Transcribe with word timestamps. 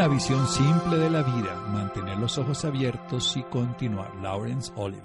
Una 0.00 0.08
visión 0.08 0.48
simple 0.48 0.96
de 0.96 1.10
la 1.10 1.22
vida, 1.22 1.54
mantener 1.74 2.16
los 2.16 2.38
ojos 2.38 2.64
abiertos 2.64 3.36
y 3.36 3.42
continuar. 3.42 4.16
Lawrence 4.22 4.72
Oliver. 4.74 5.04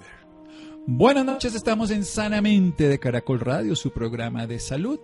Buenas 0.86 1.22
noches, 1.26 1.54
estamos 1.54 1.90
en 1.90 2.02
Sanamente 2.02 2.88
de 2.88 2.98
Caracol 2.98 3.40
Radio, 3.40 3.76
su 3.76 3.90
programa 3.90 4.46
de 4.46 4.58
salud. 4.58 4.98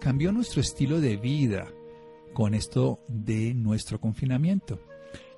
Cambió 0.00 0.32
nuestro 0.32 0.60
estilo 0.60 1.00
de 1.00 1.18
vida 1.18 1.70
con 2.32 2.52
esto 2.52 2.98
de 3.06 3.54
nuestro 3.54 4.00
confinamiento. 4.00 4.80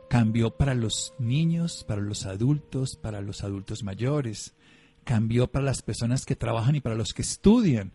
Cambió 0.08 0.56
para 0.56 0.72
los 0.72 1.12
niños, 1.18 1.84
para 1.86 2.00
los 2.00 2.24
adultos, 2.24 2.96
para 2.96 3.20
los 3.20 3.44
adultos 3.44 3.84
mayores. 3.84 4.54
Cambió 5.04 5.52
para 5.52 5.66
las 5.66 5.82
personas 5.82 6.24
que 6.24 6.36
trabajan 6.36 6.74
y 6.74 6.80
para 6.80 6.94
los 6.94 7.12
que 7.12 7.20
estudian. 7.20 7.92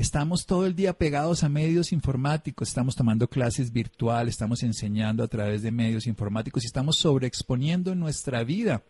Estamos 0.00 0.46
todo 0.46 0.64
el 0.64 0.74
día 0.74 0.94
pegados 0.94 1.44
a 1.44 1.50
medios 1.50 1.92
informáticos, 1.92 2.68
estamos 2.68 2.96
tomando 2.96 3.28
clases 3.28 3.70
virtuales, 3.70 4.32
estamos 4.32 4.62
enseñando 4.62 5.22
a 5.22 5.28
través 5.28 5.60
de 5.60 5.70
medios 5.70 6.06
informáticos 6.06 6.62
y 6.62 6.68
estamos 6.68 6.96
sobreexponiendo 6.96 7.94
nuestra 7.94 8.42
vida 8.42 8.82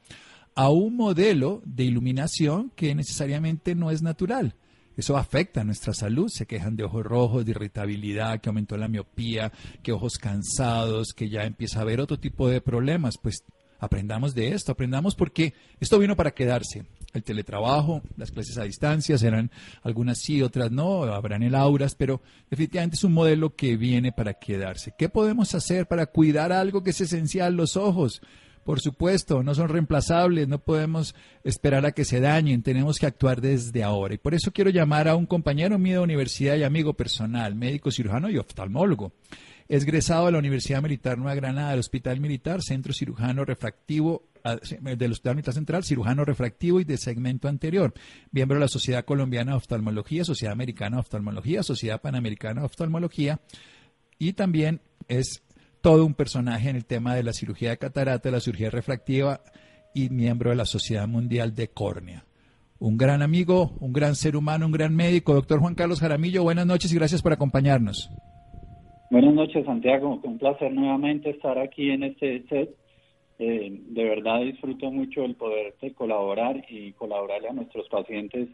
a 0.54 0.68
un 0.70 0.94
modelo 0.94 1.62
de 1.64 1.82
iluminación 1.82 2.70
que 2.76 2.94
necesariamente 2.94 3.74
no 3.74 3.90
es 3.90 4.02
natural. 4.02 4.54
Eso 4.96 5.16
afecta 5.16 5.62
a 5.62 5.64
nuestra 5.64 5.94
salud, 5.94 6.28
se 6.28 6.46
quejan 6.46 6.76
de 6.76 6.84
ojos 6.84 7.04
rojos, 7.04 7.44
de 7.44 7.50
irritabilidad, 7.50 8.40
que 8.40 8.48
aumentó 8.48 8.76
la 8.76 8.86
miopía, 8.86 9.50
que 9.82 9.90
ojos 9.90 10.16
cansados, 10.16 11.12
que 11.12 11.28
ya 11.28 11.42
empieza 11.42 11.80
a 11.80 11.82
haber 11.82 12.00
otro 12.00 12.20
tipo 12.20 12.48
de 12.48 12.60
problemas. 12.60 13.18
Pues 13.20 13.42
aprendamos 13.80 14.32
de 14.32 14.52
esto, 14.52 14.70
aprendamos 14.70 15.16
porque 15.16 15.54
esto 15.80 15.98
vino 15.98 16.14
para 16.14 16.30
quedarse 16.30 16.86
el 17.12 17.22
teletrabajo, 17.22 18.02
las 18.16 18.30
clases 18.30 18.58
a 18.58 18.64
distancia, 18.64 19.18
serán 19.18 19.50
algunas 19.82 20.18
sí, 20.18 20.42
otras 20.42 20.70
no, 20.70 21.04
habrán 21.04 21.42
el 21.42 21.54
auras, 21.54 21.94
pero 21.94 22.20
definitivamente 22.48 22.96
es 22.96 23.04
un 23.04 23.12
modelo 23.12 23.54
que 23.54 23.76
viene 23.76 24.12
para 24.12 24.34
quedarse. 24.34 24.94
¿Qué 24.96 25.08
podemos 25.08 25.54
hacer 25.54 25.86
para 25.86 26.06
cuidar 26.06 26.52
algo 26.52 26.82
que 26.82 26.90
es 26.90 27.00
esencial, 27.00 27.54
los 27.54 27.76
ojos? 27.76 28.22
Por 28.64 28.80
supuesto, 28.80 29.42
no 29.42 29.54
son 29.54 29.68
reemplazables, 29.68 30.46
no 30.46 30.58
podemos 30.58 31.14
esperar 31.44 31.86
a 31.86 31.92
que 31.92 32.04
se 32.04 32.20
dañen, 32.20 32.62
tenemos 32.62 32.98
que 32.98 33.06
actuar 33.06 33.40
desde 33.40 33.82
ahora. 33.82 34.14
Y 34.14 34.18
por 34.18 34.34
eso 34.34 34.52
quiero 34.52 34.70
llamar 34.70 35.08
a 35.08 35.16
un 35.16 35.26
compañero 35.26 35.78
mío 35.78 35.98
de 35.98 36.04
universidad 36.04 36.56
y 36.56 36.62
amigo 36.62 36.94
personal, 36.94 37.54
médico 37.54 37.90
cirujano 37.90 38.28
y 38.28 38.36
oftalmólogo. 38.36 39.12
Es 39.66 39.84
egresado 39.84 40.26
de 40.26 40.32
la 40.32 40.38
Universidad 40.38 40.82
Militar 40.82 41.16
Nueva 41.16 41.36
Granada, 41.36 41.70
del 41.70 41.80
Hospital 41.80 42.20
Militar, 42.20 42.60
Centro 42.60 42.92
Cirujano 42.92 43.44
Refractivo 43.44 44.29
del 44.80 45.12
Hospital 45.12 45.36
Militar 45.36 45.54
Central, 45.54 45.84
cirujano 45.84 46.24
refractivo 46.24 46.80
y 46.80 46.84
de 46.84 46.96
segmento 46.96 47.48
anterior, 47.48 47.92
miembro 48.32 48.56
de 48.56 48.60
la 48.60 48.68
Sociedad 48.68 49.04
Colombiana 49.04 49.52
de 49.52 49.58
Oftalmología, 49.58 50.24
Sociedad 50.24 50.52
Americana 50.52 50.96
de 50.96 51.00
Oftalmología, 51.00 51.62
Sociedad 51.62 52.00
Panamericana 52.00 52.60
de 52.60 52.66
Oftalmología, 52.66 53.40
y 54.18 54.34
también 54.34 54.80
es 55.08 55.42
todo 55.80 56.04
un 56.04 56.14
personaje 56.14 56.68
en 56.68 56.76
el 56.76 56.84
tema 56.84 57.14
de 57.14 57.22
la 57.22 57.32
cirugía 57.32 57.70
de 57.70 57.78
catarata, 57.78 58.30
la 58.30 58.40
cirugía 58.40 58.70
refractiva 58.70 59.40
y 59.94 60.10
miembro 60.10 60.50
de 60.50 60.56
la 60.56 60.66
Sociedad 60.66 61.08
Mundial 61.08 61.54
de 61.54 61.68
Córnea. 61.68 62.24
Un 62.78 62.96
gran 62.96 63.22
amigo, 63.22 63.72
un 63.80 63.92
gran 63.92 64.14
ser 64.14 64.36
humano, 64.36 64.66
un 64.66 64.72
gran 64.72 64.94
médico, 64.94 65.34
doctor 65.34 65.60
Juan 65.60 65.74
Carlos 65.74 66.00
Jaramillo, 66.00 66.42
buenas 66.42 66.66
noches 66.66 66.92
y 66.92 66.96
gracias 66.96 67.22
por 67.22 67.32
acompañarnos. 67.32 68.10
Buenas 69.10 69.34
noches, 69.34 69.66
Santiago. 69.66 70.20
Un 70.22 70.38
placer 70.38 70.72
nuevamente 70.72 71.30
estar 71.30 71.58
aquí 71.58 71.90
en 71.90 72.04
este 72.04 72.44
set. 72.48 72.70
Eh, 73.42 73.70
de 73.72 74.04
verdad 74.04 74.42
disfruto 74.42 74.90
mucho 74.90 75.24
el 75.24 75.34
poder 75.34 75.74
colaborar 75.94 76.62
y 76.68 76.92
colaborarle 76.92 77.48
a 77.48 77.54
nuestros 77.54 77.88
pacientes 77.88 78.50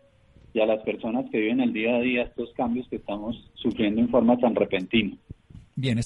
y 0.54 0.60
a 0.60 0.66
las 0.66 0.80
personas 0.84 1.28
que 1.32 1.40
viven 1.40 1.60
el 1.60 1.72
día 1.72 1.96
a 1.96 2.00
día 2.00 2.22
estos 2.22 2.52
cambios 2.52 2.86
que 2.88 2.94
estamos 2.94 3.50
sufriendo 3.54 4.00
en 4.00 4.08
forma 4.08 4.38
tan 4.38 4.54
repentina. 4.54 5.16
Bien, 5.74 5.98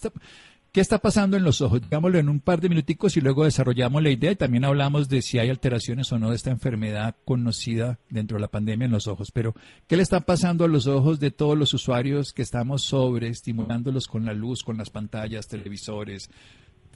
¿qué 0.72 0.80
está 0.80 0.98
pasando 0.98 1.36
en 1.36 1.44
los 1.44 1.60
ojos? 1.60 1.82
Digámoslo 1.82 2.18
en 2.18 2.30
un 2.30 2.40
par 2.40 2.62
de 2.62 2.70
minuticos 2.70 3.18
y 3.18 3.20
luego 3.20 3.44
desarrollamos 3.44 4.02
la 4.02 4.08
idea 4.08 4.32
y 4.32 4.36
también 4.36 4.64
hablamos 4.64 5.10
de 5.10 5.20
si 5.20 5.38
hay 5.38 5.50
alteraciones 5.50 6.10
o 6.12 6.18
no 6.18 6.30
de 6.30 6.36
esta 6.36 6.50
enfermedad 6.50 7.16
conocida 7.26 7.98
dentro 8.08 8.38
de 8.38 8.40
la 8.40 8.48
pandemia 8.48 8.86
en 8.86 8.92
los 8.92 9.08
ojos. 9.08 9.30
Pero, 9.30 9.54
¿qué 9.88 9.96
le 9.96 10.02
está 10.02 10.20
pasando 10.20 10.64
a 10.64 10.68
los 10.68 10.86
ojos 10.86 11.20
de 11.20 11.30
todos 11.30 11.58
los 11.58 11.74
usuarios 11.74 12.32
que 12.32 12.40
estamos 12.40 12.84
sobreestimulándolos 12.84 14.06
con 14.06 14.24
la 14.24 14.32
luz, 14.32 14.62
con 14.62 14.78
las 14.78 14.88
pantallas, 14.88 15.48
televisores, 15.48 16.30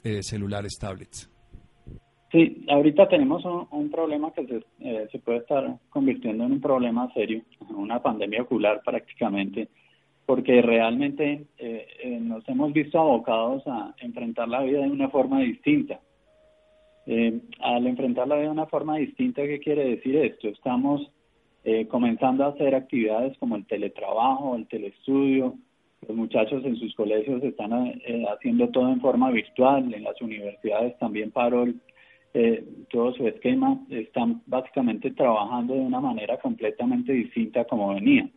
eh, 0.03 0.23
celulares, 0.23 0.79
tablets? 0.79 1.29
Sí, 2.35 2.65
ahorita 2.67 3.07
tenemos 3.07 3.45
un, 3.45 3.89
problema 3.89 4.33
que 4.33 4.45
se, 4.45 4.57
eh, 4.81 5.07
se, 5.09 5.19
puede 5.19 5.37
estar 5.37 5.77
convirtiendo 5.89 6.43
en 6.43 6.51
un 6.51 6.59
problema 6.59 7.09
serio, 7.13 7.41
una 7.69 8.01
pandemia 8.01 8.41
ocular 8.41 8.81
prácticamente, 8.83 9.69
porque 10.25 10.61
realmente 10.61 11.45
eh, 11.57 11.87
eh, 12.03 12.19
nos 12.19 12.45
hemos 12.49 12.73
visto 12.73 12.99
abocados 12.99 13.63
a 13.67 13.95
enfrentar 14.01 14.49
la 14.49 14.63
vida 14.63 14.81
de 14.81 14.89
una 14.89 15.07
forma 15.07 15.39
distinta. 15.39 16.01
Eh, 17.05 17.39
al 17.61 17.87
enfrentar 17.87 18.27
la 18.27 18.35
vida 18.35 18.47
de 18.47 18.51
una 18.51 18.65
forma 18.65 18.97
distinta, 18.97 19.41
¿qué 19.43 19.59
quiere 19.59 19.85
decir 19.85 20.17
esto? 20.17 20.49
Estamos 20.49 21.09
comenzando 21.87 22.43
a 22.43 22.49
hacer 22.49 22.75
actividades 22.75 23.35
como 23.37 23.55
el 23.55 23.65
teletrabajo, 23.65 24.57
el 24.57 24.67
telestudio. 24.67 25.55
Los 26.05 26.17
muchachos 26.17 26.65
en 26.65 26.75
sus 26.75 26.93
colegios 26.95 27.41
están 27.41 27.71
haciendo 28.29 28.67
todo 28.69 28.91
en 28.91 28.99
forma 28.99 29.31
virtual, 29.31 29.91
en 29.91 30.03
las 30.03 30.21
universidades 30.21 30.95
también 30.99 31.31
paró 31.31 31.65
todo 32.89 33.13
su 33.13 33.27
esquema, 33.27 33.79
están 33.89 34.41
básicamente 34.45 35.11
trabajando 35.11 35.73
de 35.73 35.79
una 35.79 36.01
manera 36.01 36.37
completamente 36.37 37.13
distinta 37.13 37.65
como 37.65 37.93
venían. 37.93 38.31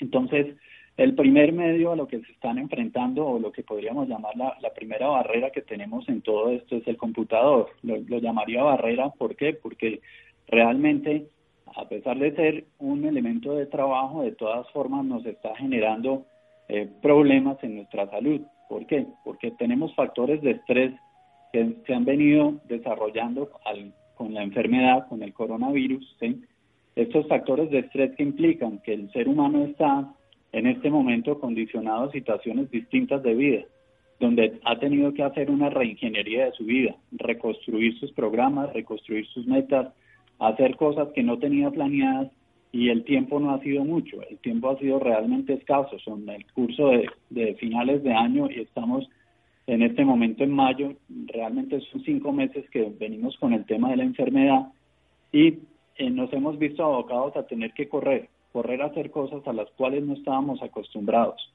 Entonces, 0.00 0.56
el 0.96 1.14
primer 1.14 1.52
medio 1.52 1.92
a 1.92 1.96
lo 1.96 2.08
que 2.08 2.20
se 2.20 2.32
están 2.32 2.58
enfrentando 2.58 3.26
o 3.26 3.38
lo 3.38 3.52
que 3.52 3.62
podríamos 3.62 4.08
llamar 4.08 4.36
la, 4.36 4.72
primera 4.74 5.06
barrera 5.08 5.50
que 5.50 5.62
tenemos 5.62 6.08
en 6.08 6.22
todo 6.22 6.50
esto 6.50 6.76
es 6.76 6.86
el 6.88 6.96
computador. 6.96 7.70
Lo, 7.82 8.18
llamaría 8.18 8.62
barrera, 8.62 9.10
¿por 9.10 9.36
qué? 9.36 9.52
Porque 9.52 10.00
realmente, 10.48 11.28
a 11.76 11.88
pesar 11.88 12.18
de 12.18 12.34
ser 12.34 12.64
un 12.78 13.04
elemento 13.04 13.54
de 13.54 13.66
trabajo, 13.66 14.22
de 14.22 14.32
todas 14.32 14.68
formas 14.72 15.04
nos 15.04 15.24
está 15.24 15.54
generando 15.56 16.26
eh, 16.68 16.88
problemas 17.00 17.62
en 17.62 17.76
nuestra 17.76 18.08
salud. 18.10 18.40
¿Por 18.68 18.86
qué? 18.86 19.06
Porque 19.24 19.52
tenemos 19.52 19.94
factores 19.94 20.42
de 20.42 20.52
estrés 20.52 20.92
que 21.52 21.76
se 21.86 21.94
han 21.94 22.04
venido 22.04 22.60
desarrollando 22.68 23.50
con 24.14 24.34
la 24.34 24.42
enfermedad, 24.42 25.08
con 25.08 25.22
el 25.22 25.32
coronavirus. 25.32 26.16
Estos 26.96 27.26
factores 27.28 27.70
de 27.70 27.80
estrés 27.80 28.14
que 28.16 28.22
implican 28.22 28.80
que 28.80 28.94
el 28.94 29.10
ser 29.12 29.28
humano 29.28 29.64
está 29.64 30.12
en 30.52 30.66
este 30.66 30.90
momento 30.90 31.38
condicionado 31.38 32.04
a 32.04 32.12
situaciones 32.12 32.70
distintas 32.70 33.22
de 33.22 33.34
vida, 33.34 33.62
donde 34.18 34.58
ha 34.64 34.78
tenido 34.78 35.12
que 35.14 35.22
hacer 35.22 35.50
una 35.50 35.70
reingeniería 35.70 36.46
de 36.46 36.52
su 36.52 36.64
vida, 36.64 36.96
reconstruir 37.12 37.98
sus 37.98 38.12
programas, 38.12 38.72
reconstruir 38.72 39.26
sus 39.26 39.46
metas, 39.46 39.92
hacer 40.38 40.76
cosas 40.76 41.08
que 41.14 41.22
no 41.22 41.38
tenía 41.38 41.70
planeadas 41.70 42.30
y 42.72 42.90
el 42.90 43.04
tiempo 43.04 43.40
no 43.40 43.54
ha 43.54 43.60
sido 43.60 43.84
mucho, 43.84 44.22
el 44.28 44.38
tiempo 44.38 44.70
ha 44.70 44.78
sido 44.78 44.98
realmente 44.98 45.54
escaso, 45.54 45.98
son 46.00 46.28
el 46.28 46.44
curso 46.52 46.90
de, 47.30 47.54
finales 47.54 48.02
de 48.02 48.12
año 48.12 48.50
y 48.50 48.60
estamos 48.60 49.08
en 49.68 49.82
este 49.82 50.02
momento 50.02 50.44
en 50.44 50.50
mayo, 50.50 50.94
realmente 51.26 51.78
son 51.92 52.02
cinco 52.02 52.32
meses 52.32 52.68
que 52.70 52.90
venimos 52.98 53.36
con 53.36 53.52
el 53.52 53.66
tema 53.66 53.90
de 53.90 53.98
la 53.98 54.04
enfermedad 54.04 54.68
y 55.30 55.58
eh, 55.96 56.10
nos 56.10 56.32
hemos 56.32 56.58
visto 56.58 56.82
abocados 56.82 57.36
a 57.36 57.46
tener 57.46 57.74
que 57.74 57.86
correr, 57.86 58.30
correr 58.50 58.80
a 58.80 58.86
hacer 58.86 59.10
cosas 59.10 59.46
a 59.46 59.52
las 59.52 59.68
cuales 59.72 60.04
no 60.04 60.14
estábamos 60.14 60.62
acostumbrados. 60.62 61.52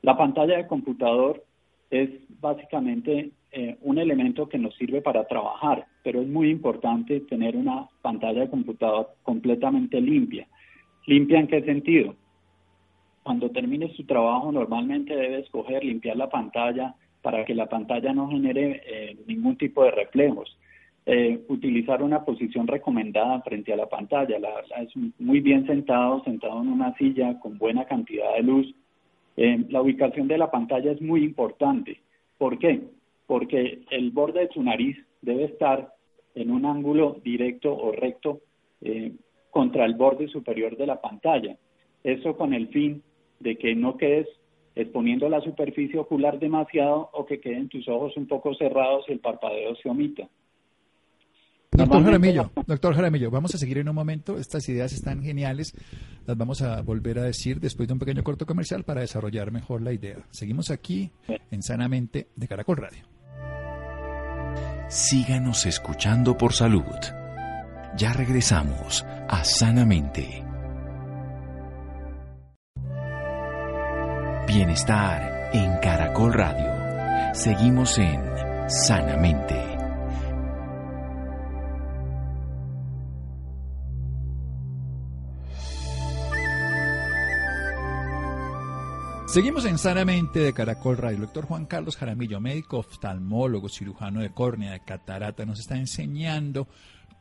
La 0.00 0.16
pantalla 0.16 0.56
de 0.56 0.66
computador 0.66 1.44
es 1.90 2.08
básicamente 2.40 3.32
eh, 3.52 3.76
un 3.82 3.98
elemento 3.98 4.48
que 4.48 4.58
nos 4.58 4.74
sirve 4.76 5.02
para 5.02 5.26
trabajar, 5.26 5.86
pero 6.02 6.22
es 6.22 6.28
muy 6.28 6.48
importante 6.48 7.20
tener 7.20 7.54
una 7.54 7.86
pantalla 8.00 8.40
de 8.40 8.50
computador 8.50 9.10
completamente 9.22 10.00
limpia. 10.00 10.48
¿Limpia 11.06 11.38
en 11.38 11.48
qué 11.48 11.62
sentido? 11.62 12.14
Cuando 13.22 13.50
termine 13.50 13.92
su 13.92 14.06
trabajo 14.06 14.50
normalmente 14.50 15.14
debe 15.14 15.40
escoger 15.40 15.84
limpiar 15.84 16.16
la 16.16 16.30
pantalla 16.30 16.94
para 17.22 17.44
que 17.44 17.54
la 17.54 17.66
pantalla 17.66 18.12
no 18.12 18.28
genere 18.28 18.82
eh, 18.84 19.16
ningún 19.26 19.56
tipo 19.56 19.84
de 19.84 19.92
reflejos 19.92 20.58
eh, 21.06 21.40
utilizar 21.48 22.02
una 22.02 22.24
posición 22.24 22.66
recomendada 22.66 23.40
frente 23.42 23.72
a 23.72 23.76
la 23.76 23.88
pantalla. 23.88 24.38
La, 24.38 24.52
es 24.82 24.90
muy 25.18 25.40
bien 25.40 25.66
sentado, 25.66 26.22
sentado 26.22 26.60
en 26.62 26.68
una 26.68 26.94
silla 26.96 27.40
con 27.40 27.58
buena 27.58 27.84
cantidad 27.86 28.34
de 28.36 28.42
luz 28.42 28.74
Eh, 29.36 29.64
la 29.70 29.80
ubicación 29.80 30.28
de 30.28 30.36
la 30.36 30.50
pantalla 30.50 30.92
es 30.92 31.00
muy 31.00 31.24
importante. 31.24 32.00
¿Por 32.36 32.58
qué? 32.58 32.82
Porque 33.26 33.80
el 33.90 34.10
borde 34.10 34.40
de 34.40 34.52
su 34.52 34.62
nariz 34.62 34.96
debe 35.22 35.44
estar 35.44 35.94
en 36.34 36.50
un 36.50 36.66
ángulo 36.66 37.16
directo 37.24 37.74
o 37.74 37.92
recto 37.92 38.40
eh, 38.82 39.12
contra 39.50 39.86
el 39.86 39.94
borde 39.94 40.28
superior 40.28 40.76
de 40.76 40.86
la 40.86 41.00
pantalla. 41.00 41.56
Eso 42.04 42.36
con 42.36 42.52
el 42.52 42.68
fin 42.68 43.02
de 43.40 43.56
que 43.56 43.74
no 43.74 43.96
quedes 43.96 44.28
exponiendo 44.74 45.28
la 45.28 45.40
superficie 45.40 45.98
ocular 45.98 46.38
demasiado 46.38 47.10
o 47.12 47.26
que 47.26 47.40
queden 47.40 47.68
tus 47.68 47.88
ojos 47.88 48.16
un 48.16 48.26
poco 48.26 48.54
cerrados 48.54 49.04
y 49.08 49.12
el 49.12 49.20
parpadeo 49.20 49.74
se 49.76 49.88
omita. 49.88 50.28
Doctor 51.74 52.04
Jaramillo, 52.04 52.50
doctor 52.66 52.94
Jaramillo, 52.94 53.30
vamos 53.30 53.54
a 53.54 53.58
seguir 53.58 53.78
en 53.78 53.88
un 53.88 53.94
momento. 53.94 54.36
Estas 54.36 54.68
ideas 54.68 54.92
están 54.92 55.22
geniales. 55.22 55.74
Las 56.26 56.36
vamos 56.36 56.60
a 56.60 56.82
volver 56.82 57.18
a 57.18 57.22
decir 57.22 57.60
después 57.60 57.88
de 57.88 57.94
un 57.94 57.98
pequeño 57.98 58.22
corto 58.22 58.44
comercial 58.44 58.84
para 58.84 59.00
desarrollar 59.00 59.50
mejor 59.52 59.80
la 59.80 59.92
idea. 59.92 60.18
Seguimos 60.30 60.70
aquí 60.70 61.10
en 61.50 61.62
Sanamente 61.62 62.28
de 62.36 62.46
Caracol 62.46 62.76
Radio. 62.76 63.04
Síganos 64.88 65.64
escuchando 65.64 66.36
por 66.36 66.52
salud. 66.52 66.82
Ya 67.96 68.12
regresamos 68.12 69.06
a 69.28 69.42
Sanamente. 69.42 70.51
Bienestar 74.54 75.48
en 75.54 75.78
Caracol 75.78 76.34
Radio. 76.34 77.34
Seguimos 77.34 77.96
en 77.96 78.20
Sanamente. 78.68 79.58
Seguimos 89.26 89.64
en 89.64 89.78
Sanamente 89.78 90.40
de 90.40 90.52
Caracol 90.52 90.98
Radio. 90.98 91.16
El 91.16 91.22
doctor 91.22 91.46
Juan 91.46 91.64
Carlos 91.64 91.96
Jaramillo, 91.96 92.38
médico 92.38 92.76
oftalmólogo, 92.76 93.70
cirujano 93.70 94.20
de 94.20 94.34
córnea, 94.34 94.72
de 94.72 94.80
catarata, 94.80 95.46
nos 95.46 95.60
está 95.60 95.78
enseñando 95.78 96.68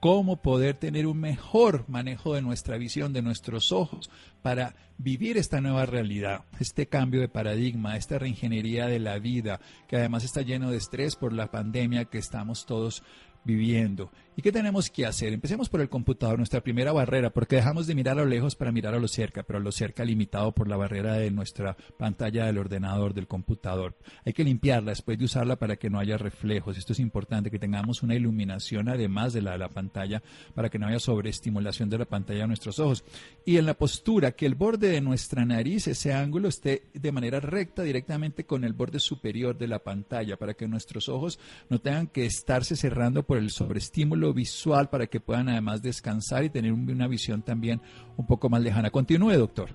cómo 0.02 0.42
poder 0.42 0.78
tener 0.78 1.06
un 1.06 1.20
mejor 1.20 1.86
manejo 1.88 2.34
de 2.34 2.42
nuestra 2.42 2.78
visión, 2.78 3.14
de 3.14 3.22
nuestros 3.22 3.72
ojos, 3.72 4.10
para 4.42 4.76
vivir 4.98 5.38
esta 5.38 5.62
nueva 5.62 5.86
realidad, 5.86 6.44
este 6.60 6.88
cambio 6.88 7.22
de 7.22 7.30
paradigma, 7.30 7.96
esta 7.96 8.18
reingeniería 8.18 8.88
de 8.88 9.00
la 9.00 9.20
vida, 9.20 9.62
que 9.88 9.98
además 9.98 10.24
está 10.24 10.42
lleno 10.42 10.72
de 10.72 10.78
estrés 10.78 11.16
por 11.16 11.34
la 11.34 11.52
pandemia 11.52 12.06
que 12.06 12.18
estamos 12.18 12.66
todos 12.66 13.04
viviendo. 13.44 14.12
¿Y 14.36 14.42
qué 14.42 14.52
tenemos 14.52 14.90
que 14.90 15.06
hacer? 15.06 15.34
Empecemos 15.34 15.68
por 15.68 15.82
el 15.82 15.90
computador, 15.90 16.38
nuestra 16.38 16.62
primera 16.62 16.94
barrera, 16.94 17.32
porque 17.32 17.58
dejamos 17.58 17.86
de 17.86 17.96
mirar 17.96 18.18
a 18.18 18.24
lo 18.24 18.28
lejos 18.28 18.56
para 18.56 18.72
mirar 18.72 18.96
a 18.96 19.00
lo 19.00 19.10
cerca, 19.10 19.44
pero 19.44 19.60
a 19.60 19.62
lo 19.62 19.74
cerca 19.74 20.06
limitado 20.06 20.54
por 20.54 20.70
la 20.70 20.78
barrera 20.78 21.16
de 21.16 21.32
nuestra 21.32 21.76
pantalla 21.98 22.46
del 22.46 22.58
ordenador, 22.58 23.14
del 23.14 23.28
computador. 23.28 23.98
Hay 24.26 24.32
que 24.32 24.46
limpiarla 24.46 24.92
después 24.92 25.20
de 25.20 25.26
usarla 25.26 25.58
para 25.58 25.76
que 25.76 25.90
no 25.90 26.00
haya 26.00 26.18
reflejos. 26.18 26.78
Esto 26.78 26.94
es 26.94 27.00
importante, 27.00 27.52
que 27.52 27.60
tengamos 27.60 28.04
una 28.04 28.16
iluminación 28.16 28.88
además 28.88 29.34
de 29.34 29.42
la 29.42 29.52
de 29.52 29.58
la 29.58 29.70
pantalla 29.70 30.24
para 30.56 30.70
que 30.70 30.80
no 30.80 30.88
haya 30.88 31.00
sobreestimulación 31.00 31.90
de 31.90 31.98
la 31.98 32.06
pantalla 32.06 32.46
a 32.46 32.48
nuestros 32.48 32.80
ojos. 32.80 33.04
Y 33.46 33.58
en 33.58 33.66
la 33.66 33.74
postura, 33.74 34.32
que 34.32 34.46
el 34.46 34.56
borde 34.56 34.90
de 34.90 35.02
nuestra 35.02 35.44
nariz, 35.46 35.88
ese 35.88 36.14
ángulo, 36.14 36.48
esté 36.48 36.84
de 36.94 37.12
manera 37.12 37.42
recta 37.42 37.84
directamente 37.84 38.46
con 38.46 38.64
el 38.64 38.74
borde 38.74 39.00
superior 39.00 39.58
de 39.58 39.68
la 39.68 39.80
pantalla, 39.80 40.38
para 40.38 40.54
que 40.54 40.70
nuestros 40.70 41.10
ojos 41.10 41.38
no 41.70 41.80
tengan 41.80 42.08
que 42.08 42.26
estarse 42.26 42.78
cerrando 42.78 43.24
por 43.32 43.38
el 43.38 43.50
sobreestímulo 43.50 44.34
visual 44.34 44.90
para 44.90 45.08
que 45.08 45.22
puedan 45.22 45.48
además 45.48 45.82
descansar 45.82 46.44
y 46.44 46.50
tener 46.50 46.74
una 46.74 47.08
visión 47.08 47.42
también 47.44 47.80
un 48.18 48.28
poco 48.28 48.50
más 48.50 48.62
lejana. 48.62 48.90
Continúe, 48.90 49.38
doctor. 49.38 49.70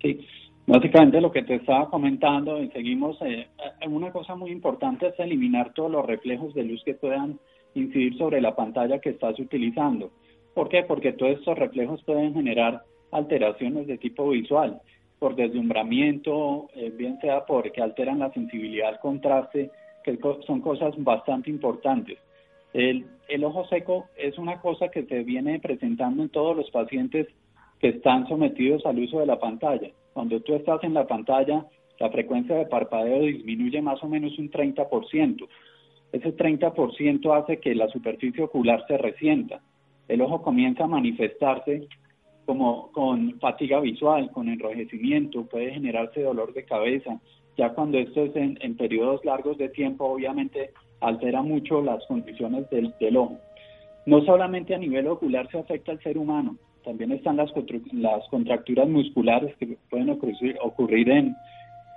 Sí, 0.00 0.26
básicamente 0.66 1.20
lo 1.20 1.30
que 1.30 1.42
te 1.42 1.56
estaba 1.56 1.90
comentando 1.90 2.58
y 2.62 2.70
seguimos, 2.70 3.20
eh, 3.20 3.48
eh, 3.82 3.86
una 3.86 4.10
cosa 4.12 4.34
muy 4.34 4.50
importante 4.50 5.08
es 5.08 5.20
eliminar 5.20 5.74
todos 5.74 5.90
los 5.90 6.06
reflejos 6.06 6.54
de 6.54 6.62
luz 6.62 6.82
que 6.86 6.94
puedan 6.94 7.38
incidir 7.74 8.16
sobre 8.16 8.40
la 8.40 8.56
pantalla 8.56 8.98
que 8.98 9.10
estás 9.10 9.38
utilizando. 9.38 10.10
¿Por 10.54 10.70
qué? 10.70 10.84
Porque 10.84 11.12
todos 11.12 11.32
estos 11.32 11.58
reflejos 11.58 12.02
pueden 12.04 12.32
generar 12.32 12.82
alteraciones 13.12 13.86
de 13.86 13.98
tipo 13.98 14.26
visual, 14.30 14.80
por 15.18 15.36
deslumbramiento, 15.36 16.70
eh, 16.74 16.90
bien 16.96 17.20
sea 17.20 17.44
porque 17.44 17.82
alteran 17.82 18.20
la 18.20 18.32
sensibilidad 18.32 18.88
al 18.88 19.00
contraste, 19.00 19.70
que 20.02 20.18
son 20.46 20.62
cosas 20.62 20.94
bastante 20.96 21.50
importantes. 21.50 22.16
El, 22.72 23.04
ojo 23.44 23.66
seco 23.66 24.06
es 24.16 24.38
una 24.38 24.60
cosa 24.60 24.88
que 24.88 25.04
se 25.04 25.22
viene 25.22 25.58
presentando 25.60 26.22
en 26.22 26.28
todos 26.28 26.56
los 26.56 26.70
pacientes 26.70 27.26
que 27.80 27.88
están 27.88 28.26
sometidos 28.28 28.84
al 28.86 28.98
uso 28.98 29.20
de 29.20 29.26
la 29.26 29.38
pantalla. 29.38 29.90
Cuando 30.12 30.40
tú 30.40 30.54
estás 30.54 30.82
en 30.84 30.94
la 30.94 31.06
pantalla, 31.06 31.64
la 31.98 32.10
frecuencia 32.10 32.56
de 32.56 32.66
parpadeo 32.66 33.22
disminuye 33.22 33.80
más 33.80 34.02
o 34.02 34.08
menos 34.08 34.38
un 34.38 34.50
30%. 34.50 35.48
Ese 36.12 36.36
30% 36.36 37.42
hace 37.42 37.60
que 37.60 37.74
la 37.74 37.88
superficie 37.88 38.42
ocular 38.42 38.84
se 38.86 38.96
resienta. 38.98 39.60
El 40.08 40.22
ojo 40.22 40.42
comienza 40.42 40.84
a 40.84 40.88
manifestarse 40.88 41.86
como 42.46 42.90
con 42.92 43.38
fatiga 43.40 43.78
visual, 43.78 44.30
con 44.30 44.48
enrojecimiento, 44.48 45.44
puede 45.44 45.70
generarse 45.70 46.22
dolor 46.22 46.54
de 46.54 46.64
cabeza. 46.64 47.20
Ya 47.58 47.74
cuando 47.74 47.98
esto 47.98 48.24
es 48.24 48.34
en 48.34 48.76
periodos 48.76 49.22
largos 49.24 49.58
de 49.58 49.68
tiempo, 49.68 50.06
obviamente 50.06 50.70
altera 51.00 51.42
mucho 51.42 51.82
las 51.82 52.04
condiciones 52.06 52.68
del, 52.70 53.16
ojo. 53.16 53.38
No 54.06 54.24
solamente 54.24 54.74
a 54.74 54.78
nivel 54.78 55.06
ocular 55.06 55.48
se 55.50 55.58
afecta 55.58 55.92
al 55.92 56.02
ser 56.02 56.18
humano, 56.18 56.56
también 56.84 57.12
están 57.12 57.36
las, 57.36 57.50
las 57.92 58.28
contracturas 58.28 58.88
musculares 58.88 59.54
que 59.56 59.76
pueden 59.90 60.10
ocurrir, 60.10 60.56
ocurrir 60.62 61.10
en, 61.10 61.36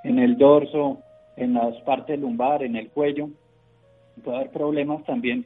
en 0.04 0.20
el 0.20 0.38
dorso, 0.38 1.00
en 1.38 1.54
las 1.54 1.76
partes 1.82 2.20
lumbar, 2.20 2.64
en 2.64 2.76
el 2.76 2.90
cuello. 2.90 3.30
Puede 4.24 4.38
haber 4.38 4.52
problemas 4.52 5.04
también 5.06 5.46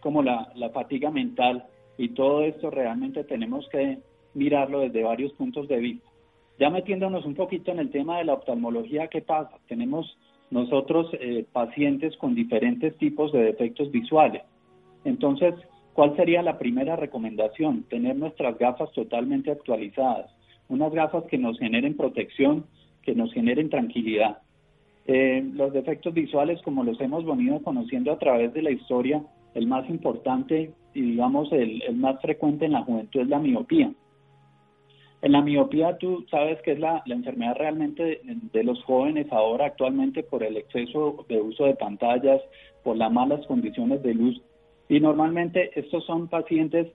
como 0.00 0.22
la, 0.22 0.50
la 0.54 0.70
fatiga 0.70 1.10
mental 1.10 1.64
y 1.98 2.10
todo 2.10 2.42
esto 2.42 2.70
realmente 2.70 3.24
tenemos 3.24 3.68
que 3.68 3.98
mirarlo 4.34 4.80
desde 4.80 5.02
varios 5.02 5.32
puntos 5.32 5.68
de 5.68 5.78
vista. 5.78 6.08
Ya 6.58 6.70
metiéndonos 6.70 7.24
un 7.26 7.34
poquito 7.34 7.70
en 7.70 7.80
el 7.80 7.90
tema 7.90 8.18
de 8.18 8.24
la 8.24 8.34
oftalmología, 8.34 9.08
¿qué 9.08 9.20
pasa? 9.20 9.58
Tenemos 9.68 10.16
nosotros 10.50 11.08
eh, 11.14 11.44
pacientes 11.52 12.16
con 12.16 12.34
diferentes 12.34 12.96
tipos 12.98 13.32
de 13.32 13.44
defectos 13.44 13.90
visuales. 13.90 14.42
Entonces, 15.04 15.54
¿cuál 15.92 16.16
sería 16.16 16.42
la 16.42 16.58
primera 16.58 16.96
recomendación? 16.96 17.84
Tener 17.84 18.16
nuestras 18.16 18.58
gafas 18.58 18.92
totalmente 18.92 19.50
actualizadas, 19.50 20.30
unas 20.68 20.92
gafas 20.92 21.24
que 21.24 21.38
nos 21.38 21.58
generen 21.58 21.96
protección, 21.96 22.66
que 23.02 23.14
nos 23.14 23.32
generen 23.32 23.70
tranquilidad. 23.70 24.38
Eh, 25.06 25.44
los 25.54 25.72
defectos 25.72 26.12
visuales, 26.14 26.60
como 26.62 26.82
los 26.82 27.00
hemos 27.00 27.24
venido 27.24 27.62
conociendo 27.62 28.12
a 28.12 28.18
través 28.18 28.52
de 28.52 28.62
la 28.62 28.70
historia, 28.70 29.22
el 29.54 29.66
más 29.66 29.88
importante 29.88 30.72
y 30.92 31.00
digamos 31.00 31.50
el 31.52 31.96
más 31.96 32.20
frecuente 32.20 32.66
en 32.66 32.72
la 32.72 32.82
juventud 32.82 33.20
es 33.20 33.28
la 33.28 33.38
miopía. 33.38 33.92
En 35.26 35.32
la 35.32 35.42
miopía 35.42 35.98
tú 35.98 36.24
sabes 36.30 36.62
que 36.62 36.70
es 36.70 36.78
la, 36.78 37.02
enfermedad 37.04 37.56
realmente 37.56 38.20
de, 38.22 38.62
los 38.62 38.80
jóvenes 38.84 39.26
ahora 39.32 39.66
actualmente 39.66 40.22
por 40.22 40.44
el 40.44 40.56
exceso 40.56 41.26
de 41.28 41.40
uso 41.40 41.64
de 41.64 41.74
pantallas, 41.74 42.40
por 42.84 42.96
las 42.96 43.10
malas 43.10 43.44
condiciones 43.48 44.04
de 44.04 44.14
luz. 44.14 44.40
Y 44.88 45.00
normalmente 45.00 45.72
estos 45.74 46.06
son 46.06 46.28
pacientes 46.28 46.86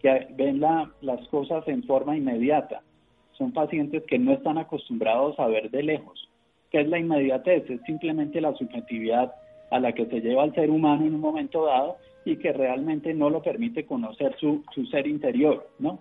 que 0.00 0.28
ven 0.30 0.60
las 0.60 1.28
cosas 1.28 1.68
en 1.68 1.82
forma 1.82 2.16
inmediata. 2.16 2.80
Son 3.36 3.52
pacientes 3.52 4.02
que 4.04 4.18
no 4.18 4.32
están 4.32 4.56
acostumbrados 4.56 5.38
a 5.38 5.46
ver 5.46 5.70
de 5.70 5.82
lejos. 5.82 6.30
¿Qué 6.70 6.80
es 6.80 6.88
la 6.88 6.98
inmediatez? 6.98 7.68
Es 7.68 7.82
simplemente 7.82 8.40
la 8.40 8.54
subjetividad 8.54 9.34
a 9.70 9.78
la 9.78 9.92
que 9.92 10.06
se 10.06 10.22
lleva 10.22 10.44
al 10.44 10.54
ser 10.54 10.70
humano 10.70 11.04
en 11.04 11.16
un 11.16 11.20
momento 11.20 11.66
dado 11.66 11.98
y 12.24 12.36
que 12.36 12.50
realmente 12.50 13.12
no 13.12 13.28
lo 13.28 13.42
permite 13.42 13.84
conocer 13.84 14.34
su, 14.40 14.64
su 14.74 14.86
ser 14.86 15.06
interior, 15.06 15.68
¿no? 15.78 15.98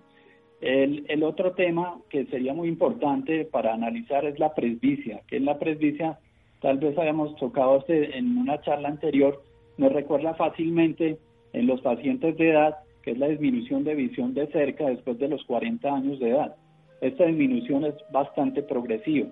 El, 0.62 1.24
otro 1.24 1.52
tema 1.52 1.98
que 2.10 2.26
sería 2.26 2.54
muy 2.54 2.70
importante 2.70 3.46
para 3.46 3.74
analizar 3.74 4.26
es 4.26 4.40
la 4.40 4.54
presbicia, 4.54 5.22
que 5.28 5.38
en 5.38 5.46
la 5.46 5.60
presbicia 5.60 6.20
tal 6.62 6.78
vez 6.78 6.98
hayamos 6.98 7.36
tocado 7.36 7.80
este 7.80 8.18
en 8.18 8.38
una 8.38 8.62
charla 8.62 8.88
anterior, 8.88 9.44
nos 9.78 9.92
recuerda 9.92 10.34
fácilmente 10.36 11.18
en 11.52 11.68
los 11.68 11.82
pacientes 11.82 12.38
de 12.38 12.52
edad, 12.52 12.78
que 13.02 13.12
es 13.12 13.18
la 13.18 13.28
disminución 13.28 13.84
de 13.84 13.96
visión 13.96 14.34
de 14.34 14.48
cerca 14.48 14.88
después 14.88 15.20
de 15.20 15.28
los 15.28 15.44
40 15.44 15.94
años 15.94 16.20
de 16.20 16.30
edad. 16.30 16.56
Esta 17.02 17.26
disminución 17.26 17.84
es 17.84 17.96
bastante 18.12 18.64
progresiva. 18.64 19.28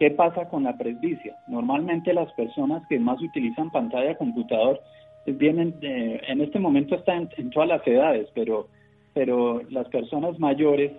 ¿Qué 0.00 0.10
pasa 0.10 0.48
con 0.48 0.64
la 0.64 0.76
presbicia? 0.76 1.36
Normalmente 1.46 2.12
las 2.12 2.32
personas 2.32 2.82
que 2.88 2.98
más 2.98 3.22
utilizan 3.22 3.70
pantalla 3.70 4.16
computador 4.16 4.80
vienen, 5.26 5.76
en 5.80 6.40
este 6.40 6.58
momento 6.58 6.96
están 6.96 7.28
en 7.36 7.50
todas 7.50 7.68
las 7.68 7.86
edades, 7.86 8.28
pero 8.34 8.66
pero 9.14 9.62
las 9.70 9.88
personas 9.88 10.38
mayores 10.38 10.92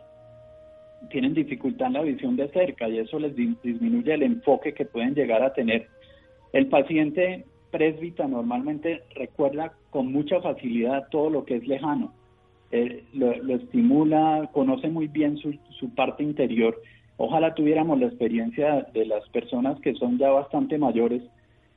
tienen 1.09 1.33
dificultad 1.33 1.87
en 1.87 1.93
la 1.93 2.01
visión 2.01 2.35
de 2.35 2.47
cerca 2.49 2.87
y 2.87 2.99
eso 2.99 3.19
les 3.19 3.35
disminuye 3.35 4.13
el 4.13 4.23
enfoque 4.23 4.73
que 4.73 4.85
pueden 4.85 5.15
llegar 5.15 5.43
a 5.43 5.53
tener. 5.53 5.87
El 6.53 6.67
paciente 6.67 7.45
presbita 7.71 8.27
normalmente 8.27 9.01
recuerda 9.15 9.73
con 9.89 10.11
mucha 10.11 10.39
facilidad 10.41 11.07
todo 11.09 11.29
lo 11.29 11.45
que 11.45 11.55
es 11.55 11.67
lejano, 11.67 12.13
eh, 12.71 13.03
lo, 13.13 13.31
estimula, 13.55 14.49
conoce 14.53 14.89
muy 14.89 15.07
bien 15.07 15.37
su, 15.37 15.53
su 15.79 15.93
parte 15.93 16.23
interior 16.23 16.79
Ojalá 17.17 17.53
tuviéramos 17.53 17.99
la 17.99 18.07
experiencia 18.07 18.87
de 18.93 19.05
las 19.05 19.27
personas 19.29 19.79
que 19.81 19.93
son 19.93 20.17
ya 20.17 20.29
bastante 20.31 20.77
mayores, 20.77 21.21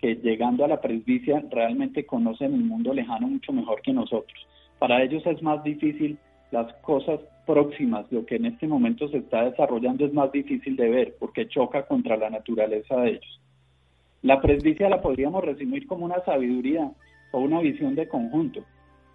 que 0.01 0.17
llegando 0.17 0.65
a 0.65 0.69
la 0.69 0.81
presbicia 0.81 1.43
realmente 1.51 2.07
conocen 2.07 2.55
el 2.55 2.65
mundo 2.65 2.95
lejano 2.95 3.29
mucho 3.29 3.53
mejor 3.53 3.83
que 3.83 3.93
nosotros. 3.93 4.47
Para 4.79 5.03
ellos 5.03 5.25
es 5.27 5.43
más 5.43 5.63
difícil 5.63 6.19
las 6.51 6.73
cosas 6.83 7.21
próximas, 7.47 8.11
lo 8.11 8.27
que 8.27 8.37
en 8.37 8.47
este 8.47 8.67
momento 8.67 9.09
se 9.09 9.19
está 9.19 9.45
desarrollando 9.45 10.05
es 10.05 10.13
más 10.13 10.33
difícil 10.33 10.77
de 10.77 10.89
ver 10.89 11.17
porque 11.19 11.49
choca 11.49 11.87
contra 11.87 12.17
la 12.17 12.31
naturaleza 12.31 12.97
de 12.97 13.11
ellos. 13.11 13.41
La 14.23 14.41
presbicia 14.41 14.89
la 14.89 15.01
podríamos 15.01 15.45
resumir 15.45 15.87
como 15.87 16.05
una 16.05 16.25
sabiduría 16.25 16.91
o 17.33 17.39
una 17.39 17.61
visión 17.61 17.95
de 17.95 18.09
conjunto. 18.09 18.65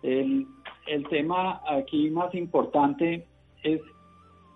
El, 0.03 0.47
el 0.87 1.07
tema 1.09 1.61
aquí 1.67 2.09
más 2.09 2.33
importante 2.33 3.25
es 3.63 3.81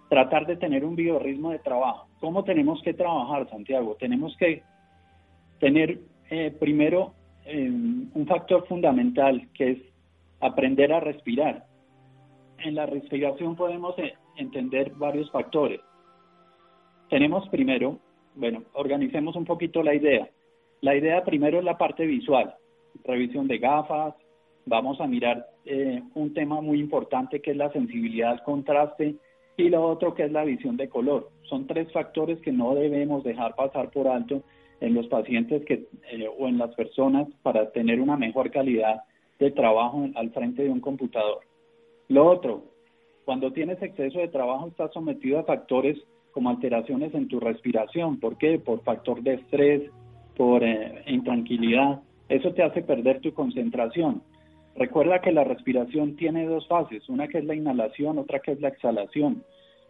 tratar 0.10 0.46
de 0.46 0.55
tener 0.55 0.86
un 0.86 0.96
biorritmo 0.96 1.51
de 1.51 1.60
trabajo. 1.60 2.08
¿Cómo 2.20 2.44
tenemos 2.44 2.82
que 2.84 2.94
trabajar, 2.94 3.50
Santiago? 3.50 3.98
Tenemos 4.00 4.36
que 4.38 4.63
tener 5.60 6.00
eh, 6.29 6.55
primero 6.60 7.13
eh, 7.46 7.70
un 7.70 8.25
factor 8.27 8.65
fundamental 8.67 9.48
que 9.53 9.72
es 9.72 9.77
aprender 10.39 10.94
a 10.94 11.00
respirar. 11.00 11.65
En 12.59 12.75
la 12.75 12.85
respiración 12.85 13.55
podemos 13.55 13.97
eh, 14.00 14.13
entender 14.38 14.91
varios 14.95 15.29
factores. 15.31 15.81
Tenemos 17.09 17.47
primero, 17.50 18.00
bueno, 18.35 18.63
organicemos 18.74 19.35
un 19.35 19.45
poquito 19.45 19.83
la 19.83 19.93
idea. 19.93 20.29
La 20.81 20.95
idea 20.95 21.24
primero 21.24 21.59
es 21.59 21.63
la 21.63 21.77
parte 21.77 22.05
visual, 22.05 22.55
revisión 23.03 23.47
de 23.47 23.59
gafas, 23.59 24.15
vamos 24.65 25.00
a 25.00 25.07
mirar 25.07 25.45
un 26.13 26.31
tema 26.35 26.62
muy 26.62 26.79
importante 26.79 27.41
que 27.41 27.51
es 27.51 27.57
la 27.57 27.71
sensibilidad 27.71 28.31
al 28.31 28.43
contraste 28.43 29.15
y 29.57 29.69
lo 29.69 29.83
otro 29.83 30.13
que 30.13 30.24
es 30.24 30.31
la 30.31 30.43
visión 30.43 30.77
de 30.77 30.89
color. 30.89 31.29
Son 31.43 31.65
tres 31.67 31.91
factores 31.91 32.39
que 32.41 32.51
no 32.51 32.75
debemos 32.75 33.24
dejar 33.24 33.55
pasar 33.55 33.89
por 33.91 34.07
alto 34.07 34.43
en 34.81 34.93
los 34.93 35.07
pacientes 35.07 35.63
que, 35.65 35.88
eh, 36.12 36.27
o 36.38 36.47
en 36.47 36.57
las 36.57 36.74
personas 36.75 37.27
para 37.41 37.71
tener 37.71 38.01
una 38.01 38.17
mejor 38.17 38.51
calidad 38.51 39.03
de 39.39 39.51
trabajo 39.51 40.07
al 40.15 40.31
frente 40.31 40.63
de 40.63 40.69
un 40.69 40.81
computador. 40.81 41.39
Lo 42.07 42.25
otro, 42.25 42.63
cuando 43.25 43.51
tienes 43.51 43.81
exceso 43.81 44.19
de 44.19 44.27
trabajo 44.27 44.67
estás 44.67 44.91
sometido 44.93 45.39
a 45.39 45.43
factores 45.43 45.97
como 46.31 46.50
alteraciones 46.50 47.13
en 47.13 47.27
tu 47.27 47.39
respiración. 47.39 48.19
¿Por 48.19 48.38
qué? 48.38 48.59
Por 48.59 48.83
factor 48.83 49.21
de 49.24 49.35
estrés, 49.35 49.89
por 50.35 50.63
eh, 50.63 51.03
intranquilidad. 51.07 52.01
Eso 52.27 52.53
te 52.53 52.63
hace 52.63 52.81
perder 52.81 53.21
tu 53.21 53.33
concentración. 53.33 54.21
Recuerda 54.75 55.21
que 55.21 55.31
la 55.31 55.45
respiración 55.45 56.17
tiene 56.17 56.45
dos 56.45 56.67
fases, 56.67 57.07
una 57.07 57.29
que 57.29 57.38
es 57.38 57.45
la 57.45 57.55
inhalación, 57.55 58.17
otra 58.19 58.39
que 58.39 58.51
es 58.51 58.59
la 58.59 58.67
exhalación. 58.67 59.43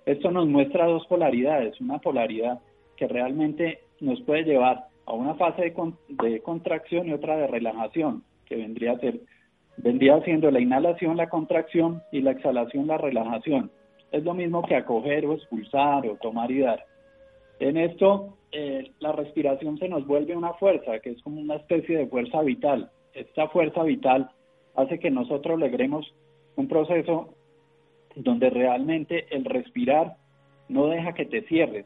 Esto 0.05 0.29
nos 0.29 0.47
muestra 0.47 0.85
dos 0.85 1.07
polaridades, 1.07 1.81
una 1.81 1.97
polaridad 1.97 2.59
que 2.95 3.07
realmente 3.07 3.79
nos 3.99 4.21
puede 4.21 4.43
llevar 4.43 4.85
a 5.07 5.13
una 5.13 5.33
fase 5.35 5.73
de, 6.09 6.41
contracción 6.41 7.07
y 7.07 7.13
otra 7.13 7.37
de 7.37 7.47
relajación, 7.47 8.23
que 8.45 8.55
vendría 8.55 8.91
a 8.91 8.99
ser, 8.99 9.21
vendría 9.77 10.21
siendo 10.21 10.51
la 10.51 10.59
inhalación, 10.59 11.17
la 11.17 11.29
contracción 11.29 12.01
y 12.11 12.21
la 12.21 12.31
exhalación, 12.31 12.87
la 12.87 12.97
relajación. 12.97 13.71
Es 14.11 14.23
lo 14.23 14.33
mismo 14.33 14.63
que 14.63 14.75
acoger 14.75 15.25
o 15.25 15.33
expulsar 15.33 16.07
o 16.07 16.15
tomar 16.15 16.51
y 16.51 16.59
dar. 16.59 16.85
En 17.59 17.77
esto, 17.77 18.37
eh, 18.51 18.91
la 18.99 19.11
respiración 19.11 19.77
se 19.77 19.89
nos 19.89 20.05
vuelve 20.05 20.35
una 20.35 20.53
fuerza, 20.53 20.99
que 20.99 21.11
es 21.11 21.21
como 21.21 21.41
una 21.41 21.55
especie 21.55 21.97
de 21.97 22.07
fuerza 22.07 22.41
vital. 22.41 22.89
Esta 23.13 23.47
fuerza 23.49 23.83
vital 23.83 24.29
hace 24.75 24.99
que 24.99 25.11
nosotros 25.11 25.59
logremos 25.59 26.13
un 26.55 26.67
proceso 26.67 27.33
donde 28.15 28.49
realmente 28.49 29.25
el 29.29 29.45
respirar 29.45 30.15
no 30.69 30.87
deja 30.87 31.13
que 31.13 31.25
te 31.25 31.41
cierres, 31.43 31.85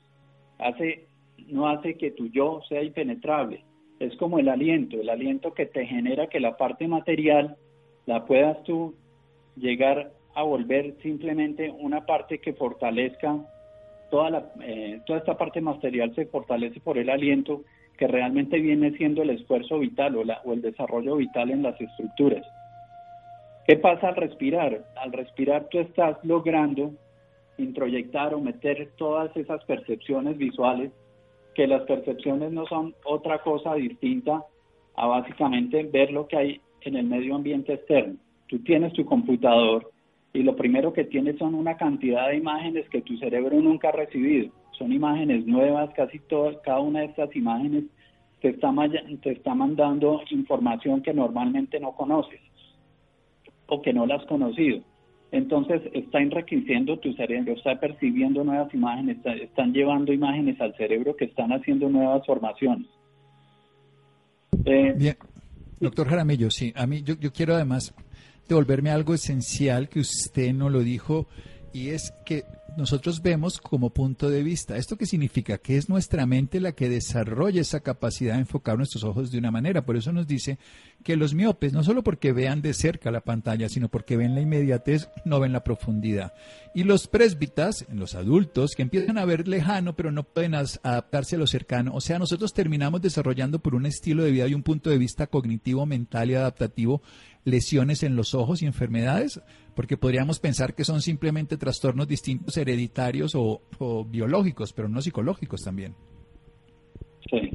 hace, 0.58 1.08
no 1.48 1.68
hace 1.68 1.98
que 1.98 2.12
tu 2.12 2.28
yo 2.28 2.62
sea 2.70 2.84
impenetrable. 2.84 3.64
Es 4.00 4.16
como 4.18 4.40
el 4.40 4.48
aliento, 4.48 5.00
el 5.00 5.10
aliento 5.10 5.54
que 5.54 5.66
te 5.66 5.86
genera 5.86 6.28
que 6.28 6.40
la 6.40 6.56
parte 6.56 6.88
material 6.88 7.58
la 8.10 8.26
puedas 8.26 8.64
tú 8.64 8.96
llegar 9.56 10.12
a 10.34 10.42
volver 10.42 10.96
simplemente 11.04 11.70
una 11.70 12.08
parte 12.08 12.40
que 12.40 12.54
fortalezca 12.54 13.38
toda, 14.10 14.32
la, 14.32 14.52
eh, 14.64 15.00
toda 15.06 15.20
esta 15.20 15.38
parte 15.38 15.62
material 15.62 16.16
se 16.16 16.26
fortalece 16.26 16.80
por 16.80 16.98
el 16.98 17.12
aliento 17.12 17.62
que 18.00 18.08
realmente 18.08 18.60
viene 18.60 18.98
siendo 18.98 19.22
el 19.22 19.30
esfuerzo 19.30 19.78
vital 19.78 20.16
o, 20.16 20.24
la, 20.24 20.42
o 20.44 20.54
el 20.54 20.62
desarrollo 20.64 21.18
vital 21.18 21.52
en 21.52 21.62
las 21.62 21.80
estructuras. 21.80 22.44
¿Qué 23.68 23.76
pasa 23.76 24.08
al 24.08 24.16
respirar? 24.16 24.86
Al 24.96 25.12
respirar 25.12 25.68
tú 25.70 25.78
estás 25.78 26.18
logrando 26.24 26.94
introyectar 27.60 28.34
o 28.34 28.42
meter 28.42 28.90
todas 28.98 29.38
esas 29.38 29.64
percepciones 29.66 30.36
visuales, 30.36 30.92
que 31.54 31.68
las 31.68 31.84
percepciones 31.84 32.52
no 32.52 32.66
son 32.66 32.96
otra 33.06 33.44
cosa 33.44 33.76
distinta 33.76 34.44
a 34.96 35.06
básicamente 35.06 35.84
ver 35.84 36.12
lo 36.12 36.28
que 36.28 36.38
hay 36.38 36.62
en 36.82 36.96
el 36.96 37.06
medio 37.06 37.36
ambiente 37.36 37.74
externo. 37.74 38.16
Tú 38.48 38.60
tienes 38.60 38.94
tu 38.94 39.06
computador 39.06 39.92
y 40.34 40.44
lo 40.44 40.56
primero 40.56 40.94
que 40.94 41.06
tienes 41.06 41.38
son 41.38 41.56
una 41.56 41.78
cantidad 41.78 42.30
de 42.30 42.38
imágenes 42.38 42.88
que 42.90 43.02
tu 43.02 43.18
cerebro 43.18 43.60
nunca 43.62 43.90
ha 43.90 43.94
recibido. 43.94 44.52
Son 44.78 44.94
imágenes 44.94 45.46
nuevas, 45.46 45.90
casi 45.96 46.20
todas, 46.20 46.58
cada 46.64 46.80
una 46.80 47.00
de 47.02 47.08
estas 47.08 47.36
imágenes 47.36 47.86
te 48.42 48.50
está, 48.50 48.74
te 49.22 49.32
está 49.32 49.54
mandando 49.54 50.22
información 50.32 51.02
que 51.02 51.14
normalmente 51.14 51.80
no 51.80 51.92
conoces 51.94 52.40
o 53.68 53.82
que 53.82 53.94
no 53.94 54.06
la 54.06 54.16
has 54.16 54.26
conocido. 54.26 54.82
Entonces 55.32 55.82
está 55.94 56.20
enriqueciendo 56.20 56.98
tu 56.98 57.14
cerebro, 57.14 57.54
está 57.54 57.80
percibiendo 57.80 58.44
nuevas 58.44 58.74
imágenes, 58.74 59.18
están 59.26 59.74
llevando 59.74 60.12
imágenes 60.12 60.60
al 60.60 60.76
cerebro 60.76 61.16
que 61.16 61.26
están 61.26 61.52
haciendo 61.52 61.88
nuevas 61.88 62.26
formaciones. 62.26 62.88
Eh, 64.66 64.94
Bien, 64.98 65.16
doctor 65.80 66.10
Jaramillo, 66.10 66.52
sí, 66.52 66.74
a 66.76 66.86
mí 66.88 67.04
yo, 67.04 67.16
yo 67.16 67.32
quiero 67.32 67.56
además 67.56 67.94
devolverme 68.48 68.92
algo 68.92 69.14
esencial 69.14 69.90
que 69.90 70.00
usted 70.00 70.54
no 70.54 70.70
lo 70.70 70.80
dijo 70.80 71.28
y 71.74 71.90
es 71.90 72.14
que 72.26 72.46
nosotros 72.78 73.22
vemos 73.22 73.60
como 73.60 73.90
punto 73.90 74.30
de 74.30 74.44
vista. 74.44 74.78
¿Esto 74.78 74.98
qué 74.98 75.06
significa? 75.06 75.58
Que 75.58 75.78
es 75.78 75.90
nuestra 75.90 76.26
mente 76.26 76.60
la 76.60 76.72
que 76.72 76.90
desarrolla 76.90 77.62
esa 77.62 77.82
capacidad 77.82 78.36
de 78.36 78.42
enfocar 78.42 78.78
nuestros 78.78 79.04
ojos 79.04 79.32
de 79.32 79.38
una 79.38 79.52
manera. 79.52 79.86
Por 79.86 79.98
eso 79.98 80.12
nos 80.12 80.28
dice 80.28 80.60
que 81.04 81.16
los 81.16 81.34
miopes, 81.34 81.74
no 81.74 81.84
solo 81.84 82.04
porque 82.04 82.32
vean 82.32 82.62
de 82.62 82.74
cerca 82.74 83.12
la 83.12 83.22
pantalla, 83.22 83.70
sino 83.70 83.90
porque 83.90 84.18
ven 84.18 84.36
la 84.36 84.42
inmediatez, 84.42 85.10
no 85.26 85.40
ven 85.40 85.54
la 85.54 85.64
profundidad. 85.64 86.34
Y 86.74 86.84
los 86.84 87.08
presbitas, 87.08 87.86
los 87.92 88.16
adultos, 88.16 88.76
que 88.76 88.84
empiezan 88.84 89.18
a 89.18 89.26
ver 89.26 89.48
lejano, 89.48 89.96
pero 89.96 90.12
no 90.12 90.24
pueden 90.24 90.56
adaptarse 90.56 91.36
a 91.36 91.40
lo 91.40 91.48
cercano. 91.48 91.94
O 91.96 92.02
sea, 92.02 92.20
nosotros 92.20 92.54
terminamos 92.54 93.02
desarrollando 93.02 93.60
por 93.60 93.76
un 93.76 93.86
estilo 93.86 94.24
de 94.24 94.32
vida 94.32 94.48
y 94.48 94.54
un 94.54 94.64
punto 94.64 94.90
de 94.90 94.98
vista 94.98 95.28
cognitivo, 95.28 95.86
mental 95.86 96.30
y 96.30 96.36
adaptativo 96.36 97.02
lesiones 97.46 98.04
en 98.04 98.16
los 98.16 98.36
ojos 98.36 98.62
y 98.62 98.66
enfermedades, 98.66 99.42
porque 99.76 99.98
podríamos 99.98 100.40
pensar 100.40 100.74
que 100.74 100.84
son 100.84 101.02
simplemente 101.02 101.58
trastornos 101.58 102.08
distintos 102.08 102.58
hereditarios 102.58 103.34
o, 103.36 103.62
biológicos, 104.06 104.74
pero 104.74 104.90
no 104.90 105.02
psicológicos 105.02 105.64
también. 105.64 105.96
Sí, 107.30 107.52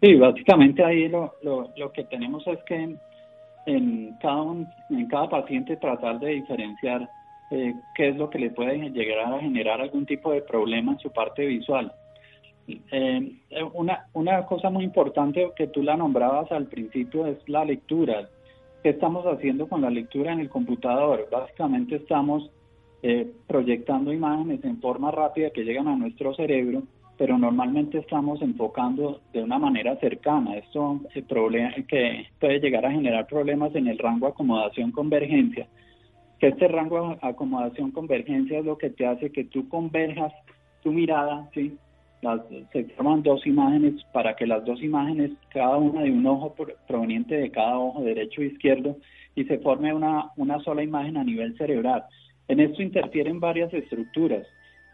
sí 0.00 0.14
básicamente 0.14 0.84
ahí 0.84 1.08
lo, 1.08 1.34
lo, 1.42 1.92
que 1.92 2.04
tenemos 2.04 2.46
es 2.46 2.58
que 2.66 2.96
en, 3.66 4.16
cada, 4.20 4.42
en 4.90 5.08
cada 5.08 5.28
paciente 5.28 5.76
tratar 5.76 6.18
de 6.18 6.30
diferenciar 6.30 7.08
eh, 7.50 7.74
qué 7.94 8.08
es 8.08 8.16
lo 8.16 8.30
que 8.30 8.38
le 8.38 8.50
puede 8.50 8.90
llegar 8.90 9.32
a 9.32 9.40
generar 9.40 9.80
algún 9.80 10.06
tipo 10.06 10.32
de 10.32 10.42
problema 10.42 10.92
en 10.92 10.98
su 10.98 11.10
parte 11.10 11.46
visual. 11.46 11.92
Eh, 12.66 13.32
una, 13.74 14.06
una 14.12 14.46
cosa 14.46 14.70
muy 14.70 14.84
importante 14.84 15.50
que 15.56 15.66
tú 15.66 15.82
la 15.82 15.96
nombrabas 15.96 16.50
al 16.52 16.66
principio 16.66 17.26
es 17.26 17.36
la 17.48 17.64
lectura. 17.64 18.28
¿Qué 18.82 18.88
estamos 18.88 19.24
haciendo 19.26 19.68
con 19.68 19.80
la 19.80 19.90
lectura 19.90 20.32
en 20.32 20.40
el 20.40 20.50
computador? 20.50 21.28
Básicamente 21.30 21.96
estamos 21.96 22.50
eh, 23.04 23.30
proyectando 23.46 24.12
imágenes 24.12 24.64
en 24.64 24.80
forma 24.80 25.12
rápida 25.12 25.50
que 25.50 25.62
llegan 25.62 25.86
a 25.86 25.96
nuestro 25.96 26.34
cerebro, 26.34 26.82
pero 27.16 27.38
normalmente 27.38 27.98
estamos 27.98 28.42
enfocando 28.42 29.20
de 29.32 29.40
una 29.40 29.56
manera 29.56 29.96
cercana. 30.00 30.56
Esto 30.56 31.00
es 31.14 31.24
problema, 31.26 31.72
que 31.86 32.26
puede 32.40 32.58
llegar 32.58 32.84
a 32.84 32.90
generar 32.90 33.28
problemas 33.28 33.72
en 33.76 33.86
el 33.86 33.98
rango 33.98 34.26
acomodación-convergencia. 34.26 35.68
Este 36.40 36.66
rango 36.66 37.16
acomodación-convergencia 37.22 38.58
es 38.58 38.64
lo 38.64 38.76
que 38.78 38.90
te 38.90 39.06
hace 39.06 39.30
que 39.30 39.44
tú 39.44 39.68
converjas 39.68 40.32
tu 40.82 40.90
mirada, 40.90 41.48
¿sí? 41.54 41.78
Se 42.72 42.84
forman 42.96 43.22
dos 43.22 43.44
imágenes 43.46 43.94
para 44.12 44.36
que 44.36 44.46
las 44.46 44.64
dos 44.64 44.80
imágenes, 44.82 45.32
cada 45.50 45.76
una 45.76 46.02
de 46.02 46.10
un 46.10 46.24
ojo 46.26 46.54
proveniente 46.86 47.34
de 47.34 47.50
cada 47.50 47.78
ojo 47.78 48.02
derecho 48.02 48.42
e 48.42 48.46
izquierdo, 48.46 48.96
y 49.34 49.44
se 49.44 49.58
forme 49.58 49.92
una, 49.92 50.30
una 50.36 50.60
sola 50.60 50.82
imagen 50.82 51.16
a 51.16 51.24
nivel 51.24 51.56
cerebral. 51.56 52.04
En 52.48 52.60
esto 52.60 52.82
interfieren 52.82 53.40
varias 53.40 53.72
estructuras. 53.74 54.46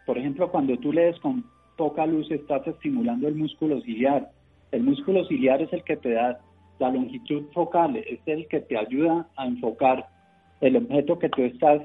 Por 0.05 0.17
ejemplo, 0.17 0.49
cuando 0.49 0.77
tú 0.77 0.91
lees 0.91 1.19
con 1.19 1.45
poca 1.77 2.05
luz, 2.05 2.29
estás 2.31 2.65
estimulando 2.65 3.27
el 3.27 3.35
músculo 3.35 3.79
ciliar. 3.81 4.31
El 4.71 4.83
músculo 4.83 5.23
ciliar 5.25 5.61
es 5.61 5.71
el 5.71 5.83
que 5.83 5.97
te 5.97 6.11
da 6.11 6.39
la 6.79 6.89
longitud 6.89 7.43
focal, 7.53 7.95
es 7.97 8.19
el 8.25 8.47
que 8.47 8.61
te 8.61 8.77
ayuda 8.77 9.27
a 9.35 9.45
enfocar 9.45 10.07
el 10.61 10.77
objeto 10.77 11.19
que 11.19 11.29
tú 11.29 11.43
estás 11.43 11.81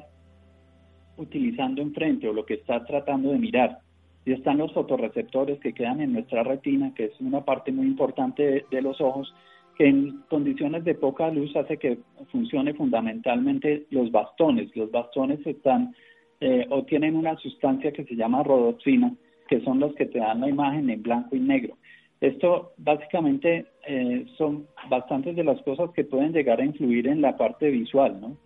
utilizando 1.16 1.82
enfrente 1.82 2.28
o 2.28 2.32
lo 2.32 2.46
que 2.46 2.54
estás 2.54 2.86
tratando 2.86 3.30
de 3.30 3.38
mirar. 3.38 3.78
Y 4.24 4.32
están 4.32 4.58
los 4.58 4.72
fotorreceptores 4.72 5.60
que 5.60 5.74
quedan 5.74 6.00
en 6.00 6.14
nuestra 6.14 6.42
retina, 6.42 6.92
que 6.94 7.06
es 7.06 7.20
una 7.20 7.44
parte 7.44 7.72
muy 7.72 7.86
importante 7.86 8.64
de, 8.70 8.82
los 8.82 9.00
ojos, 9.00 9.34
que 9.76 9.86
en 9.86 10.22
condiciones 10.30 10.84
de 10.84 10.94
poca 10.94 11.30
luz 11.30 11.54
hace 11.56 11.76
que 11.76 11.98
funcione 12.30 12.74
fundamentalmente 12.74 13.86
los 13.90 14.10
bastones. 14.10 14.74
Los 14.74 14.90
bastones 14.90 15.46
están 15.46 15.94
eh, 16.40 16.66
o 16.70 16.84
tienen 16.84 17.16
una 17.16 17.36
sustancia 17.36 17.92
que 17.92 18.04
se 18.04 18.16
llama 18.16 18.42
rodoxina, 18.42 19.14
que 19.48 19.60
son 19.60 19.78
los 19.78 19.94
que 19.94 20.06
te 20.06 20.18
dan 20.18 20.40
la 20.40 20.48
imagen 20.48 20.88
en 20.88 21.02
blanco 21.02 21.36
y 21.36 21.40
negro. 21.40 21.76
Esto 22.20 22.72
básicamente 22.78 23.66
eh, 23.86 24.24
son 24.38 24.66
bastantes 24.88 25.36
de 25.36 25.44
las 25.44 25.60
cosas 25.62 25.90
que 25.90 26.04
pueden 26.04 26.32
llegar 26.32 26.60
a 26.60 26.64
influir 26.64 27.08
en 27.08 27.20
la 27.20 27.36
parte 27.36 27.70
visual, 27.70 28.18
¿no? 28.20 28.36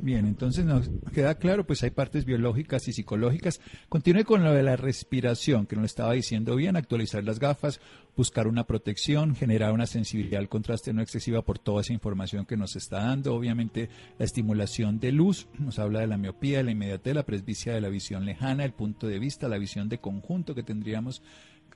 Bien, 0.00 0.26
entonces 0.26 0.64
nos 0.64 0.90
queda 1.12 1.36
claro, 1.36 1.66
pues 1.66 1.82
hay 1.82 1.90
partes 1.90 2.24
biológicas 2.24 2.88
y 2.88 2.92
psicológicas. 2.92 3.60
Continúe 3.88 4.24
con 4.24 4.44
lo 4.44 4.52
de 4.52 4.62
la 4.62 4.76
respiración, 4.76 5.66
que 5.66 5.76
nos 5.76 5.86
estaba 5.86 6.12
diciendo 6.12 6.56
bien, 6.56 6.76
actualizar 6.76 7.24
las 7.24 7.38
gafas, 7.38 7.80
buscar 8.16 8.46
una 8.46 8.64
protección, 8.64 9.34
generar 9.34 9.72
una 9.72 9.86
sensibilidad 9.86 10.40
al 10.40 10.48
contraste 10.48 10.92
no 10.92 11.02
excesiva 11.02 11.42
por 11.42 11.58
toda 11.58 11.82
esa 11.82 11.92
información 11.92 12.46
que 12.46 12.56
nos 12.56 12.76
está 12.76 13.00
dando. 13.00 13.34
Obviamente 13.34 13.88
la 14.18 14.24
estimulación 14.24 14.98
de 14.98 15.12
luz, 15.12 15.48
nos 15.58 15.78
habla 15.78 16.00
de 16.00 16.06
la 16.06 16.16
miopía, 16.16 16.58
de 16.58 16.64
la 16.64 16.70
inmediatez, 16.72 17.14
la 17.14 17.26
presbicia 17.26 17.74
de 17.74 17.80
la 17.80 17.88
visión 17.88 18.24
lejana, 18.24 18.64
el 18.64 18.72
punto 18.72 19.06
de 19.06 19.18
vista, 19.18 19.48
la 19.48 19.58
visión 19.58 19.88
de 19.88 19.98
conjunto 19.98 20.54
que 20.54 20.62
tendríamos 20.62 21.22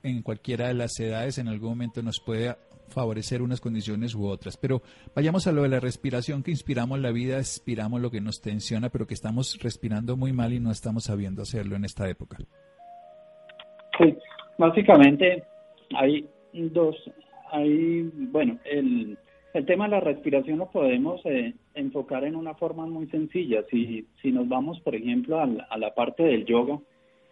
en 0.03 0.21
cualquiera 0.23 0.67
de 0.67 0.73
las 0.73 0.99
edades 0.99 1.37
en 1.37 1.47
algún 1.47 1.69
momento 1.69 2.01
nos 2.01 2.19
puede 2.19 2.55
favorecer 2.91 3.41
unas 3.41 3.61
condiciones 3.61 4.13
u 4.15 4.25
otras. 4.25 4.57
Pero 4.57 4.81
vayamos 5.15 5.47
a 5.47 5.51
lo 5.51 5.63
de 5.63 5.69
la 5.69 5.79
respiración, 5.79 6.43
que 6.43 6.51
inspiramos 6.51 6.99
la 6.99 7.11
vida, 7.11 7.37
expiramos 7.37 8.01
lo 8.01 8.11
que 8.11 8.21
nos 8.21 8.41
tensiona, 8.41 8.89
pero 8.89 9.07
que 9.07 9.13
estamos 9.13 9.57
respirando 9.61 10.17
muy 10.17 10.33
mal 10.33 10.53
y 10.53 10.59
no 10.59 10.71
estamos 10.71 11.05
sabiendo 11.05 11.41
hacerlo 11.41 11.75
en 11.75 11.85
esta 11.85 12.09
época. 12.09 12.37
Sí, 13.97 14.15
básicamente 14.57 15.43
hay 15.95 16.27
dos, 16.53 16.95
hay, 17.51 18.03
bueno, 18.31 18.59
el, 18.65 19.17
el 19.53 19.65
tema 19.65 19.85
de 19.85 19.91
la 19.91 19.99
respiración 19.99 20.59
lo 20.59 20.69
podemos 20.69 21.21
eh, 21.25 21.53
enfocar 21.73 22.23
en 22.23 22.35
una 22.35 22.53
forma 22.55 22.85
muy 22.85 23.07
sencilla. 23.07 23.63
Si, 23.69 24.07
si 24.21 24.31
nos 24.31 24.47
vamos, 24.47 24.79
por 24.81 24.95
ejemplo, 24.95 25.39
a 25.39 25.45
la, 25.45 25.63
a 25.63 25.77
la 25.77 25.93
parte 25.93 26.23
del 26.23 26.45
yoga, 26.45 26.79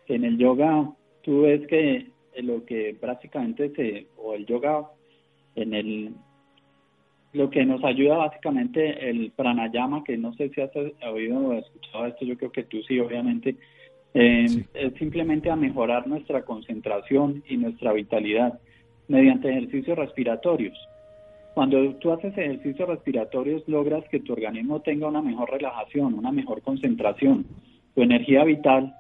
en 0.08 0.24
el 0.26 0.38
yoga 0.38 0.92
tú 1.22 1.42
ves 1.42 1.66
que 1.68 2.08
lo 2.42 2.66
que 2.66 2.98
básicamente 3.02 3.72
se, 3.76 4.08
o 4.18 4.34
el 4.34 4.46
yoga 4.46 4.90
en 5.62 5.74
el 5.74 6.14
lo 7.32 7.50
que 7.50 7.64
nos 7.64 7.84
ayuda 7.84 8.18
básicamente 8.18 9.08
el 9.10 9.32
pranayama, 9.32 10.04
que 10.04 10.18
no 10.18 10.34
sé 10.34 10.50
si 10.50 10.62
has 10.62 10.72
oído 11.08 11.38
o 11.40 11.54
escuchado 11.54 12.08
esto, 12.08 12.26
yo 12.26 12.36
creo 12.38 12.52
que 12.52 12.64
tú 12.64 12.82
sí, 12.84 13.00
obviamente, 13.00 13.56
eh, 14.16 14.66
es 14.74 14.94
simplemente 14.96 15.52
a 15.52 15.56
mejorar 15.56 16.08
nuestra 16.08 16.44
concentración 16.44 17.44
y 17.48 17.58
nuestra 17.58 17.94
vitalidad 17.94 18.60
mediante 19.08 19.50
ejercicios 19.50 19.98
respiratorios. 19.98 20.76
Cuando 21.54 21.94
tú 21.96 22.12
haces 22.12 22.36
ejercicios 22.38 22.90
respiratorios 22.90 23.68
logras 23.68 24.04
que 24.10 24.20
tu 24.20 24.34
organismo 24.34 24.82
tenga 24.82 25.08
una 25.08 25.22
mejor 25.22 25.52
relajación, 25.52 26.14
una 26.14 26.32
mejor 26.32 26.62
concentración. 26.62 27.46
Tu 27.96 28.02
energía 28.02 28.44
vital 28.44 28.96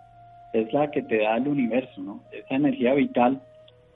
es 0.53 0.71
la 0.73 0.91
que 0.91 1.03
te 1.03 1.19
da 1.19 1.37
el 1.37 1.47
universo, 1.47 2.01
¿no? 2.01 2.23
Esa 2.31 2.55
energía 2.55 2.93
vital 2.93 3.41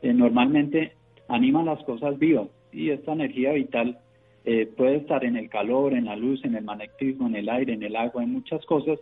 eh, 0.01 0.13
normalmente 0.13 0.93
anima 1.33 1.63
las 1.63 1.83
cosas 1.83 2.19
vivas 2.19 2.47
y 2.71 2.91
esta 2.91 3.13
energía 3.13 3.53
vital 3.53 3.97
eh, 4.45 4.67
puede 4.77 4.97
estar 4.97 5.25
en 5.25 5.35
el 5.35 5.49
calor, 5.49 5.93
en 5.93 6.05
la 6.05 6.15
luz, 6.15 6.43
en 6.45 6.55
el 6.55 6.63
magnetismo, 6.63 7.27
en 7.27 7.35
el 7.35 7.49
aire, 7.49 7.73
en 7.73 7.81
el 7.81 7.95
agua, 7.95 8.23
en 8.23 8.33
muchas 8.33 8.63
cosas, 8.65 8.99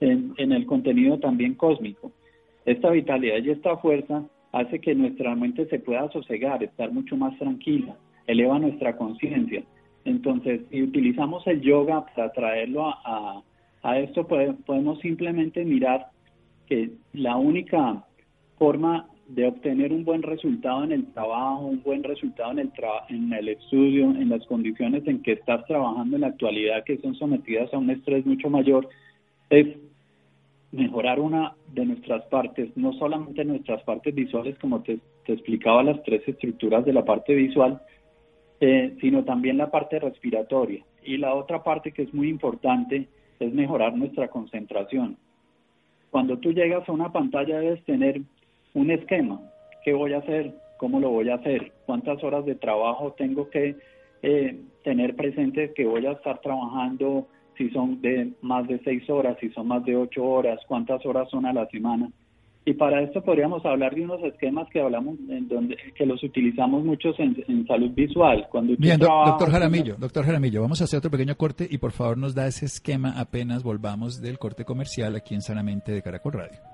en, 0.00 0.34
el 0.38 0.66
contenido 0.66 1.18
también 1.18 1.54
cósmico. 1.54 2.10
Esta 2.64 2.90
vitalidad 2.90 3.38
y 3.42 3.50
esta 3.50 3.76
fuerza 3.76 4.24
hace 4.52 4.80
que 4.80 4.94
nuestra 4.94 5.34
mente 5.34 5.66
se 5.66 5.78
pueda 5.78 6.10
sosegar, 6.10 6.62
estar 6.62 6.90
mucho 6.90 7.16
más 7.16 7.36
tranquila, 7.38 7.96
eleva 8.26 8.58
nuestra 8.58 8.96
conciencia. 8.96 9.62
Entonces, 10.06 10.62
si 10.70 10.82
utilizamos 10.82 11.46
el 11.46 11.60
yoga 11.60 12.06
para 12.14 12.32
traerlo 12.32 12.86
a, 12.86 13.42
a, 13.82 13.98
esto, 13.98 14.26
podemos 14.26 15.00
simplemente 15.00 15.64
mirar 15.64 16.06
que 16.66 16.92
la 17.12 17.36
única 17.36 18.04
forma 18.58 19.08
de 19.28 19.46
obtener 19.46 19.92
un 19.92 20.04
buen 20.04 20.22
resultado 20.22 20.84
en 20.84 20.92
el 20.92 21.06
trabajo, 21.12 21.66
un 21.66 21.82
buen 21.82 22.02
resultado 22.02 22.52
en 22.52 22.58
el, 22.58 22.72
en 23.08 23.32
el 23.32 23.48
estudio, 23.48 24.10
en 24.10 24.28
las 24.28 24.44
condiciones 24.46 25.06
en 25.06 25.22
que 25.22 25.32
estás 25.32 25.64
trabajando 25.66 26.16
en 26.16 26.22
la 26.22 26.28
actualidad 26.28 26.84
que 26.84 26.98
son 26.98 27.14
sometidas 27.14 27.72
a 27.72 27.78
un 27.78 27.90
estrés 27.90 28.26
mucho 28.26 28.50
mayor, 28.50 28.88
es 29.50 29.76
mejorar 30.72 31.20
una 31.20 31.54
de 31.72 31.86
nuestras 31.86 32.24
partes, 32.24 32.76
no 32.76 32.92
solamente 32.94 33.44
nuestras 33.44 33.82
partes 33.84 34.14
visuales, 34.14 34.58
como 34.58 34.82
te, 34.82 34.98
explicaba 35.26 35.82
las 35.82 36.02
tres 36.02 36.22
estructuras 36.26 36.84
de 36.84 36.92
la 36.92 37.04
parte 37.04 37.34
visual, 37.34 37.80
eh, 38.60 38.96
sino 39.00 39.24
también 39.24 39.56
la 39.56 39.70
parte 39.70 39.98
respiratoria. 39.98 40.84
Y 41.02 41.16
la 41.16 41.34
otra 41.34 41.62
parte 41.62 41.92
que 41.92 42.02
es 42.02 42.12
muy 42.12 42.28
importante 42.28 43.08
es 43.38 43.54
mejorar 43.54 43.96
nuestra 43.96 44.28
concentración. 44.28 45.16
Cuando 46.10 46.38
tú 46.38 46.52
llegas 46.52 46.88
a 46.88 46.92
una 46.92 47.10
pantalla 47.12 47.58
debes 47.58 47.84
tener 47.84 48.20
un 48.74 48.90
esquema. 48.90 49.40
¿Qué 49.84 49.92
voy 49.94 50.12
a 50.12 50.18
hacer? 50.18 50.54
¿Cómo 50.76 51.00
lo 51.00 51.10
voy 51.10 51.30
a 51.30 51.36
hacer? 51.36 51.72
¿Cuántas 51.86 52.22
horas 52.22 52.44
de 52.44 52.56
trabajo 52.56 53.14
tengo 53.16 53.48
que 53.48 53.76
eh, 54.22 54.60
tener 54.82 55.16
presente 55.16 55.72
que 55.74 55.86
voy 55.86 56.06
a 56.06 56.12
estar 56.12 56.40
trabajando? 56.40 57.28
Si 57.56 57.70
son 57.70 58.00
de 58.02 58.32
más 58.42 58.66
de 58.66 58.80
seis 58.80 59.08
horas, 59.08 59.36
si 59.40 59.48
son 59.50 59.68
más 59.68 59.84
de 59.84 59.96
ocho 59.96 60.24
horas, 60.24 60.58
cuántas 60.66 61.04
horas 61.06 61.28
son 61.30 61.46
a 61.46 61.52
la 61.52 61.66
semana. 61.68 62.10
Y 62.66 62.72
para 62.72 63.02
esto 63.02 63.22
podríamos 63.22 63.64
hablar 63.66 63.94
de 63.94 64.02
unos 64.02 64.22
esquemas 64.24 64.66
que 64.70 64.80
hablamos, 64.80 65.18
en 65.28 65.46
donde 65.48 65.76
que 65.94 66.06
los 66.06 66.22
utilizamos 66.24 66.82
muchos 66.82 67.14
en, 67.20 67.66
salud 67.66 67.90
visual. 67.90 68.48
Cuando 68.50 68.74
Bien, 68.78 68.98
doctor 68.98 69.50
Jaramillo, 69.50 69.96
doctor 69.98 70.24
Jaramillo, 70.24 70.62
vamos 70.62 70.80
a 70.80 70.84
hacer 70.84 70.98
otro 70.98 71.10
pequeño 71.10 71.36
corte 71.36 71.68
y 71.70 71.76
por 71.76 71.92
favor 71.92 72.16
nos 72.16 72.34
da 72.34 72.46
ese 72.46 72.64
esquema 72.64 73.20
apenas 73.20 73.62
volvamos 73.62 74.20
del 74.22 74.38
corte 74.38 74.64
comercial 74.64 75.14
aquí 75.14 75.34
en 75.34 75.42
Sanamente 75.42 75.92
de 75.92 76.02
Caracol 76.02 76.32
Radio 76.32 76.73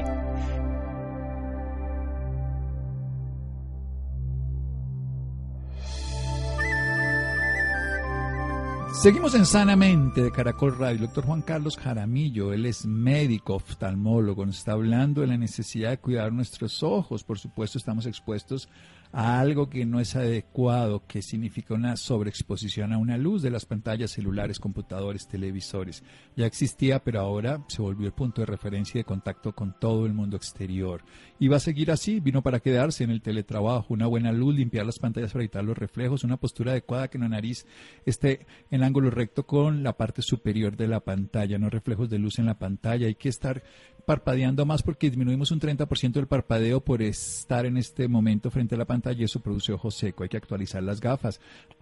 Seguimos 9.01 9.33
en 9.33 9.47
Sanamente 9.47 10.21
de 10.21 10.31
Caracol 10.31 10.77
Radio. 10.77 10.97
El 10.97 11.05
doctor 11.07 11.25
Juan 11.25 11.41
Carlos 11.41 11.75
Jaramillo, 11.75 12.53
él 12.53 12.67
es 12.67 12.85
médico, 12.85 13.55
oftalmólogo, 13.55 14.45
nos 14.45 14.59
está 14.59 14.73
hablando 14.73 15.21
de 15.21 15.27
la 15.27 15.37
necesidad 15.37 15.89
de 15.89 15.97
cuidar 15.97 16.31
nuestros 16.31 16.83
ojos. 16.83 17.23
Por 17.23 17.39
supuesto, 17.39 17.79
estamos 17.79 18.05
expuestos 18.05 18.69
a 19.11 19.39
algo 19.39 19.69
que 19.69 19.85
no 19.85 19.99
es 19.99 20.15
adecuado, 20.15 21.03
que 21.05 21.21
significa 21.21 21.73
una 21.73 21.97
sobreexposición 21.97 22.93
a 22.93 22.97
una 22.97 23.17
luz 23.17 23.41
de 23.41 23.51
las 23.51 23.65
pantallas 23.65 24.11
celulares, 24.11 24.59
computadores, 24.59 25.27
televisores. 25.27 26.03
Ya 26.35 26.45
existía, 26.45 27.03
pero 27.03 27.19
ahora 27.19 27.63
se 27.67 27.81
volvió 27.81 28.07
el 28.07 28.13
punto 28.13 28.41
de 28.41 28.45
referencia 28.45 28.99
y 28.99 29.01
de 29.01 29.05
contacto 29.05 29.53
con 29.53 29.77
todo 29.79 30.05
el 30.05 30.13
mundo 30.13 30.37
exterior. 30.37 31.03
Y 31.39 31.47
va 31.47 31.57
a 31.57 31.61
seguir 31.61 31.91
así, 31.91 32.19
vino 32.19 32.41
para 32.41 32.59
quedarse 32.59 33.03
en 33.03 33.11
el 33.11 33.21
teletrabajo, 33.21 33.93
una 33.93 34.07
buena 34.07 34.31
luz, 34.31 34.55
limpiar 34.55 34.85
las 34.85 34.99
pantallas 34.99 35.33
para 35.33 35.43
evitar 35.43 35.63
los 35.63 35.77
reflejos, 35.77 36.23
una 36.23 36.37
postura 36.37 36.71
adecuada 36.71 37.09
que 37.09 37.17
la 37.17 37.27
nariz 37.27 37.65
esté 38.05 38.45
en 38.69 38.83
ángulo 38.83 39.09
recto 39.09 39.45
con 39.45 39.83
la 39.83 39.97
parte 39.97 40.21
superior 40.21 40.77
de 40.77 40.87
la 40.87 41.01
pantalla, 41.01 41.57
no 41.57 41.69
reflejos 41.69 42.09
de 42.09 42.19
luz 42.19 42.39
en 42.39 42.45
la 42.45 42.57
pantalla. 42.57 43.07
Hay 43.07 43.15
que 43.15 43.29
estar 43.29 43.63
parpadeando 44.05 44.65
más 44.65 44.83
porque 44.83 45.09
disminuimos 45.09 45.51
un 45.51 45.59
30% 45.59 46.13
del 46.13 46.27
parpadeo 46.27 46.81
por 46.81 47.01
estar 47.01 47.65
en 47.65 47.77
este 47.77 48.07
momento 48.07 48.51
frente 48.51 48.75
a 48.75 48.77
la 48.77 48.85
pantalla 48.85 49.21
y 49.21 49.23
eso 49.25 49.39
produce 49.39 49.73
ojo 49.73 49.91
seco. 49.91 50.23
Hay 50.23 50.29
que 50.29 50.37
actualizar 50.37 50.83
las 50.83 50.99
gafas. 50.99 51.39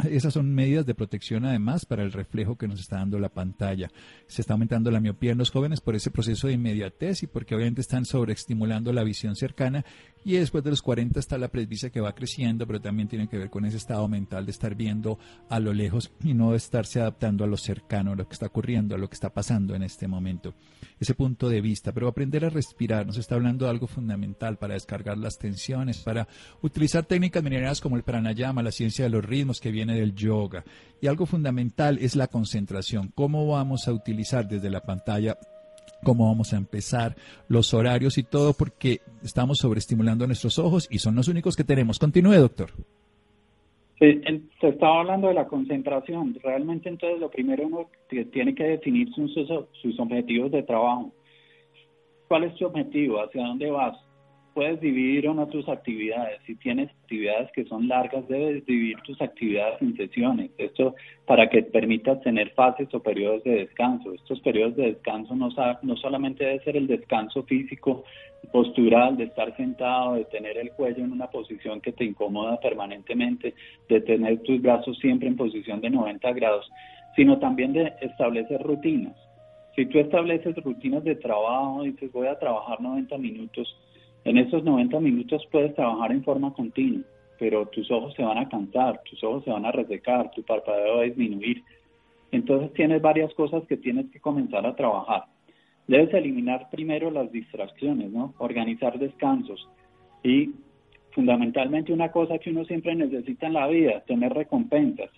Esas 0.09 0.33
son 0.33 0.53
medidas 0.53 0.85
de 0.85 0.95
protección 0.95 1.45
además 1.45 1.85
para 1.85 2.03
el 2.03 2.11
reflejo 2.11 2.57
que 2.57 2.67
nos 2.67 2.79
está 2.79 2.97
dando 2.97 3.19
la 3.19 3.29
pantalla. 3.29 3.89
Se 4.27 4.41
está 4.41 4.53
aumentando 4.53 4.91
la 4.91 4.99
miopía 4.99 5.31
en 5.31 5.37
los 5.37 5.51
jóvenes 5.51 5.81
por 5.81 5.95
ese 5.95 6.11
proceso 6.11 6.47
de 6.47 6.53
inmediatez 6.53 7.23
y 7.23 7.27
porque 7.27 7.55
obviamente 7.55 7.81
están 7.81 8.05
sobreestimulando 8.05 8.93
la 8.93 9.03
visión 9.03 9.35
cercana 9.35 9.85
y 10.25 10.33
después 10.33 10.63
de 10.63 10.69
los 10.69 10.81
40 10.81 11.19
está 11.19 11.37
la 11.37 11.47
presbicia 11.47 11.89
que 11.89 12.01
va 12.01 12.13
creciendo, 12.13 12.67
pero 12.67 12.81
también 12.81 13.07
tiene 13.07 13.27
que 13.27 13.37
ver 13.37 13.49
con 13.49 13.65
ese 13.65 13.77
estado 13.77 14.07
mental 14.07 14.45
de 14.45 14.51
estar 14.51 14.75
viendo 14.75 15.17
a 15.49 15.59
lo 15.59 15.73
lejos 15.73 16.11
y 16.23 16.33
no 16.33 16.55
estarse 16.55 16.99
adaptando 16.99 17.43
a 17.43 17.47
lo 17.47 17.57
cercano, 17.57 18.11
a 18.11 18.15
lo 18.15 18.27
que 18.27 18.33
está 18.33 18.47
ocurriendo, 18.47 18.95
a 18.95 18.97
lo 18.97 19.09
que 19.09 19.15
está 19.15 19.33
pasando 19.33 19.75
en 19.75 19.83
este 19.83 20.07
momento. 20.07 20.53
Ese 20.99 21.15
punto 21.15 21.49
de 21.49 21.61
vista, 21.61 21.93
pero 21.93 22.07
aprender 22.07 22.45
a 22.45 22.49
respirar 22.49 23.07
nos 23.07 23.17
está 23.17 23.35
hablando 23.35 23.65
de 23.65 23.71
algo 23.71 23.87
fundamental 23.87 24.57
para 24.57 24.73
descargar 24.73 25.17
las 25.17 25.37
tensiones, 25.37 25.99
para 25.99 26.27
utilizar 26.61 27.05
técnicas 27.05 27.43
minerales 27.43 27.81
como 27.81 27.95
el 27.95 28.03
pranayama, 28.03 28.61
la 28.61 28.71
ciencia 28.71 29.05
de 29.05 29.09
los 29.09 29.23
ritmos 29.23 29.59
que 29.59 29.71
viene 29.71 29.95
del 29.95 30.13
yoga. 30.13 30.63
Y 31.01 31.07
algo 31.07 31.25
fundamental 31.25 31.97
es 31.99 32.15
la 32.15 32.27
concentración. 32.27 33.11
¿Cómo 33.15 33.47
vamos 33.47 33.87
a 33.87 33.93
utilizar 33.93 34.47
desde 34.47 34.69
la 34.69 34.81
pantalla 34.81 35.37
cómo 36.03 36.27
vamos 36.27 36.53
a 36.53 36.57
empezar, 36.57 37.15
los 37.47 37.73
horarios 37.73 38.17
y 38.17 38.23
todo, 38.23 38.53
porque 38.53 39.01
estamos 39.23 39.59
sobreestimulando 39.59 40.25
nuestros 40.27 40.59
ojos 40.59 40.87
y 40.91 40.99
son 40.99 41.15
los 41.15 41.27
únicos 41.27 41.55
que 41.55 41.63
tenemos. 41.63 41.99
Continúe, 41.99 42.35
doctor. 42.35 42.71
Sí, 43.99 44.21
estaba 44.61 45.01
hablando 45.01 45.27
de 45.27 45.33
la 45.33 45.47
concentración. 45.47 46.37
Realmente 46.41 46.87
entonces 46.87 47.19
lo 47.19 47.29
primero 47.29 47.67
uno 47.67 47.89
tiene 48.31 48.55
que 48.55 48.63
definir 48.63 49.09
sus, 49.13 49.33
sus 49.81 49.99
objetivos 49.99 50.51
de 50.51 50.63
trabajo. 50.63 51.11
¿Cuál 52.29 52.45
es 52.45 52.55
tu 52.55 52.65
objetivo? 52.65 53.21
¿Hacia 53.21 53.45
dónde 53.45 53.69
vas? 53.69 53.97
Puedes 54.59 54.81
dividir 54.81 55.25
o 55.29 55.33
no 55.33 55.47
tus 55.47 55.69
actividades. 55.69 56.41
Si 56.45 56.53
tienes 56.55 56.89
actividades 56.89 57.49
que 57.53 57.63
son 57.63 57.87
largas, 57.87 58.27
debes 58.27 58.65
dividir 58.65 58.97
tus 59.05 59.21
actividades 59.21 59.81
en 59.81 59.95
sesiones. 59.95 60.51
Esto 60.57 60.95
para 61.25 61.49
que 61.49 61.63
permitas 61.63 62.19
tener 62.23 62.49
fases 62.49 62.93
o 62.93 63.01
periodos 63.01 63.41
de 63.45 63.51
descanso. 63.51 64.11
Estos 64.11 64.41
periodos 64.41 64.75
de 64.75 64.87
descanso 64.87 65.33
no, 65.33 65.47
no 65.81 65.95
solamente 65.95 66.43
debe 66.43 66.59
ser 66.65 66.75
el 66.75 66.87
descanso 66.87 67.43
físico, 67.43 68.03
postural, 68.51 69.15
de 69.15 69.23
estar 69.25 69.55
sentado, 69.55 70.15
de 70.15 70.25
tener 70.25 70.57
el 70.57 70.71
cuello 70.71 71.05
en 71.05 71.13
una 71.13 71.27
posición 71.27 71.79
que 71.79 71.93
te 71.93 72.03
incomoda 72.03 72.59
permanentemente, 72.59 73.53
de 73.87 74.01
tener 74.01 74.39
tus 74.39 74.61
brazos 74.61 74.99
siempre 74.99 75.29
en 75.29 75.37
posición 75.37 75.79
de 75.79 75.89
90 75.89 76.33
grados, 76.33 76.69
sino 77.15 77.39
también 77.39 77.71
de 77.71 77.93
establecer 78.01 78.61
rutinas. 78.61 79.15
Si 79.77 79.85
tú 79.85 79.99
estableces 79.99 80.53
rutinas 80.57 81.05
de 81.05 81.15
trabajo, 81.15 81.83
dices 81.83 82.11
voy 82.11 82.27
a 82.27 82.37
trabajar 82.37 82.81
90 82.81 83.17
minutos, 83.19 83.73
en 84.29 84.37
esos 84.37 84.63
90 84.63 84.99
minutos 84.99 85.41
puedes 85.51 85.73
trabajar 85.73 86.11
en 86.11 86.23
forma 86.23 86.53
continua, 86.53 87.01
pero 87.39 87.65
tus 87.65 87.89
ojos 87.89 88.13
se 88.13 88.21
van 88.21 88.37
a 88.37 88.47
cansar, 88.47 89.01
tus 89.09 89.23
ojos 89.23 89.43
se 89.43 89.49
van 89.49 89.65
a 89.65 89.71
resecar, 89.71 90.29
tu 90.29 90.43
parpadeo 90.43 90.97
va 90.97 91.01
a 91.01 91.05
disminuir. 91.05 91.63
Entonces 92.31 92.71
tienes 92.73 93.01
varias 93.01 93.33
cosas 93.33 93.63
que 93.67 93.77
tienes 93.77 94.05
que 94.11 94.19
comenzar 94.19 94.67
a 94.67 94.75
trabajar. 94.75 95.23
Debes 95.87 96.13
eliminar 96.13 96.69
primero 96.69 97.09
las 97.09 97.31
distracciones, 97.31 98.11
¿no? 98.11 98.35
Organizar 98.37 98.99
descansos 98.99 99.67
y 100.21 100.51
fundamentalmente 101.09 101.91
una 101.91 102.11
cosa 102.11 102.37
que 102.37 102.51
uno 102.51 102.65
siempre 102.65 102.93
necesita 102.93 103.47
en 103.47 103.53
la 103.53 103.65
vida, 103.65 104.01
tener 104.01 104.31
recompensas. 104.31 105.09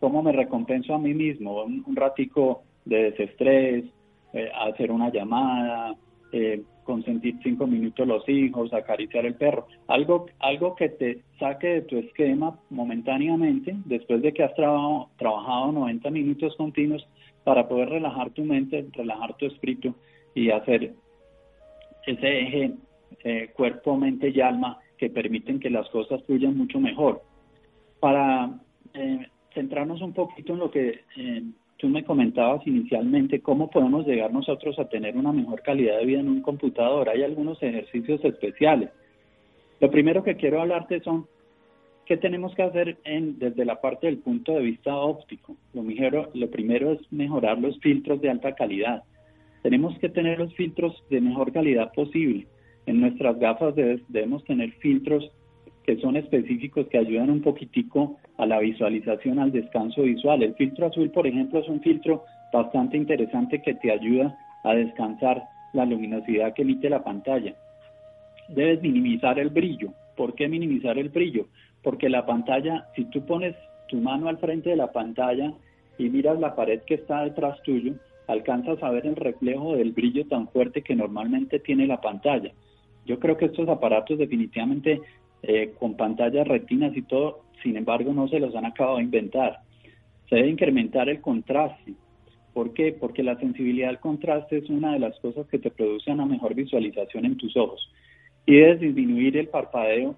¿Cómo 0.00 0.20
me 0.20 0.32
recompenso 0.32 0.94
a 0.94 0.98
mí 0.98 1.14
mismo? 1.14 1.62
Un, 1.62 1.94
ratico 1.94 2.64
de 2.84 3.12
desestrés, 3.12 3.84
eh, 4.32 4.50
hacer 4.52 4.90
una 4.90 5.12
llamada, 5.12 5.94
eh, 6.32 6.60
consentir 6.88 7.38
cinco 7.42 7.66
minutos 7.66 8.08
los 8.08 8.26
hijos, 8.30 8.72
acariciar 8.72 9.26
el 9.26 9.34
perro, 9.34 9.66
algo, 9.88 10.24
algo 10.38 10.74
que 10.74 10.88
te 10.88 11.20
saque 11.38 11.66
de 11.66 11.82
tu 11.82 11.98
esquema 11.98 12.58
momentáneamente 12.70 13.76
después 13.84 14.22
de 14.22 14.32
que 14.32 14.42
has 14.42 14.54
trabajado 14.54 15.70
90 15.70 16.10
minutos 16.10 16.56
continuos 16.56 17.06
para 17.44 17.68
poder 17.68 17.90
relajar 17.90 18.30
tu 18.30 18.42
mente, 18.42 18.86
relajar 18.94 19.36
tu 19.36 19.44
espíritu 19.44 19.94
y 20.34 20.48
hacer 20.48 20.94
ese 22.06 22.40
eje 22.40 22.72
eh, 23.22 23.50
cuerpo, 23.54 23.94
mente 23.98 24.30
y 24.30 24.40
alma 24.40 24.78
que 24.96 25.10
permiten 25.10 25.60
que 25.60 25.68
las 25.68 25.90
cosas 25.90 26.24
fluyan 26.24 26.56
mucho 26.56 26.80
mejor. 26.80 27.20
Para 28.00 28.50
eh, 28.94 29.26
centrarnos 29.52 30.00
un 30.00 30.14
poquito 30.14 30.54
en 30.54 30.58
lo 30.58 30.70
que 30.70 31.00
eh, 31.18 31.42
tú 31.78 31.88
me 31.88 32.04
comentabas 32.04 32.66
inicialmente 32.66 33.40
cómo 33.40 33.70
podemos 33.70 34.06
llegar 34.06 34.32
nosotros 34.32 34.78
a 34.78 34.88
tener 34.88 35.16
una 35.16 35.32
mejor 35.32 35.62
calidad 35.62 35.98
de 35.98 36.06
vida 36.06 36.20
en 36.20 36.28
un 36.28 36.42
computador. 36.42 37.08
Hay 37.08 37.22
algunos 37.22 37.62
ejercicios 37.62 38.22
especiales. 38.24 38.90
Lo 39.80 39.90
primero 39.90 40.24
que 40.24 40.36
quiero 40.36 40.60
hablarte 40.60 41.00
son 41.00 41.26
qué 42.04 42.16
tenemos 42.16 42.54
que 42.54 42.62
hacer 42.62 42.98
en, 43.04 43.38
desde 43.38 43.64
la 43.64 43.80
parte 43.80 44.08
del 44.08 44.18
punto 44.18 44.52
de 44.52 44.62
vista 44.62 44.96
óptico. 44.96 45.56
Lo, 45.72 45.84
lo 46.34 46.50
primero 46.50 46.92
es 46.92 47.12
mejorar 47.12 47.58
los 47.58 47.78
filtros 47.78 48.20
de 48.20 48.30
alta 48.30 48.54
calidad. 48.54 49.04
Tenemos 49.62 49.96
que 50.00 50.08
tener 50.08 50.38
los 50.38 50.52
filtros 50.54 51.00
de 51.10 51.20
mejor 51.20 51.52
calidad 51.52 51.92
posible. 51.92 52.48
En 52.86 53.00
nuestras 53.00 53.38
gafas 53.38 53.74
debemos 53.76 54.42
tener 54.44 54.72
filtros 54.80 55.30
que 55.88 55.96
son 56.02 56.16
específicos 56.16 56.86
que 56.88 56.98
ayudan 56.98 57.30
un 57.30 57.40
poquitico 57.40 58.18
a 58.36 58.44
la 58.44 58.58
visualización, 58.58 59.38
al 59.38 59.52
descanso 59.52 60.02
visual. 60.02 60.42
El 60.42 60.54
filtro 60.54 60.86
azul, 60.86 61.10
por 61.10 61.26
ejemplo, 61.26 61.60
es 61.60 61.68
un 61.70 61.80
filtro 61.80 62.24
bastante 62.52 62.98
interesante 62.98 63.62
que 63.62 63.72
te 63.72 63.90
ayuda 63.90 64.36
a 64.64 64.74
descansar 64.74 65.42
la 65.72 65.86
luminosidad 65.86 66.52
que 66.52 66.60
emite 66.60 66.90
la 66.90 67.02
pantalla. 67.02 67.54
Debes 68.50 68.82
minimizar 68.82 69.38
el 69.38 69.48
brillo. 69.48 69.94
¿Por 70.14 70.34
qué 70.34 70.46
minimizar 70.46 70.98
el 70.98 71.08
brillo? 71.08 71.46
Porque 71.82 72.10
la 72.10 72.26
pantalla, 72.26 72.86
si 72.94 73.06
tú 73.06 73.24
pones 73.24 73.56
tu 73.88 73.96
mano 73.96 74.28
al 74.28 74.36
frente 74.36 74.68
de 74.68 74.76
la 74.76 74.92
pantalla 74.92 75.54
y 75.96 76.10
miras 76.10 76.38
la 76.38 76.54
pared 76.54 76.82
que 76.82 76.96
está 76.96 77.24
detrás 77.24 77.62
tuyo, 77.62 77.94
alcanzas 78.26 78.82
a 78.82 78.90
ver 78.90 79.06
el 79.06 79.16
reflejo 79.16 79.74
del 79.74 79.92
brillo 79.92 80.26
tan 80.26 80.48
fuerte 80.48 80.82
que 80.82 80.94
normalmente 80.94 81.60
tiene 81.60 81.86
la 81.86 82.02
pantalla. 82.02 82.52
Yo 83.06 83.18
creo 83.18 83.38
que 83.38 83.46
estos 83.46 83.66
aparatos 83.70 84.18
definitivamente 84.18 85.00
eh, 85.42 85.74
con 85.78 85.96
pantallas 85.96 86.46
retinas 86.46 86.96
y 86.96 87.02
todo, 87.02 87.42
sin 87.62 87.76
embargo 87.76 88.12
no 88.12 88.28
se 88.28 88.40
los 88.40 88.54
han 88.54 88.66
acabado 88.66 88.96
de 88.96 89.04
inventar. 89.04 89.60
Se 90.28 90.36
debe 90.36 90.48
incrementar 90.48 91.08
el 91.08 91.20
contraste. 91.20 91.94
¿Por 92.52 92.72
qué? 92.74 92.92
Porque 92.92 93.22
la 93.22 93.38
sensibilidad 93.38 93.90
al 93.90 94.00
contraste 94.00 94.58
es 94.58 94.68
una 94.68 94.92
de 94.92 94.98
las 94.98 95.18
cosas 95.20 95.46
que 95.48 95.58
te 95.58 95.70
produce 95.70 96.10
una 96.10 96.26
mejor 96.26 96.54
visualización 96.54 97.24
en 97.24 97.36
tus 97.36 97.56
ojos. 97.56 97.88
Y 98.46 98.56
debes 98.56 98.80
disminuir 98.80 99.36
el 99.36 99.48
parpadeo 99.48 100.16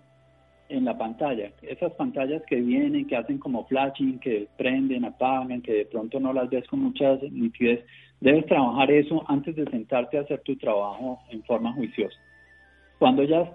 en 0.70 0.84
la 0.84 0.96
pantalla. 0.96 1.50
Esas 1.62 1.92
pantallas 1.92 2.42
que 2.48 2.56
vienen, 2.56 3.06
que 3.06 3.16
hacen 3.16 3.38
como 3.38 3.66
flashing, 3.66 4.20
que 4.20 4.48
prenden, 4.56 5.04
apagan, 5.04 5.60
que 5.60 5.72
de 5.72 5.84
pronto 5.86 6.18
no 6.20 6.32
las 6.32 6.48
ves 6.48 6.66
con 6.68 6.80
mucha 6.80 7.16
nitidez, 7.30 7.84
debes 8.20 8.46
trabajar 8.46 8.90
eso 8.90 9.22
antes 9.28 9.56
de 9.56 9.64
sentarte 9.66 10.16
a 10.16 10.22
hacer 10.22 10.40
tu 10.40 10.56
trabajo 10.56 11.18
en 11.30 11.42
forma 11.42 11.72
juiciosa. 11.72 12.16
Cuando 12.98 13.24
ya 13.24 13.52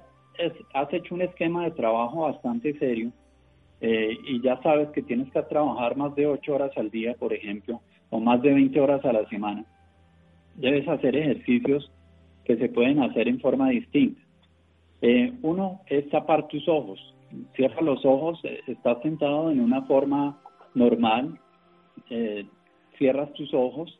has 0.73 0.93
hecho 0.93 1.15
un 1.15 1.21
esquema 1.21 1.65
de 1.65 1.71
trabajo 1.71 2.21
bastante 2.21 2.77
serio 2.77 3.11
eh, 3.81 4.17
y 4.25 4.41
ya 4.41 4.61
sabes 4.61 4.89
que 4.89 5.01
tienes 5.01 5.31
que 5.31 5.41
trabajar 5.43 5.95
más 5.97 6.15
de 6.15 6.27
8 6.27 6.53
horas 6.53 6.71
al 6.77 6.89
día, 6.89 7.13
por 7.15 7.33
ejemplo, 7.33 7.81
o 8.09 8.19
más 8.19 8.41
de 8.41 8.53
20 8.53 8.79
horas 8.79 9.03
a 9.05 9.13
la 9.13 9.27
semana, 9.27 9.65
debes 10.55 10.87
hacer 10.87 11.15
ejercicios 11.15 11.91
que 12.45 12.57
se 12.57 12.69
pueden 12.69 13.01
hacer 13.01 13.27
en 13.27 13.39
forma 13.39 13.69
distinta. 13.69 14.21
Eh, 15.01 15.33
uno 15.41 15.81
es 15.87 16.09
tapar 16.09 16.47
tus 16.47 16.67
ojos. 16.67 16.99
Cierra 17.55 17.81
los 17.81 18.05
ojos, 18.05 18.39
eh, 18.43 18.61
estás 18.67 19.01
sentado 19.01 19.51
en 19.51 19.59
una 19.59 19.81
forma 19.83 20.41
normal, 20.73 21.39
cierras 22.97 23.33
tus 23.33 23.53
ojos, 23.53 23.99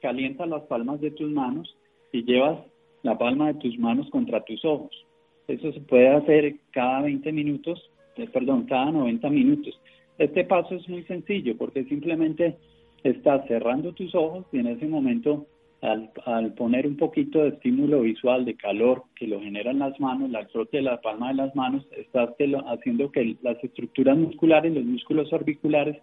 calientas 0.00 0.48
las 0.48 0.62
palmas 0.62 1.00
de 1.00 1.10
tus 1.10 1.30
manos 1.30 1.76
y 2.12 2.24
llevas 2.24 2.58
la 3.02 3.18
palma 3.18 3.48
de 3.48 3.54
tus 3.54 3.78
manos 3.78 4.08
contra 4.10 4.44
tus 4.44 4.64
ojos. 4.64 5.03
Eso 5.48 5.72
se 5.72 5.80
puede 5.80 6.08
hacer 6.08 6.56
cada 6.70 7.02
20 7.02 7.32
minutos, 7.32 7.90
eh, 8.16 8.28
perdón, 8.32 8.64
cada 8.64 8.90
90 8.90 9.28
minutos. 9.30 9.78
Este 10.18 10.44
paso 10.44 10.74
es 10.76 10.88
muy 10.88 11.02
sencillo 11.04 11.56
porque 11.56 11.84
simplemente 11.84 12.56
estás 13.02 13.46
cerrando 13.46 13.92
tus 13.92 14.14
ojos 14.14 14.46
y 14.52 14.58
en 14.58 14.68
ese 14.68 14.86
momento 14.86 15.46
al, 15.82 16.10
al, 16.24 16.54
poner 16.54 16.86
un 16.86 16.96
poquito 16.96 17.42
de 17.42 17.48
estímulo 17.48 18.00
visual, 18.00 18.46
de 18.46 18.54
calor 18.54 19.02
que 19.14 19.26
lo 19.26 19.40
generan 19.40 19.80
las 19.80 19.98
manos, 20.00 20.30
la 20.30 20.46
frote 20.46 20.78
de 20.78 20.84
la 20.84 21.00
palma 21.00 21.28
de 21.28 21.34
las 21.34 21.54
manos, 21.54 21.86
estás 21.94 22.30
haciendo 22.66 23.12
que 23.12 23.36
las 23.42 23.62
estructuras 23.62 24.16
musculares, 24.16 24.72
los 24.72 24.84
músculos 24.84 25.30
orbiculares 25.32 25.98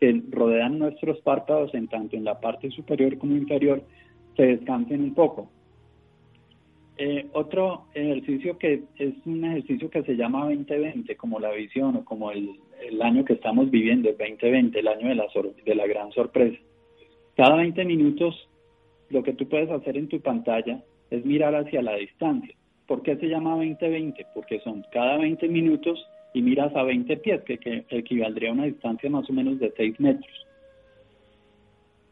que 0.00 0.20
rodean 0.30 0.78
nuestros 0.78 1.20
párpados, 1.20 1.72
en 1.74 1.86
tanto 1.86 2.16
en 2.16 2.24
la 2.24 2.40
parte 2.40 2.70
superior 2.70 3.18
como 3.18 3.36
inferior, 3.36 3.82
se 4.36 4.46
descansen 4.46 5.02
un 5.02 5.14
poco. 5.14 5.48
Eh, 7.02 7.30
otro 7.32 7.86
ejercicio 7.94 8.58
que 8.58 8.82
es 8.98 9.14
un 9.24 9.42
ejercicio 9.42 9.88
que 9.88 10.02
se 10.02 10.16
llama 10.16 10.44
2020, 10.44 11.16
como 11.16 11.40
la 11.40 11.50
visión 11.50 11.96
o 11.96 12.04
como 12.04 12.30
el, 12.30 12.60
año 13.00 13.24
que 13.24 13.32
estamos 13.32 13.70
viviendo, 13.70 14.10
el 14.10 14.18
2020, 14.18 14.78
el 14.78 14.86
año 14.86 15.08
de 15.08 15.14
la, 15.14 15.26
de 15.64 15.74
la 15.74 15.86
gran 15.86 16.12
sorpresa. 16.12 16.58
Cada 17.38 17.56
20 17.56 17.86
minutos 17.86 18.46
lo 19.08 19.22
que 19.22 19.32
tú 19.32 19.48
puedes 19.48 19.70
hacer 19.70 19.96
en 19.96 20.08
tu 20.08 20.20
pantalla 20.20 20.84
es 21.10 21.24
mirar 21.24 21.54
hacia 21.54 21.80
la 21.80 21.94
distancia. 21.96 22.54
¿Por 22.86 23.00
qué 23.02 23.16
se 23.16 23.28
llama 23.28 23.52
2020? 23.52 24.26
Porque 24.34 24.60
son 24.60 24.84
cada 24.92 25.16
20 25.16 25.48
minutos 25.48 26.06
y 26.34 26.42
miras 26.42 26.76
a 26.76 26.82
20 26.82 27.16
pies, 27.16 27.40
que, 27.44 27.56
que 27.56 27.86
equivaldría 27.88 28.50
a 28.50 28.52
una 28.52 28.66
distancia 28.66 29.08
más 29.08 29.28
o 29.30 29.32
menos 29.32 29.58
de 29.58 29.72
6 29.74 29.98
metros. 30.00 30.46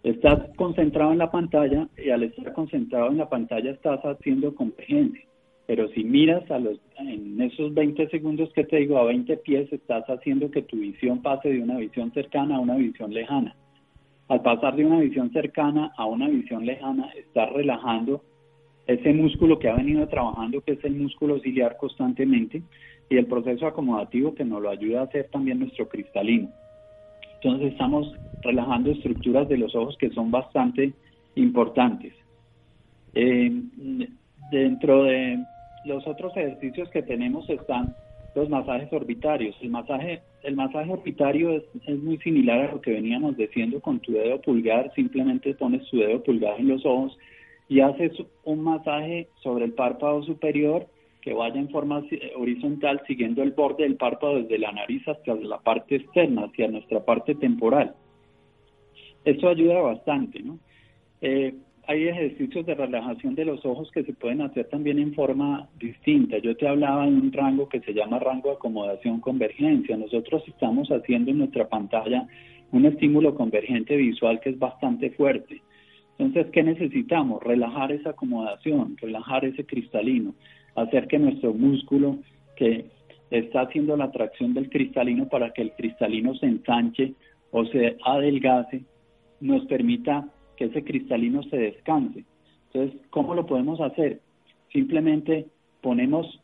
Estás 0.09 0.41
concentrado 0.57 1.13
en 1.13 1.19
la 1.19 1.31
pantalla 1.31 1.87
y 2.03 2.09
al 2.09 2.23
estar 2.23 2.55
concentrado 2.55 3.11
en 3.11 3.19
la 3.19 3.29
pantalla 3.29 3.73
estás 3.73 4.01
haciendo 4.01 4.55
convergencia. 4.55 5.23
Pero 5.67 5.87
si 5.89 6.03
miras 6.03 6.51
a 6.51 6.59
los, 6.59 6.81
en 6.97 7.39
esos 7.43 7.75
20 7.75 8.09
segundos 8.09 8.51
que 8.55 8.65
te 8.65 8.79
digo, 8.79 8.97
a 8.97 9.05
20 9.05 9.37
pies, 9.37 9.71
estás 9.71 10.07
haciendo 10.07 10.51
que 10.51 10.63
tu 10.63 10.79
visión 10.79 11.21
pase 11.21 11.51
de 11.51 11.63
una 11.63 11.77
visión 11.77 12.11
cercana 12.13 12.57
a 12.57 12.61
una 12.61 12.77
visión 12.77 13.13
lejana. 13.13 13.55
Al 14.29 14.41
pasar 14.41 14.77
de 14.77 14.87
una 14.87 14.99
visión 15.01 15.31
cercana 15.31 15.93
a 15.99 16.07
una 16.07 16.27
visión 16.27 16.65
lejana, 16.65 17.11
estás 17.11 17.53
relajando 17.53 18.23
ese 18.87 19.13
músculo 19.13 19.59
que 19.59 19.69
ha 19.69 19.77
venido 19.77 20.09
trabajando, 20.09 20.63
que 20.63 20.73
es 20.73 20.85
el 20.85 20.95
músculo 20.95 21.39
ciliar 21.41 21.77
constantemente, 21.77 22.63
y 23.11 23.19
el 23.19 23.27
proceso 23.27 23.67
acomodativo 23.67 24.35
que 24.35 24.47
nos 24.47 24.63
lo 24.63 24.71
ayuda 24.71 25.01
a 25.01 25.05
hacer 25.05 25.29
también 25.31 25.59
nuestro 25.59 25.87
cristalino. 25.87 26.49
Entonces 27.41 27.73
estamos 27.73 28.13
relajando 28.43 28.91
estructuras 28.91 29.49
de 29.49 29.59
los 29.59 29.75
ojos 29.75 29.97
que 29.99 30.11
son 30.11 30.31
bastante 30.31 30.93
importantes. 31.35 32.15
Eh, 33.15 33.51
dentro 34.51 35.05
de 35.05 35.39
los 35.85 36.07
otros 36.07 36.37
ejercicios 36.37 36.89
que 36.91 37.03
tenemos 37.03 37.49
están 37.49 37.95
los 38.35 38.49
masajes 38.49 38.93
orbitarios. 38.93 39.57
El 39.61 39.71
masaje, 39.71 40.21
el 40.43 40.57
masaje 40.57 40.91
orbitario 40.91 41.53
es, 41.53 41.65
es, 41.87 41.99
muy 41.99 42.19
similar 42.19 42.61
a 42.61 42.73
lo 42.73 42.81
que 42.81 42.93
veníamos 42.93 43.37
diciendo 43.37 43.81
con 43.81 44.01
tu 44.01 44.13
dedo 44.13 44.41
pulgar. 44.41 44.93
Simplemente 44.95 45.55
pones 45.55 45.89
tu 45.89 45.99
dedo 45.99 46.23
pulgar 46.23 46.59
en 46.59 46.69
los 46.69 46.85
ojos 46.85 47.17
y 47.69 47.81
haces 47.81 48.13
un 48.45 48.63
masaje 48.63 49.29
sobre 49.43 49.65
el 49.65 49.73
párpado 49.73 50.23
superior 50.23 50.87
que 51.29 51.35
vaya 51.35 51.61
en 51.61 51.69
forma 51.69 52.03
horizontal 52.37 53.03
siguiendo 53.07 53.43
el 53.43 53.51
borde 53.51 53.83
del 53.83 53.97
párpado 53.97 54.41
desde 54.41 54.57
la 54.57 54.73
nariz 54.73 55.07
hasta 55.07 55.35
la 55.35 55.59
parte 55.59 55.97
externa, 55.97 56.47
hacia 56.47 56.69
nuestra 56.69 57.05
parte 57.05 57.35
temporal. 57.35 57.95
Esto 59.27 59.51
ayuda 59.51 59.79
bastante, 59.83 60.41
¿no? 60.43 60.59
Eh, 61.21 61.55
hay 61.87 62.09
ejercicios 62.09 62.65
de 62.65 62.75
relajación 62.75 63.35
de 63.35 63.45
los 63.45 63.63
ojos 63.67 63.91
que 63.91 64.05
se 64.05 64.15
pueden 64.15 64.41
hacer 64.41 64.71
también 64.71 64.99
en 64.99 65.13
forma 65.13 65.69
distinta. 65.79 66.39
Yo 66.39 66.57
te 66.57 66.67
hablaba 66.67 67.05
de 67.05 67.13
un 67.13 67.31
rango 67.31 67.69
que 67.69 67.81
se 67.81 67.93
llama 67.93 68.19
rango 68.19 68.49
de 68.49 68.55
acomodación 68.55 69.21
convergencia. 69.21 69.99
Nosotros 69.99 70.43
estamos 70.47 70.89
haciendo 70.89 71.31
en 71.31 71.39
nuestra 71.39 71.69
pantalla 71.69 72.27
un 72.73 72.87
estímulo 72.87 73.35
convergente 73.35 73.97
visual 73.97 74.41
que 74.41 74.49
es 74.49 74.59
bastante 74.59 75.11
fuerte. 75.11 75.61
Entonces, 76.19 76.51
¿qué 76.53 76.63
necesitamos? 76.63 77.43
Relajar 77.43 77.93
esa 77.93 78.11
acomodación, 78.11 78.97
relajar 78.97 79.45
ese 79.45 79.67
cristalino, 79.67 80.35
hacer 80.83 81.07
que 81.07 81.19
nuestro 81.19 81.55
músculo 81.55 82.19
que 82.57 82.87
está 83.31 83.63
haciendo 83.63 83.97
la 83.97 84.11
tracción 84.11 84.55
del 84.55 84.71
cristalino 84.71 85.29
para 85.29 85.53
que 85.53 85.63
el 85.63 85.73
cristalino 85.73 86.35
se 86.35 86.47
ensanche 86.47 87.15
o 87.51 87.65
se 87.67 87.97
adelgace, 88.05 88.83
nos 89.41 89.65
permita 89.67 90.29
que 90.57 90.67
ese 90.67 90.85
cristalino 90.85 91.43
se 91.45 91.57
descanse. 91.57 92.25
Entonces, 92.73 93.01
¿cómo 93.11 93.35
lo 93.35 93.47
podemos 93.47 93.81
hacer? 93.81 94.21
Simplemente 94.73 95.47
ponemos 95.81 96.41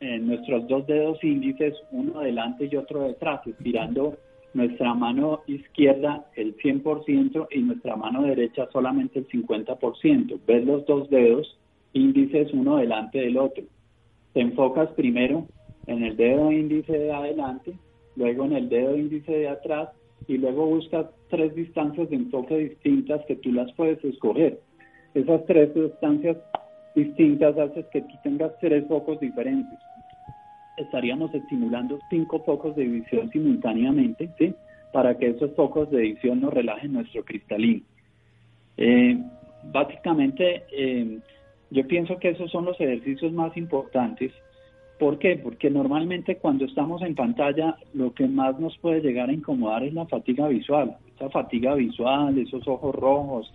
en 0.00 0.26
nuestros 0.26 0.66
dos 0.66 0.86
dedos 0.86 1.22
índices, 1.22 1.74
uno 1.92 2.20
adelante 2.20 2.68
y 2.70 2.76
otro 2.76 3.02
detrás, 3.02 3.46
estirando 3.46 4.16
nuestra 4.54 4.94
mano 4.94 5.42
izquierda 5.46 6.26
el 6.34 6.56
100% 6.56 7.48
y 7.50 7.58
nuestra 7.60 7.96
mano 7.96 8.22
derecha 8.22 8.68
solamente 8.72 9.20
el 9.20 9.28
50%. 9.28 10.40
Ves 10.46 10.64
los 10.64 10.86
dos 10.86 11.08
dedos 11.10 11.59
índices 11.92 12.52
uno 12.52 12.76
delante 12.76 13.18
del 13.20 13.36
otro. 13.36 13.64
Te 14.32 14.40
enfocas 14.40 14.88
primero 14.90 15.46
en 15.86 16.04
el 16.04 16.16
dedo 16.16 16.52
índice 16.52 16.92
de 16.92 17.12
adelante, 17.12 17.72
luego 18.16 18.44
en 18.44 18.52
el 18.52 18.68
dedo 18.68 18.96
índice 18.96 19.32
de 19.32 19.48
atrás 19.48 19.88
y 20.28 20.38
luego 20.38 20.66
buscas 20.66 21.06
tres 21.28 21.54
distancias 21.54 22.10
de 22.10 22.16
enfoque 22.16 22.56
distintas 22.56 23.24
que 23.26 23.36
tú 23.36 23.52
las 23.52 23.72
puedes 23.72 24.02
escoger. 24.04 24.60
Esas 25.14 25.44
tres 25.46 25.74
distancias 25.74 26.36
distintas 26.94 27.58
hacen 27.58 27.84
que 27.92 28.02
tú 28.02 28.14
tengas 28.22 28.52
tres 28.60 28.86
focos 28.86 29.18
diferentes. 29.20 29.78
Estaríamos 30.76 31.34
estimulando 31.34 31.98
cinco 32.08 32.40
focos 32.44 32.76
de 32.76 32.84
visión 32.84 33.30
simultáneamente, 33.30 34.30
¿sí? 34.38 34.54
Para 34.92 35.16
que 35.16 35.28
esos 35.28 35.54
focos 35.54 35.90
de 35.90 36.00
visión 36.00 36.40
nos 36.40 36.52
relajen 36.54 36.92
nuestro 36.92 37.24
cristalino. 37.24 37.82
Eh, 38.76 39.18
básicamente, 39.64 40.64
eh, 40.72 41.18
yo 41.70 41.86
pienso 41.86 42.18
que 42.18 42.30
esos 42.30 42.50
son 42.50 42.64
los 42.64 42.80
ejercicios 42.80 43.32
más 43.32 43.56
importantes 43.56 44.32
¿Por 45.00 45.18
qué? 45.18 45.40
Porque 45.42 45.70
normalmente 45.70 46.36
cuando 46.36 46.66
estamos 46.66 47.00
en 47.00 47.14
pantalla 47.14 47.74
lo 47.94 48.12
que 48.12 48.28
más 48.28 48.60
nos 48.60 48.76
puede 48.76 49.00
llegar 49.00 49.30
a 49.30 49.32
incomodar 49.32 49.82
es 49.82 49.94
la 49.94 50.04
fatiga 50.04 50.46
visual. 50.46 50.98
Esa 51.16 51.30
fatiga 51.30 51.74
visual, 51.74 52.38
esos 52.38 52.68
ojos 52.68 52.94
rojos, 52.94 53.50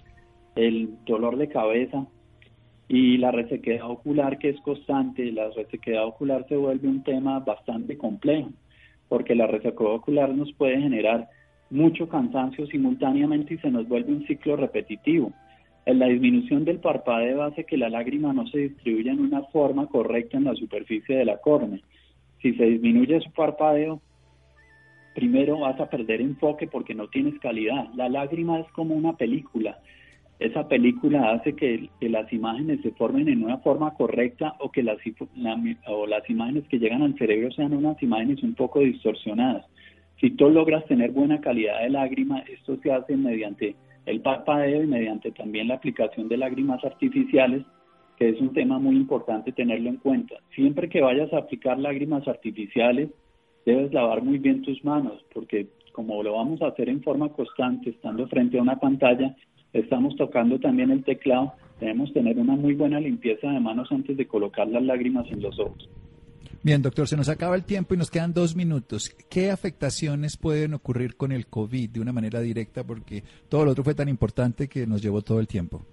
el 0.55 0.89
dolor 1.05 1.37
de 1.37 1.47
cabeza 1.47 2.07
y 2.87 3.17
la 3.17 3.29
resequedad 3.29 3.87
ocular 3.87 4.39
que 4.39 4.49
es 4.49 4.59
constante. 4.61 5.31
La 5.31 5.51
resequedad 5.51 6.07
ocular 6.07 6.47
se 6.49 6.55
vuelve 6.55 6.87
un 6.87 7.03
tema 7.03 7.39
bastante 7.41 7.95
complejo 7.95 8.49
porque 9.07 9.35
la 9.35 9.45
resequedad 9.45 9.93
ocular 9.93 10.33
nos 10.33 10.51
puede 10.53 10.81
generar 10.81 11.29
mucho 11.69 12.09
cansancio 12.09 12.65
simultáneamente 12.65 13.53
y 13.53 13.59
se 13.59 13.69
nos 13.69 13.87
vuelve 13.87 14.13
un 14.13 14.25
ciclo 14.25 14.55
repetitivo. 14.55 15.31
La 15.85 16.07
disminución 16.07 16.65
del 16.65 16.79
parpadeo 16.79 17.43
hace 17.43 17.63
que 17.63 17.77
la 17.77 17.89
lágrima 17.89 18.33
no 18.33 18.47
se 18.47 18.57
distribuya 18.57 19.11
en 19.11 19.19
una 19.19 19.43
forma 19.43 19.85
correcta 19.85 20.37
en 20.37 20.45
la 20.45 20.55
superficie 20.55 21.15
de 21.15 21.25
la 21.25 21.37
córnea. 21.37 21.79
Si 22.41 22.53
se 22.55 22.65
disminuye 22.65 23.21
su 23.21 23.31
parpadeo, 23.31 24.01
primero 25.13 25.59
vas 25.59 25.79
a 25.79 25.89
perder 25.89 26.21
enfoque 26.21 26.67
porque 26.67 26.95
no 26.95 27.07
tienes 27.07 27.39
calidad. 27.39 27.87
La 27.95 28.09
lágrima 28.09 28.59
es 28.59 28.67
como 28.71 28.95
una 28.95 29.13
película. 29.13 29.79
Esa 30.39 30.67
película 30.67 31.31
hace 31.31 31.55
que, 31.55 31.89
las 32.01 32.33
imágenes 32.33 32.81
se 32.81 32.91
formen 32.91 33.29
en 33.29 33.43
una 33.43 33.59
forma 33.59 33.93
correcta 33.93 34.55
o 34.59 34.71
que 34.71 34.83
las, 34.83 34.97
o 35.87 36.07
las 36.07 36.29
imágenes 36.29 36.67
que 36.67 36.79
llegan 36.79 37.03
al 37.03 37.17
cerebro 37.17 37.51
sean 37.51 37.73
unas 37.73 38.01
imágenes 38.01 38.43
un 38.43 38.55
poco 38.55 38.79
distorsionadas. 38.79 39.65
Si 40.19 40.31
tú 40.31 40.49
logras 40.49 40.85
tener 40.85 41.11
buena 41.11 41.39
calidad 41.41 41.81
de 41.81 41.89
lágrima, 41.89 42.39
esto 42.39 42.77
se 42.81 42.91
hace 42.91 43.15
mediante 43.15 43.75
el 44.05 44.21
parpadeo 44.21 44.83
y 44.83 44.87
mediante 44.87 45.31
también 45.31 45.67
la 45.67 45.75
aplicación 45.75 46.27
de 46.27 46.37
lágrimas 46.37 46.83
artificiales, 46.83 47.63
que 48.17 48.29
es 48.29 48.39
un 48.39 48.53
tema 48.53 48.79
muy 48.79 48.95
importante 48.95 49.51
tenerlo 49.51 49.89
en 49.89 49.97
cuenta. 49.97 50.35
Siempre 50.53 50.89
que 50.89 51.01
vayas 51.01 51.31
a 51.33 51.39
aplicar 51.39 51.77
lágrimas 51.79 52.27
artificiales, 52.27 53.09
debes 53.65 53.93
lavar 53.93 54.23
muy 54.23 54.37
bien 54.37 54.61
tus 54.61 54.83
manos, 54.85 55.23
porque 55.33 55.67
como 55.91 56.21
lo 56.23 56.33
vamos 56.33 56.61
a 56.61 56.67
hacer 56.67 56.89
en 56.89 57.01
forma 57.01 57.29
constante, 57.29 57.89
estando 57.89 58.27
frente 58.27 58.59
a 58.59 58.61
una 58.61 58.79
pantalla, 58.79 59.35
estamos 59.73 60.15
tocando 60.15 60.59
también 60.59 60.91
el 60.91 61.03
teclado, 61.03 61.53
debemos 61.79 62.13
tener 62.13 62.37
una 62.37 62.55
muy 62.55 62.73
buena 62.73 62.99
limpieza 62.99 63.49
de 63.49 63.59
manos 63.59 63.91
antes 63.91 64.15
de 64.17 64.27
colocar 64.27 64.67
las 64.67 64.83
lágrimas 64.83 65.25
en 65.31 65.41
los 65.41 65.59
ojos. 65.59 65.89
Bien, 66.65 66.81
doctor, 66.81 67.07
se 67.07 67.15
nos 67.15 67.29
acaba 67.29 67.55
el 67.55 67.63
tiempo 67.63 67.93
y 67.93 67.97
nos 67.97 68.09
quedan 68.09 68.33
dos 68.33 68.55
minutos. 68.55 69.15
¿Qué 69.29 69.51
afectaciones 69.51 70.35
pueden 70.35 70.73
ocurrir 70.73 71.15
con 71.15 71.31
el 71.31 71.45
COVID 71.45 71.91
de 71.91 71.99
una 71.99 72.11
manera 72.11 72.41
directa? 72.41 72.83
Porque 72.83 73.21
todo 73.49 73.65
lo 73.65 73.71
otro 73.73 73.83
fue 73.83 73.93
tan 73.93 74.09
importante 74.09 74.67
que 74.67 74.87
nos 74.87 74.99
llevó 75.03 75.21
todo 75.21 75.39
el 75.39 75.47
tiempo. 75.47 75.85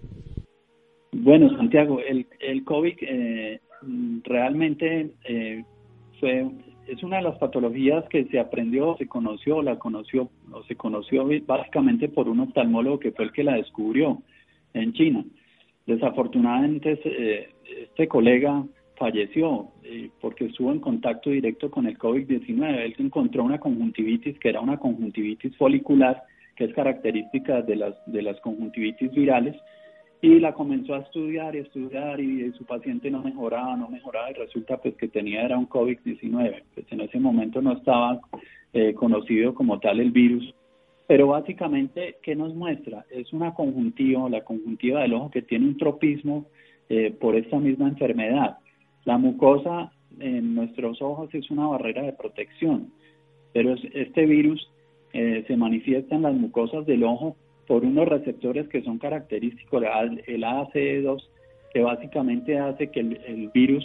Bueno, 1.13 1.55
Santiago, 1.59 2.01
el, 2.01 2.27
el 2.41 2.65
COVID 2.65 2.95
eh, 3.03 3.61
realmente 4.25 5.11
eh, 5.29 5.63
fue 6.19 6.47
es 6.87 7.03
una 7.03 7.19
de 7.19 7.25
las 7.25 7.37
patologías 7.37 8.07
que 8.09 8.25
se 8.29 8.41
aprendió, 8.41 8.97
se 8.97 9.07
conoció, 9.07 9.61
la 9.61 9.79
conoció, 9.79 10.31
o 10.53 10.63
se 10.65 10.75
conoció 10.75 11.29
básicamente 11.47 12.09
por 12.09 12.31
un 12.31 12.41
oftalmólogo 12.41 12.99
que 12.99 13.13
fue 13.13 13.27
el 13.27 13.33
que 13.33 13.45
la 13.45 13.57
descubrió 13.57 14.23
en 14.73 14.95
China. 14.95 15.23
Desafortunadamente, 15.85 16.99
eh, 17.05 17.51
este 17.91 18.09
colega 18.09 18.65
falleció 19.03 19.67
eh, 19.83 20.11
porque 20.21 20.45
estuvo 20.45 20.71
en 20.71 20.79
contacto 20.79 21.31
directo 21.31 21.73
con 21.73 21.89
el 21.89 21.99
COVID-19. 21.99 22.85
Él 22.85 22.95
encontró 22.99 23.43
una 23.43 23.59
conjuntivitis 23.59 24.39
que 24.39 24.51
era 24.51 24.61
una 24.61 24.77
conjuntivitis 24.77 25.57
folicular, 25.57 26.23
que 26.55 26.67
es 26.67 26.73
característica 26.73 27.63
de 27.63 27.75
las, 27.75 27.95
de 28.07 28.23
las 28.23 28.39
conjuntivitis 28.41 29.11
virales, 29.11 29.57
y 30.21 30.39
la 30.39 30.53
comenzó 30.53 30.95
a 30.95 31.01
estudiar 31.01 31.57
y 31.57 31.59
estudiar 31.59 32.21
y, 32.21 32.53
su 32.53 32.65
paciente 32.65 33.11
no 33.11 33.23
mejoraba, 33.23 33.77
no 33.77 33.89
mejoraba 33.89 34.31
y 34.31 34.35
resulta 34.35 34.77
pues 34.77 34.95
que 34.95 35.09
tenía 35.09 35.43
era 35.43 35.59
un 35.59 35.69
COVID-19. 35.69 36.63
Pues 36.73 36.87
en 36.93 37.01
ese 37.01 37.19
momento 37.19 37.61
no 37.61 37.73
estaba 37.73 38.21
eh, 38.73 38.95
conocido 38.95 39.53
como 39.53 39.81
tal 39.81 39.99
el 39.99 40.13
virus. 40.13 40.55
Pero 41.09 41.27
básicamente, 41.27 42.19
¿qué 42.23 42.37
nos 42.37 42.55
muestra? 42.55 43.05
Es 43.11 43.33
una 43.33 43.53
conjuntiva, 43.53 44.31
la 44.31 44.45
conjuntiva 44.45 45.01
del 45.01 45.15
ojo 45.15 45.33
que 45.33 45.43
tiene 45.43 45.67
un 45.67 45.77
tropismo 45.77 46.47
eh, 46.89 47.11
por 47.11 47.35
esta 47.35 47.59
misma 47.59 47.89
enfermedad. 47.89 48.59
La 49.05 49.19
mucosa 49.19 49.93
en 50.21 50.55
nuestros 50.55 51.03
ojos 51.03 51.35
es 51.35 51.51
una 51.51 51.67
barrera 51.67 52.03
de 52.03 52.13
protección, 52.13 52.93
pero 53.53 53.75
este 53.93 54.27
virus 54.27 54.71
eh, 55.13 55.45
se 55.47 55.57
manifiesta 55.57 56.15
en 56.15 56.23
las 56.23 56.35
mucosas 56.35 56.87
del 56.87 57.05
ojo 57.05 57.37
por 57.67 57.85
unos 57.85 58.09
receptores 58.09 58.69
que 58.69 58.83
son 58.83 58.99
característicos, 58.99 59.83
el 60.27 60.45
ACE2, 60.45 61.23
que 61.73 61.81
básicamente 61.81 62.59
hace 62.59 62.91
que 62.91 63.01
el, 63.01 63.51
virus 63.55 63.85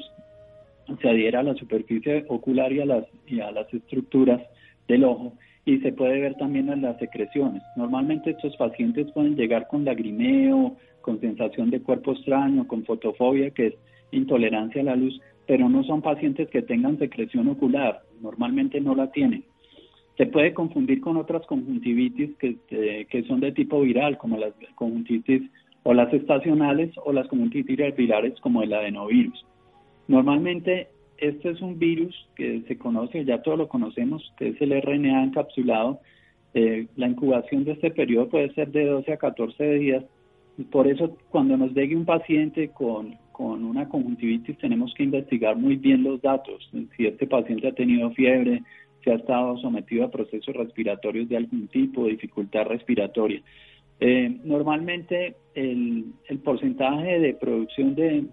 se 1.01 1.09
adhiera 1.09 1.39
a 1.41 1.43
la 1.43 1.55
superficie 1.55 2.25
ocular 2.27 2.71
y 2.71 2.81
a, 2.81 2.85
las, 2.85 3.05
y 3.27 3.39
a 3.39 3.51
las 3.51 3.73
estructuras 3.73 4.41
del 4.87 5.03
ojo 5.03 5.33
y 5.67 5.79
se 5.79 5.91
puede 5.91 6.21
ver 6.21 6.35
también 6.35 6.69
en 6.69 6.81
las 6.81 6.97
secreciones. 6.97 7.61
Normalmente 7.75 8.29
estos 8.29 8.55
pacientes 8.55 9.11
pueden 9.11 9.35
llegar 9.35 9.67
con 9.67 9.83
lagrimeo, 9.83 10.77
con 11.01 11.19
sensación 11.19 11.69
de 11.69 11.81
cuerpo 11.81 12.13
extraño, 12.13 12.65
con 12.67 12.85
fotofobia, 12.85 13.49
que 13.51 13.67
es 13.67 13.73
intolerancia 14.11 14.81
a 14.81 14.85
la 14.85 14.95
luz, 14.95 15.19
pero 15.45 15.69
no 15.69 15.83
son 15.83 16.01
pacientes 16.01 16.49
que 16.49 16.61
tengan 16.61 16.99
secreción 16.99 17.47
ocular, 17.47 18.01
normalmente 18.21 18.81
no 18.81 18.95
la 18.95 19.11
tienen. 19.11 19.43
Se 20.17 20.25
puede 20.25 20.53
confundir 20.53 20.99
con 20.99 21.17
otras 21.17 21.45
conjuntivitis 21.45 22.35
que, 22.37 22.57
eh, 22.71 23.05
que 23.09 23.23
son 23.23 23.39
de 23.39 23.51
tipo 23.51 23.81
viral, 23.81 24.17
como 24.17 24.37
las 24.37 24.53
conjuntivitis 24.75 25.49
o 25.83 25.93
las 25.93 26.11
estacionales 26.13 26.91
o 27.05 27.13
las 27.13 27.27
conjuntivitis 27.27 27.95
virales 27.95 28.39
como 28.41 28.63
el 28.63 28.73
adenovirus. 28.73 29.45
Normalmente 30.07 30.87
este 31.17 31.51
es 31.51 31.61
un 31.61 31.77
virus 31.77 32.15
que 32.35 32.61
se 32.67 32.77
conoce, 32.77 33.25
ya 33.25 33.41
todos 33.41 33.57
lo 33.57 33.67
conocemos, 33.67 34.33
que 34.37 34.49
es 34.49 34.61
el 34.61 34.79
RNA 34.81 35.23
encapsulado. 35.25 35.99
Eh, 36.53 36.87
la 36.95 37.07
incubación 37.07 37.63
de 37.63 37.73
este 37.73 37.91
periodo 37.91 38.29
puede 38.29 38.53
ser 38.53 38.71
de 38.71 38.85
12 38.85 39.13
a 39.13 39.17
14 39.17 39.73
días 39.75 40.03
por 40.65 40.87
eso 40.87 41.15
cuando 41.29 41.55
nos 41.55 41.73
llegue 41.73 41.95
un 41.95 42.05
paciente 42.05 42.69
con, 42.69 43.15
con 43.37 43.63
una 43.63 43.87
conjuntivitis 43.87 44.57
tenemos 44.57 44.91
que 44.95 45.03
investigar 45.03 45.55
muy 45.55 45.75
bien 45.75 46.01
los 46.01 46.19
datos, 46.23 46.67
si 46.71 47.05
este 47.05 47.27
paciente 47.27 47.67
ha 47.67 47.71
tenido 47.71 48.09
fiebre, 48.09 48.63
si 49.03 49.11
ha 49.11 49.13
estado 49.13 49.55
sometido 49.59 50.05
a 50.05 50.09
procesos 50.09 50.55
respiratorios 50.55 51.29
de 51.29 51.37
algún 51.37 51.67
tipo, 51.67 52.07
dificultad 52.07 52.65
respiratoria. 52.65 53.43
Eh, 53.99 54.39
normalmente 54.43 55.35
el, 55.53 56.13
porcentaje 56.43 57.19
de 57.19 57.35
producción 57.35 57.93
de, 57.93 58.25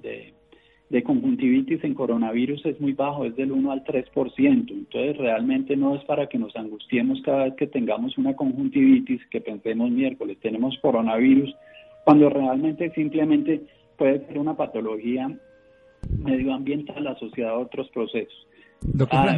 de, 0.88 1.02
conjuntivitis 1.02 1.84
en 1.84 1.92
coronavirus 1.92 2.64
es 2.64 2.80
muy 2.80 2.94
bajo, 2.94 3.26
es 3.26 3.36
del 3.36 3.52
1 3.52 3.72
al 3.72 3.84
3%. 3.84 4.70
Entonces 4.70 5.18
realmente 5.18 5.76
no 5.76 5.96
es 5.96 6.04
para 6.04 6.28
que 6.28 6.38
nos 6.38 6.56
angustiemos 6.56 7.20
cada 7.20 7.44
vez 7.44 7.54
que 7.56 7.66
tengamos 7.66 8.16
una 8.16 8.34
conjuntivitis, 8.34 9.20
que 9.26 9.42
pensemos 9.42 9.90
miércoles 9.90 10.38
tenemos 10.40 10.78
coronavirus, 10.78 11.54
cuando 12.04 12.30
realmente 12.30 12.90
simplemente 12.94 13.60
puede 13.96 14.26
ser 14.26 14.38
una 14.38 14.57
patología 14.57 15.30
medioambiental 16.18 17.07
asociada 17.07 17.52
a 17.52 17.59
otros 17.59 17.88
procesos. 17.90 18.46
Doctor 18.80 19.20
ah, 19.20 19.37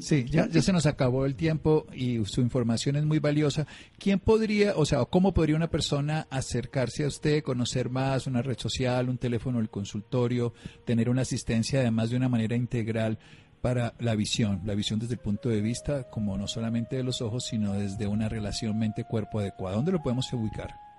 Sí, 0.00 0.24
ya, 0.28 0.48
ya 0.48 0.62
se 0.62 0.72
nos 0.72 0.86
acabó 0.86 1.26
el 1.26 1.36
tiempo 1.36 1.86
y 1.94 2.24
su 2.24 2.40
información 2.40 2.96
es 2.96 3.04
muy 3.04 3.20
valiosa. 3.20 3.68
¿Quién 3.98 4.18
podría, 4.18 4.72
o 4.74 4.84
sea, 4.84 5.04
cómo 5.04 5.32
podría 5.32 5.54
una 5.54 5.70
persona 5.70 6.26
acercarse 6.28 7.04
a 7.04 7.08
usted, 7.08 7.42
conocer 7.42 7.88
más, 7.88 8.26
una 8.26 8.42
red 8.42 8.58
social, 8.58 9.08
un 9.08 9.18
teléfono, 9.18 9.60
el 9.60 9.70
consultorio, 9.70 10.54
tener 10.84 11.08
una 11.08 11.22
asistencia 11.22 11.80
además 11.80 12.10
de 12.10 12.16
una 12.16 12.28
manera 12.28 12.56
integral 12.56 13.18
para 13.60 13.94
la 14.00 14.16
visión, 14.16 14.60
la 14.64 14.74
visión 14.74 14.98
desde 14.98 15.14
el 15.14 15.20
punto 15.20 15.48
de 15.48 15.60
vista 15.60 16.10
como 16.10 16.36
no 16.36 16.48
solamente 16.48 16.96
de 16.96 17.04
los 17.04 17.20
ojos, 17.20 17.44
sino 17.44 17.74
desde 17.74 18.08
una 18.08 18.28
relación 18.28 18.76
mente-cuerpo 18.76 19.38
adecuada? 19.38 19.76
¿Dónde 19.76 19.92
lo 19.92 20.02
podemos 20.02 20.32
ubicar? 20.32 20.89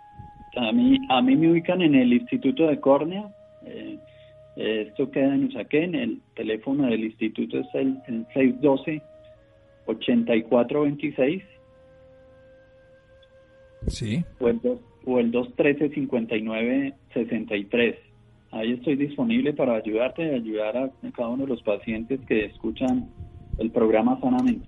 A 0.56 0.72
mí, 0.72 0.98
a 1.10 1.22
mí 1.22 1.36
me 1.36 1.52
ubican 1.52 1.82
en 1.82 1.96
el 1.96 2.14
Instituto 2.14 2.68
de 2.68 2.80
Córnea. 2.80 3.30
Eh, 3.66 3.98
esto 4.56 5.10
queda 5.10 5.34
en 5.34 5.46
Usaquén, 5.46 5.96
el 5.96 6.22
teléfono 6.36 6.86
del 6.88 7.06
instituto 7.06 7.58
es 7.60 7.68
el, 7.74 7.98
612-8426. 9.88 11.42
Sí. 13.88 14.24
O 14.40 14.50
el, 14.50 14.60
o 15.06 15.20
el 15.20 15.32
213-5963. 15.32 17.96
Ahí 18.52 18.74
estoy 18.74 18.98
disponible 18.98 19.54
para 19.54 19.76
ayudarte 19.76 20.24
y 20.24 20.36
ayudar 20.36 20.78
a 20.78 20.92
cada 21.16 21.30
uno 21.30 21.44
de 21.44 21.50
los 21.50 21.64
pacientes 21.64 22.20
que 22.28 22.44
escuchan 22.46 23.10
el 23.58 23.72
programa 23.72 24.20
Sanamente. 24.20 24.68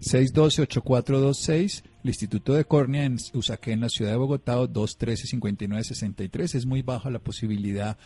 612-8426, 0.00 1.82
el 2.04 2.08
Instituto 2.08 2.54
de 2.54 2.64
Córnea 2.64 3.04
en 3.04 3.18
Usaquén, 3.34 3.74
en 3.74 3.80
la 3.80 3.88
ciudad 3.88 4.12
de 4.12 4.16
Bogotá, 4.16 4.56
213-5963. 4.56 6.54
Es 6.54 6.66
muy 6.66 6.82
baja 6.82 7.10
la 7.10 7.18
posibilidad 7.18 7.98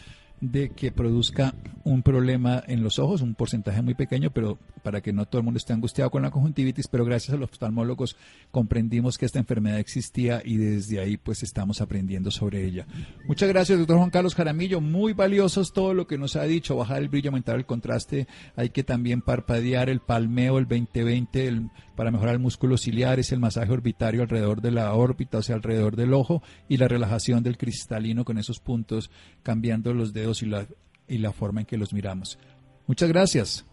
de 0.43 0.71
que 0.71 0.91
produzca 0.91 1.55
un 1.85 2.03
problema 2.03 2.63
en 2.67 2.83
los 2.83 2.99
ojos, 2.99 3.23
un 3.23 3.35
porcentaje 3.35 3.81
muy 3.81 3.95
pequeño, 3.95 4.31
pero 4.31 4.59
para 4.83 5.01
que 5.01 5.13
no 5.13 5.25
todo 5.25 5.39
el 5.39 5.45
mundo 5.45 5.59
esté 5.59 5.73
angustiado 5.73 6.11
con 6.11 6.23
la 6.23 6.33
conjuntivitis, 6.33 6.89
pero 6.89 7.05
gracias 7.05 7.35
a 7.35 7.37
los 7.37 7.51
oftalmólogos 7.51 8.17
comprendimos 8.51 9.19
que 9.19 9.27
esta 9.27 9.39
enfermedad 9.39 9.79
existía 9.79 10.43
y 10.45 10.57
desde 10.57 10.99
ahí 10.99 11.17
pues 11.17 11.45
estamos 11.45 11.81
aprendiendo 11.81 12.33
sobre 12.33 12.65
ella. 12.65 12.87
Muchas 13.27 13.49
gracias, 13.49 13.79
doctor 13.79 13.99
Juan 13.99 14.11
Carlos 14.11 14.35
Jaramillo, 14.35 14.81
muy 14.81 15.13
valiosos 15.13 15.73
todo 15.73 15.95
lo 15.95 16.09
que 16.09 16.19
nos 16.19 16.35
ha 16.35 16.43
dicho, 16.43 16.77
bajar 16.77 17.03
el 17.03 17.09
brillo, 17.09 17.31
aumentar 17.31 17.57
el 17.57 17.65
contraste, 17.65 18.27
hay 18.57 18.71
que 18.71 18.83
también 18.83 19.23
parpadear 19.23 19.89
el 19.89 20.01
palmeo, 20.01 20.59
el 20.59 20.67
2020, 20.67 21.47
el 21.47 21.71
para 21.97 22.11
mejorar 22.11 22.35
el 22.35 22.41
músculo 22.41 22.79
ciliar 22.79 23.21
es 23.21 23.33
el 23.33 23.41
masaje 23.41 23.71
orbitario 23.71 24.23
alrededor 24.23 24.61
de 24.61 24.71
la 24.71 24.93
órbita, 24.95 25.39
o 25.39 25.43
sea, 25.43 25.57
alrededor 25.57 25.95
del 25.95 26.15
ojo, 26.15 26.43
y 26.69 26.79
la 26.79 26.89
relajación 26.89 27.43
del 27.43 27.59
cristalino 27.59 28.25
con 28.25 28.39
esos 28.39 28.61
puntos, 28.61 29.11
cambiando 29.43 29.93
los 29.93 30.13
dedos 30.13 30.32
y 30.41 30.47
la, 30.47 30.65
y 31.09 31.19
la 31.19 31.33
forma 31.33 31.61
en 31.61 31.67
que 31.67 31.77
los 31.77 31.93
miramos. 31.93 32.39
Muchas 32.87 33.11
gracias. 33.11 33.69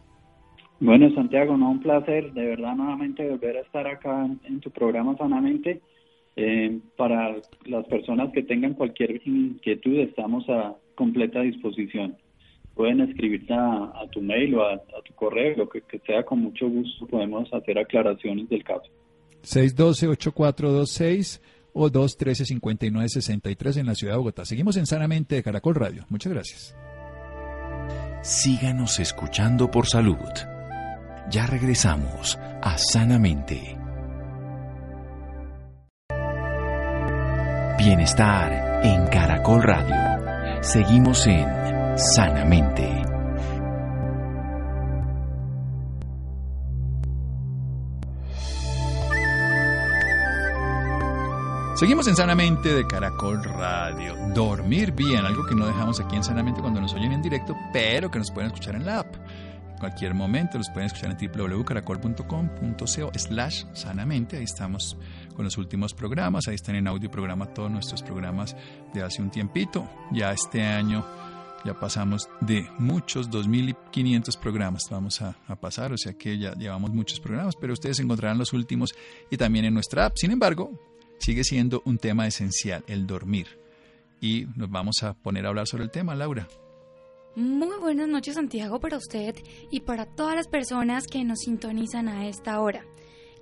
Bueno, 0.80 1.14
Santiago, 1.14 1.56
no 1.56 1.70
un 1.70 1.80
placer, 1.80 2.34
de 2.34 2.46
verdad, 2.46 2.76
nuevamente 2.76 3.30
volver 3.30 3.58
a 3.58 3.62
estar 3.62 3.86
acá 3.86 4.28
en 4.44 4.60
tu 4.60 4.72
programa 4.72 5.16
Sanamente. 5.18 5.80
Eh, 6.36 6.80
para 6.98 7.36
las 7.66 7.86
personas 7.88 8.32
que 8.34 8.44
tengan 8.44 8.74
cualquier 8.74 9.22
inquietud, 9.28 10.00
estamos 10.00 10.48
a 10.50 10.76
completa 10.96 11.42
disposición 11.42 12.18
pueden 12.80 13.02
escribirte 13.02 13.54
a, 13.54 14.08
tu 14.10 14.22
mail 14.22 14.56
o 14.56 14.64
a, 14.64 14.80
tu 15.04 15.14
correo, 15.14 15.58
lo 15.58 15.68
que, 15.68 15.84
sea, 16.06 16.24
con 16.24 16.40
mucho 16.40 16.70
gusto 16.70 17.06
podemos 17.08 17.54
hacer 17.54 17.78
aclaraciones 17.78 18.48
del 18.48 18.64
caso. 18.64 18.90
612-8426 19.44 21.42
o 21.74 21.90
213-5963 21.90 23.78
en 23.78 23.86
la 23.86 23.96
ciudad 23.96 24.14
de 24.14 24.18
Bogotá. 24.18 24.46
Seguimos 24.46 24.78
en 24.78 24.86
Sanamente 24.86 25.36
de 25.36 25.44
Caracol 25.44 25.76
Radio. 25.76 26.06
Muchas 26.10 26.34
gracias. 26.34 26.76
Síganos 28.22 29.00
escuchando 29.00 29.72
por 29.72 29.88
salud. 29.88 30.18
Ya 31.30 31.46
regresamos 31.48 32.38
a 32.62 32.78
Sanamente. 32.78 33.78
Bienestar 37.78 38.82
en 38.84 39.08
Caracol 39.08 39.64
Radio. 39.64 39.96
Seguimos 40.62 41.26
en 41.28 41.48
sanamente. 41.98 42.99
Seguimos 51.80 52.10
en 52.10 52.16
Sanamente 52.18 52.74
de 52.74 52.86
Caracol 52.86 53.42
Radio. 53.42 54.14
Dormir 54.36 54.92
bien, 54.92 55.26
algo 55.26 55.46
que 55.46 55.56
no 55.56 55.66
dejamos 55.66 56.02
aquí 56.02 56.18
en 56.18 56.26
Sanamente 56.26 56.60
cuando 56.60 56.82
nos 56.82 56.94
oyen 56.94 57.14
en 57.14 57.22
directo, 57.22 57.56
pero 57.72 58.12
que 58.12 58.20
nos 58.20 58.32
pueden 58.32 58.48
escuchar 58.48 58.76
en 58.76 58.86
la 58.86 59.00
app. 59.00 59.16
En 59.16 59.78
cualquier 59.78 60.14
momento 60.14 60.58
los 60.58 60.70
pueden 60.72 60.88
escuchar 60.88 61.16
en 61.18 61.32
www.caracol.com.co 61.32 63.12
slash 63.18 63.64
sanamente. 63.72 64.36
Ahí 64.36 64.44
estamos 64.44 64.98
con 65.34 65.46
los 65.46 65.58
últimos 65.58 65.94
programas. 65.94 66.50
Ahí 66.50 66.56
están 66.56 66.76
en 66.76 66.86
audio 66.86 67.10
programa 67.10 67.46
todos 67.54 67.72
nuestros 67.72 68.04
programas 68.04 68.58
de 68.94 69.02
hace 69.02 69.22
un 69.22 69.32
tiempito. 69.32 69.88
Ya 70.12 70.34
este 70.34 70.62
año 70.62 71.06
ya 71.64 71.76
pasamos 71.76 72.28
de 72.42 72.70
muchos 72.78 73.30
2.500 73.30 74.38
programas, 74.38 74.84
vamos 74.92 75.22
a, 75.22 75.38
pasar, 75.62 75.94
o 75.94 75.98
sea 75.98 76.14
que 76.14 76.38
ya 76.38 76.54
llevamos 76.56 76.92
muchos 76.92 77.20
programas, 77.22 77.56
pero 77.56 77.72
ustedes 77.72 78.00
encontrarán 78.00 78.38
los 78.38 78.52
últimos 78.52 78.94
y 79.30 79.38
también 79.38 79.64
en 79.64 79.74
nuestra 79.74 80.06
app. 80.06 80.18
Sin 80.18 80.32
embargo, 80.32 80.72
sigue 81.20 81.44
siendo 81.44 81.82
un 81.86 81.98
tema 81.98 82.28
esencial, 82.28 82.84
el 82.88 83.08
dormir. 83.08 83.48
Y 84.22 84.48
nos 84.56 84.70
vamos 84.70 85.04
a 85.04 85.14
poner 85.14 85.46
a 85.46 85.50
hablar 85.50 85.68
sobre 85.68 85.84
el 85.84 85.92
tema, 85.92 86.16
Laura. 86.16 86.48
Muy 87.36 87.78
buenas 87.80 88.08
noches 88.08 88.36
Santiago 88.36 88.80
para 88.80 88.98
usted 88.98 89.36
y 89.72 89.82
para 89.82 90.06
todas 90.06 90.36
las 90.36 90.48
personas 90.48 91.06
que 91.06 91.24
nos 91.24 91.40
sintonizan 91.40 92.10
a 92.10 92.28
esta 92.28 92.60
hora. 92.60 92.84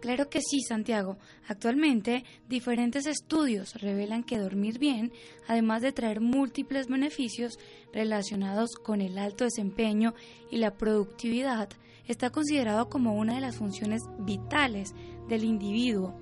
Claro 0.02 0.30
que 0.30 0.42
sí, 0.42 0.62
Santiago. 0.62 1.18
Actualmente, 1.48 2.24
diferentes 2.48 3.08
estudios 3.08 3.74
revelan 3.82 4.24
que 4.24 4.38
dormir 4.38 4.78
bien, 4.78 5.12
además 5.48 5.82
de 5.82 5.92
traer 5.92 6.22
múltiples 6.22 6.88
beneficios 6.88 7.58
relacionados 7.92 8.76
con 8.76 9.02
el 9.02 9.18
alto 9.18 9.46
desempeño 9.46 10.14
y 10.52 10.58
la 10.58 10.76
productividad, 10.76 11.70
está 12.06 12.30
considerado 12.30 12.90
como 12.90 13.16
una 13.16 13.36
de 13.36 13.42
las 13.42 13.56
funciones 13.56 14.04
vitales 14.20 14.94
del 15.28 15.44
individuo 15.44 16.14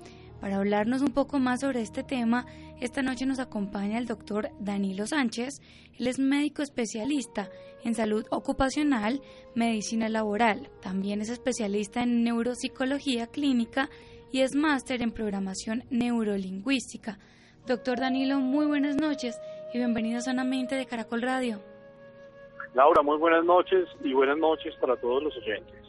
para 0.46 0.58
hablarnos 0.58 1.02
un 1.02 1.12
poco 1.12 1.40
más 1.40 1.62
sobre 1.62 1.80
este 1.80 2.04
tema, 2.04 2.46
esta 2.80 3.02
noche 3.02 3.26
nos 3.26 3.40
acompaña 3.40 3.98
el 3.98 4.06
doctor 4.06 4.50
Danilo 4.60 5.04
Sánchez. 5.04 5.60
Él 5.98 6.06
es 6.06 6.20
médico 6.20 6.62
especialista 6.62 7.48
en 7.82 7.96
salud 7.96 8.24
ocupacional, 8.30 9.20
medicina 9.56 10.08
laboral. 10.08 10.70
También 10.80 11.20
es 11.20 11.30
especialista 11.30 12.04
en 12.04 12.22
neuropsicología 12.22 13.26
clínica 13.26 13.90
y 14.30 14.42
es 14.42 14.54
máster 14.54 15.02
en 15.02 15.10
programación 15.10 15.82
neurolingüística. 15.90 17.18
Doctor 17.66 17.98
Danilo, 17.98 18.38
muy 18.38 18.66
buenas 18.66 18.94
noches 18.94 19.36
y 19.74 19.78
bienvenido 19.78 20.20
Sanamente 20.20 20.76
de 20.76 20.86
Caracol 20.86 21.22
Radio. 21.22 21.60
Laura, 22.72 23.02
muy 23.02 23.18
buenas 23.18 23.44
noches 23.44 23.88
y 24.04 24.12
buenas 24.12 24.38
noches 24.38 24.76
para 24.76 24.94
todos 24.94 25.24
los 25.24 25.36
oyentes. 25.38 25.85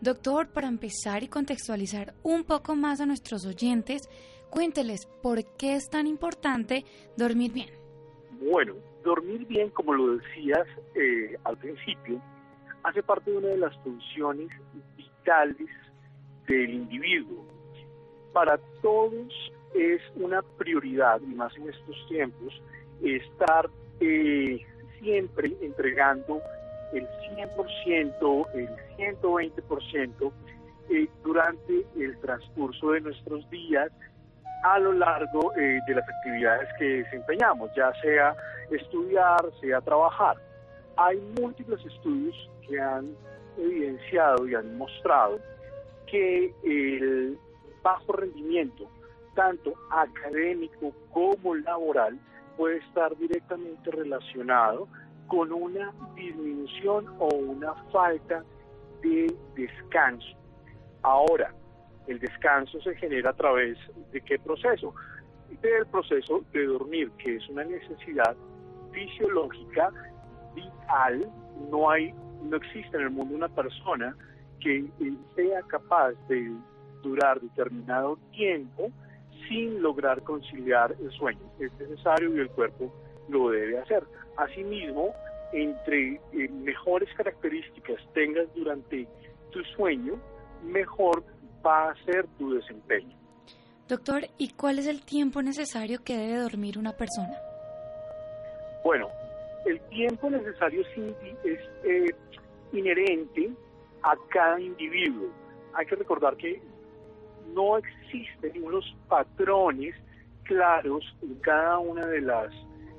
Doctor, 0.00 0.48
para 0.48 0.66
empezar 0.66 1.22
y 1.22 1.28
contextualizar 1.28 2.14
un 2.22 2.44
poco 2.44 2.74
más 2.74 3.02
a 3.02 3.06
nuestros 3.06 3.44
oyentes, 3.44 4.08
cuénteles 4.48 5.04
por 5.22 5.44
qué 5.58 5.74
es 5.74 5.90
tan 5.90 6.06
importante 6.06 6.86
dormir 7.18 7.52
bien. 7.52 7.68
Bueno, 8.40 8.76
dormir 9.04 9.46
bien, 9.46 9.68
como 9.68 9.92
lo 9.92 10.16
decías 10.16 10.66
eh, 10.94 11.36
al 11.44 11.58
principio, 11.58 12.18
hace 12.82 13.02
parte 13.02 13.30
de 13.30 13.36
una 13.36 13.48
de 13.48 13.58
las 13.58 13.76
funciones 13.80 14.48
vitales 14.96 15.68
del 16.48 16.70
individuo. 16.70 17.44
Para 18.32 18.58
todos 18.80 19.52
es 19.74 20.00
una 20.16 20.40
prioridad, 20.56 21.20
y 21.20 21.34
más 21.34 21.54
en 21.58 21.68
estos 21.68 21.96
tiempos, 22.08 22.54
estar 23.02 23.68
eh, 24.00 24.64
siempre 24.98 25.54
entregando 25.60 26.40
el 26.92 27.08
100%, 27.36 28.46
el 28.54 28.68
120% 28.96 30.32
eh, 30.90 31.08
durante 31.22 31.86
el 31.96 32.18
transcurso 32.20 32.90
de 32.90 33.00
nuestros 33.00 33.48
días 33.50 33.90
a 34.64 34.78
lo 34.78 34.92
largo 34.92 35.54
eh, 35.56 35.80
de 35.86 35.94
las 35.94 36.08
actividades 36.08 36.68
que 36.78 37.02
desempeñamos, 37.04 37.70
ya 37.76 37.92
sea 38.02 38.34
estudiar, 38.70 39.40
sea 39.60 39.80
trabajar. 39.80 40.36
Hay 40.96 41.18
múltiples 41.40 41.84
estudios 41.86 42.34
que 42.68 42.78
han 42.80 43.14
evidenciado 43.56 44.46
y 44.46 44.54
han 44.54 44.76
mostrado 44.76 45.38
que 46.06 46.52
el 46.64 47.38
bajo 47.82 48.12
rendimiento, 48.12 48.90
tanto 49.34 49.74
académico 49.90 50.92
como 51.12 51.54
laboral, 51.54 52.18
puede 52.56 52.78
estar 52.78 53.16
directamente 53.16 53.90
relacionado 53.90 54.88
con 55.30 55.52
una 55.52 55.92
disminución 56.16 57.06
o 57.20 57.28
una 57.28 57.72
falta 57.92 58.44
de 59.00 59.32
descanso. 59.54 60.36
Ahora, 61.02 61.54
el 62.08 62.18
descanso 62.18 62.80
se 62.80 62.96
genera 62.96 63.30
a 63.30 63.32
través 63.34 63.78
de 64.12 64.20
qué 64.20 64.40
proceso? 64.40 64.92
Del 65.62 65.86
proceso 65.86 66.42
de 66.52 66.66
dormir, 66.66 67.12
que 67.12 67.36
es 67.36 67.48
una 67.48 67.62
necesidad 67.62 68.36
fisiológica 68.92 69.90
vital. 70.54 71.30
No 71.70 71.88
hay, 71.90 72.12
no 72.42 72.56
existe 72.56 72.96
en 72.96 73.04
el 73.04 73.10
mundo 73.10 73.36
una 73.36 73.48
persona 73.48 74.16
que 74.58 74.84
sea 75.36 75.62
capaz 75.68 76.12
de 76.28 76.52
durar 77.02 77.40
determinado 77.40 78.18
tiempo 78.32 78.90
sin 79.48 79.80
lograr 79.80 80.22
conciliar 80.24 80.94
el 81.00 81.10
sueño. 81.12 81.40
Es 81.60 81.72
necesario 81.74 82.34
y 82.34 82.40
el 82.40 82.50
cuerpo 82.50 82.92
lo 83.28 83.50
debe 83.50 83.78
hacer. 83.78 84.02
Asimismo, 84.40 85.14
entre 85.52 86.14
eh, 86.32 86.48
mejores 86.48 87.08
características 87.14 87.98
tengas 88.14 88.46
durante 88.54 89.06
tu 89.50 89.62
sueño, 89.76 90.14
mejor 90.64 91.22
va 91.64 91.90
a 91.90 92.04
ser 92.04 92.26
tu 92.38 92.54
desempeño. 92.54 93.14
Doctor, 93.86 94.22
¿y 94.38 94.52
cuál 94.52 94.78
es 94.78 94.86
el 94.86 95.02
tiempo 95.02 95.42
necesario 95.42 96.02
que 96.02 96.16
debe 96.16 96.38
dormir 96.38 96.78
una 96.78 96.92
persona? 96.92 97.36
Bueno, 98.82 99.08
el 99.66 99.78
tiempo 99.90 100.30
necesario 100.30 100.80
es, 100.80 101.60
eh, 101.84 102.14
inherente 102.72 103.50
a 104.02 104.14
cada 104.30 104.58
individuo. 104.58 105.28
Hay 105.74 105.84
que 105.84 105.96
recordar 105.96 106.36
que 106.36 106.62
no 107.54 107.76
existen 107.76 108.64
unos 108.64 108.96
patrones 109.06 109.94
claros 110.44 111.04
en 111.20 111.34
cada 111.40 111.78
una 111.78 112.06
de 112.06 112.22
las 112.22 112.54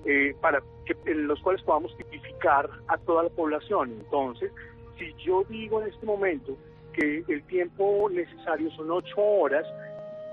eh, 0.06 0.36
para 0.42 0.62
que 0.86 0.96
en 1.06 1.28
los 1.28 1.40
cuales 1.42 1.62
podamos 1.64 1.96
tipificar 1.98 2.70
a 2.88 2.98
toda 3.00 3.24
la 3.24 3.30
población. 3.30 3.92
Entonces, 3.92 4.52
si 4.98 5.14
yo 5.24 5.44
digo 5.46 5.82
en 5.82 5.90
este 5.90 6.06
momento 6.06 6.58
que 6.94 7.24
el 7.28 7.44
tiempo 7.44 8.10
necesario 8.10 8.70
son 8.72 8.92
ocho 8.92 9.22
horas, 9.22 9.66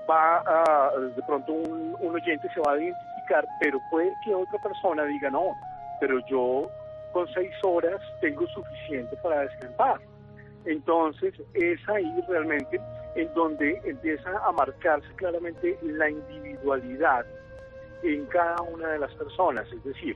va 0.09 0.39
a, 0.39 0.91
de 0.97 1.21
pronto 1.23 1.53
un, 1.53 1.95
oyente 2.01 2.47
se 2.53 2.59
va 2.61 2.73
a 2.73 2.77
identificar, 2.77 3.45
pero 3.61 3.79
puede 3.91 4.11
que 4.25 4.33
otra 4.33 4.59
persona 4.61 5.05
diga 5.05 5.29
no, 5.29 5.53
pero 5.99 6.19
yo 6.27 6.69
con 7.13 7.27
seis 7.33 7.51
horas 7.63 8.01
tengo 8.21 8.45
suficiente 8.47 9.15
para 9.21 9.41
descansar. 9.41 9.99
Entonces 10.65 11.33
es 11.53 11.79
ahí 11.89 12.23
realmente 12.27 12.79
en 13.15 13.33
donde 13.33 13.79
empieza 13.85 14.29
a 14.45 14.51
marcarse 14.51 15.07
claramente 15.15 15.77
la 15.81 16.09
individualidad 16.09 17.25
en 18.03 18.25
cada 18.27 18.61
una 18.61 18.89
de 18.89 18.99
las 18.99 19.13
personas. 19.15 19.71
Es 19.71 19.83
decir, 19.83 20.15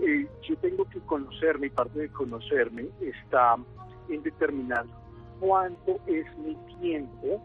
eh, 0.00 0.26
yo 0.42 0.56
tengo 0.56 0.88
que 0.88 1.00
conocerme 1.00 1.66
y 1.66 1.70
parte 1.70 1.98
de 2.00 2.08
conocerme 2.08 2.86
está 3.00 3.56
en 4.08 4.22
determinar 4.22 4.84
cuánto 5.38 6.00
es 6.06 6.26
mi 6.38 6.56
tiempo 6.80 7.42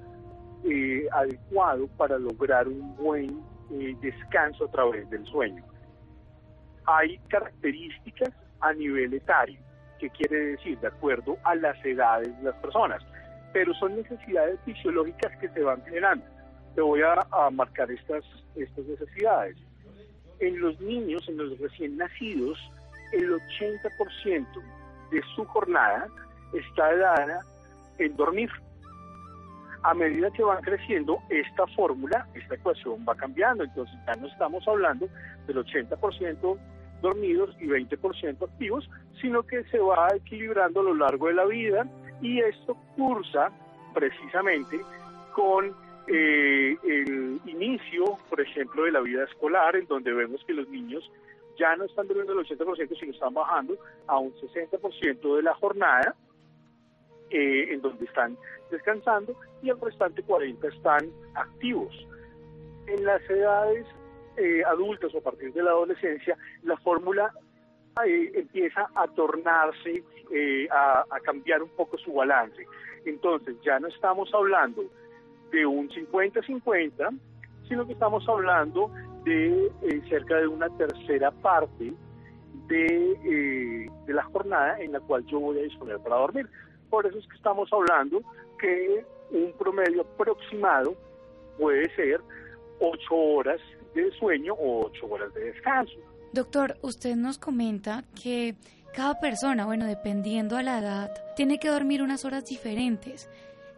eh, 0.64 1.08
adecuado 1.12 1.88
para 1.98 2.18
lograr 2.18 2.68
un 2.68 2.96
buen 2.96 3.42
eh, 3.72 3.96
descanso 4.02 4.66
a 4.66 4.72
través 4.72 5.10
del 5.10 5.26
sueño. 5.26 5.64
Hay 6.86 7.18
características 7.28 8.34
a 8.62 8.74
nivel 8.74 9.14
etario, 9.14 9.60
que 10.00 10.10
quiere 10.10 10.38
decir 10.52 10.80
de 10.80 10.88
acuerdo 10.88 11.38
a 11.44 11.56
las 11.56 11.84
edades 11.86 12.36
de 12.38 12.44
las 12.44 12.56
personas, 12.56 13.04
pero 13.54 13.74
son 13.76 13.96
necesidades 13.96 14.60
fisiológicas 14.66 15.38
que 15.40 15.50
se 15.50 15.62
van 15.62 15.84
generando. 15.84 16.26
Te 16.76 16.82
voy 16.82 17.02
a, 17.02 17.28
a 17.32 17.50
marcar 17.50 17.92
estas, 17.92 18.24
estas 18.56 18.86
necesidades. 18.86 19.58
En 20.40 20.60
los 20.60 20.80
niños, 20.80 21.28
en 21.28 21.38
los 21.38 21.58
recién 21.60 21.98
nacidos, 21.98 22.60
el 23.12 23.32
80% 23.32 24.46
de 25.12 25.22
su 25.36 25.46
jornada 25.46 26.08
está 26.54 26.96
dada 26.96 27.40
en 27.98 28.16
dormir. 28.16 28.50
A 29.84 29.94
medida 29.94 30.30
que 30.32 30.44
van 30.44 30.62
creciendo, 30.62 31.20
esta 31.30 31.66
fórmula, 31.68 32.28
esta 32.34 32.56
ecuación 32.56 33.06
va 33.08 33.16
cambiando. 33.16 33.64
Entonces 33.64 33.96
ya 34.06 34.16
no 34.16 34.28
estamos 34.28 34.68
hablando 34.68 35.08
del 35.48 35.58
80% 35.58 36.58
dormidos 37.02 37.56
y 37.60 37.68
20% 37.68 38.44
activos, 38.44 38.90
sino 39.22 39.44
que 39.44 39.64
se 39.66 39.80
va 39.80 40.10
equilibrando 40.16 40.82
a 40.82 40.84
lo 40.84 40.96
largo 40.96 41.28
de 41.28 41.34
la 41.34 41.46
vida 41.46 41.88
y 42.22 42.40
esto 42.40 42.76
cursa 42.96 43.52
precisamente 43.94 44.80
con 45.34 45.74
eh, 46.08 46.78
el 46.84 47.42
inicio, 47.46 48.18
por 48.30 48.40
ejemplo, 48.40 48.84
de 48.84 48.92
la 48.92 49.02
vida 49.02 49.24
escolar, 49.26 49.76
en 49.76 49.88
donde 49.88 50.14
vemos 50.14 50.44
que 50.46 50.54
los 50.54 50.68
niños 50.70 51.10
ya 51.58 51.76
no 51.76 51.86
están 51.86 52.08
durmiendo 52.08 52.34
el 52.34 52.46
80%, 52.46 53.00
sino 53.00 53.12
están 53.12 53.34
bajando 53.34 53.78
a 54.08 54.18
un 54.18 54.34
60% 54.34 55.36
de 55.36 55.44
la 55.44 55.54
jornada, 55.56 56.16
eh, 57.30 57.74
en 57.74 57.82
donde 57.82 58.06
están 58.06 58.38
descansando 58.72 59.36
y 59.62 59.70
el 59.70 59.80
restante 59.82 60.24
40 60.24 60.68
están 60.68 61.12
activos. 61.36 61.94
En 62.88 63.04
las 63.04 63.22
edades 63.30 63.86
eh, 64.38 64.64
adultas 64.66 65.14
o 65.14 65.18
a 65.18 65.22
partir 65.22 65.52
de 65.52 65.64
la 65.64 65.72
adolescencia, 65.72 66.38
la 66.64 66.78
fórmula 66.78 67.34
eh, 68.06 68.32
empieza 68.34 68.88
a 68.96 69.08
tornarse, 69.08 70.04
a, 70.72 71.06
a, 71.10 71.20
cambiar 71.22 71.64
un 71.64 71.70
poco 71.70 71.98
su 71.98 72.14
balance. 72.14 72.66
Entonces 73.06 73.56
ya 73.62 73.80
no 73.80 73.88
estamos 73.88 74.34
hablando 74.34 74.84
de 75.52 75.66
un 75.66 75.90
50-50, 75.90 77.20
sino 77.68 77.86
que 77.86 77.94
estamos 77.94 78.28
hablando 78.28 78.92
de 79.24 79.72
cerca 80.10 80.38
de 80.38 80.48
una 80.48 80.70
tercera 80.78 81.32
parte 81.32 81.94
de, 82.68 83.90
de 84.06 84.14
la 84.14 84.24
jornada 84.24 84.80
en 84.80 84.94
la 84.94 85.00
cual 85.00 85.26
yo 85.26 85.40
voy 85.40 85.60
a 85.60 85.64
disponer 85.64 86.00
para 86.00 86.18
dormir. 86.18 86.48
Por 86.90 87.06
eso 87.06 87.18
es 87.18 87.28
que 87.28 87.36
estamos 87.36 87.70
hablando 87.72 88.22
que 88.60 89.06
un 89.32 89.54
promedio 89.58 90.02
aproximado 90.02 90.96
puede 91.58 91.94
ser 91.96 92.22
ocho 92.80 93.16
horas 93.16 93.60
de 93.94 94.12
sueño 94.12 94.54
o 94.54 94.86
ocho 94.86 95.08
horas 95.08 95.34
de 95.34 95.52
descanso. 95.52 95.96
Doctor, 96.34 96.78
usted 96.82 97.16
nos 97.16 97.38
comenta 97.38 98.04
que 98.22 98.56
cada 98.94 99.20
persona, 99.20 99.66
bueno, 99.66 99.86
dependiendo 99.86 100.58
a 100.58 100.64
la 100.64 100.80
edad, 100.80 101.12
tiene 101.36 101.60
que 101.60 101.70
dormir 101.70 102.02
unas 102.02 102.26
horas 102.26 102.46
diferentes. 102.46 103.30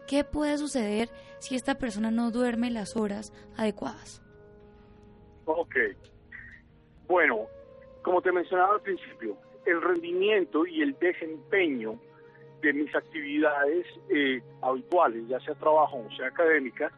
¿Qué 0.07 0.23
puede 0.23 0.57
suceder 0.57 1.09
si 1.39 1.55
esta 1.55 1.75
persona 1.75 2.11
no 2.11 2.31
duerme 2.31 2.71
las 2.71 2.95
horas 2.95 3.33
adecuadas? 3.57 4.21
Ok. 5.45 5.75
Bueno, 7.07 7.47
como 8.03 8.21
te 8.21 8.31
mencionaba 8.31 8.75
al 8.75 8.81
principio, 8.81 9.37
el 9.65 9.81
rendimiento 9.81 10.65
y 10.65 10.81
el 10.81 10.97
desempeño 10.99 11.99
de 12.61 12.73
mis 12.73 12.93
actividades 12.93 13.85
eh, 14.09 14.41
habituales, 14.61 15.27
ya 15.27 15.39
sea 15.39 15.55
trabajo 15.55 16.05
o 16.07 16.15
sea 16.15 16.27
académica, 16.27 16.91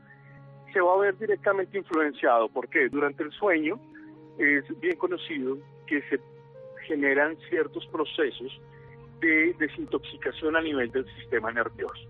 se 0.73 0.81
va 0.81 0.93
a 0.93 0.97
ver 0.97 1.17
directamente 1.17 1.77
influenciado. 1.77 2.49
porque 2.49 2.89
Durante 2.89 3.23
el 3.23 3.31
sueño 3.31 3.79
es 4.37 4.63
bien 4.79 4.97
conocido 4.97 5.57
que 5.85 6.01
se 6.03 6.19
generan 6.87 7.37
ciertos 7.49 7.85
procesos 7.87 8.59
de 9.19 9.53
desintoxicación 9.59 10.55
a 10.55 10.61
nivel 10.61 10.91
del 10.91 11.05
sistema 11.15 11.51
nervioso. 11.51 12.09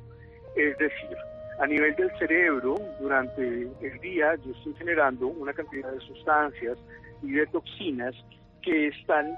Es 0.55 0.77
decir, 0.77 1.17
a 1.62 1.68
nivel 1.68 1.95
del 1.95 2.09
cerebro, 2.18 2.76
durante 2.99 3.70
el 3.82 3.99
día 4.01 4.34
yo 4.43 4.51
estoy 4.51 4.74
generando 4.74 5.28
una 5.28 5.53
cantidad 5.53 5.91
de 5.91 5.99
sustancias 5.99 6.76
y 7.22 7.34
de 7.34 7.45
toxinas 7.47 8.16
que 8.64 8.88
están 8.88 9.32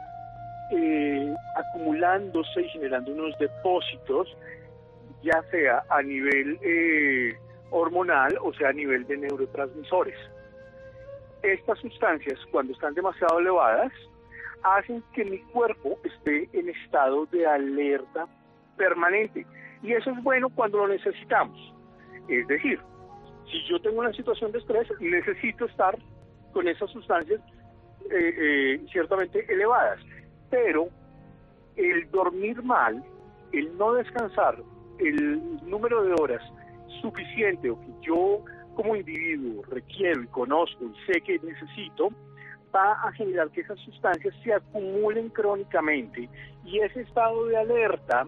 eh, 0.71 1.35
acumulándose 1.57 2.61
y 2.61 2.69
generando 2.69 3.11
unos 3.11 3.37
depósitos, 3.39 4.37
ya 5.21 5.43
sea 5.51 5.83
a 5.89 6.01
nivel 6.01 6.57
eh, 6.61 7.35
hormonal 7.71 8.37
o 8.41 8.53
sea 8.53 8.69
a 8.69 8.73
nivel 8.73 9.05
de 9.05 9.17
neurotransmisores. 9.17 10.17
Estas 11.41 11.77
sustancias, 11.79 12.39
cuando 12.51 12.71
están 12.71 12.93
demasiado 12.93 13.39
elevadas, 13.39 13.91
hacen 14.63 15.03
que 15.13 15.25
mi 15.25 15.39
cuerpo 15.39 15.99
esté 16.05 16.47
en 16.53 16.69
estado 16.69 17.25
de 17.25 17.45
alerta 17.45 18.27
permanente. 18.77 19.45
Y 19.81 19.91
eso 19.91 20.11
es 20.11 20.23
bueno 20.23 20.47
cuando 20.49 20.77
lo 20.77 20.87
necesitamos. 20.87 21.73
Es 22.27 22.47
decir, 22.47 22.79
si 23.51 23.63
yo 23.69 23.79
tengo 23.81 23.99
una 23.99 24.13
situación 24.13 24.51
de 24.51 24.59
estrés, 24.59 24.87
necesito 24.99 25.65
estar 25.65 25.97
con 26.53 26.67
esas 26.67 26.89
sustancias 26.91 27.41
eh, 28.09 28.81
ciertamente 28.91 29.45
elevadas. 29.51 29.99
Pero 30.49 30.87
el 31.75 32.09
dormir 32.11 32.61
mal, 32.63 33.03
el 33.51 33.77
no 33.77 33.93
descansar, 33.93 34.57
el 34.99 35.41
número 35.67 36.03
de 36.03 36.13
horas 36.13 36.41
suficiente 37.01 37.69
o 37.69 37.79
que 37.79 37.91
yo 38.01 38.43
como 38.75 38.95
individuo 38.95 39.63
requiero 39.69 40.23
y 40.23 40.27
conozco 40.27 40.85
y 40.85 41.11
sé 41.11 41.21
que 41.21 41.39
necesito, 41.39 42.09
va 42.73 42.93
a 42.93 43.11
generar 43.13 43.49
que 43.51 43.61
esas 43.61 43.79
sustancias 43.79 44.33
se 44.43 44.53
acumulen 44.53 45.29
crónicamente 45.29 46.29
y 46.65 46.79
ese 46.79 47.01
estado 47.01 47.45
de 47.45 47.57
alerta 47.57 48.25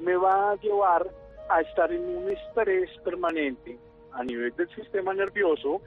me 0.00 0.16
va 0.16 0.52
a 0.52 0.56
llevar 0.56 1.06
a 1.48 1.60
estar 1.60 1.92
en 1.92 2.04
un 2.04 2.30
estrés 2.30 2.90
permanente 3.04 3.78
a 4.12 4.24
nivel 4.24 4.54
del 4.56 4.68
sistema 4.74 5.14
nervioso 5.14 5.80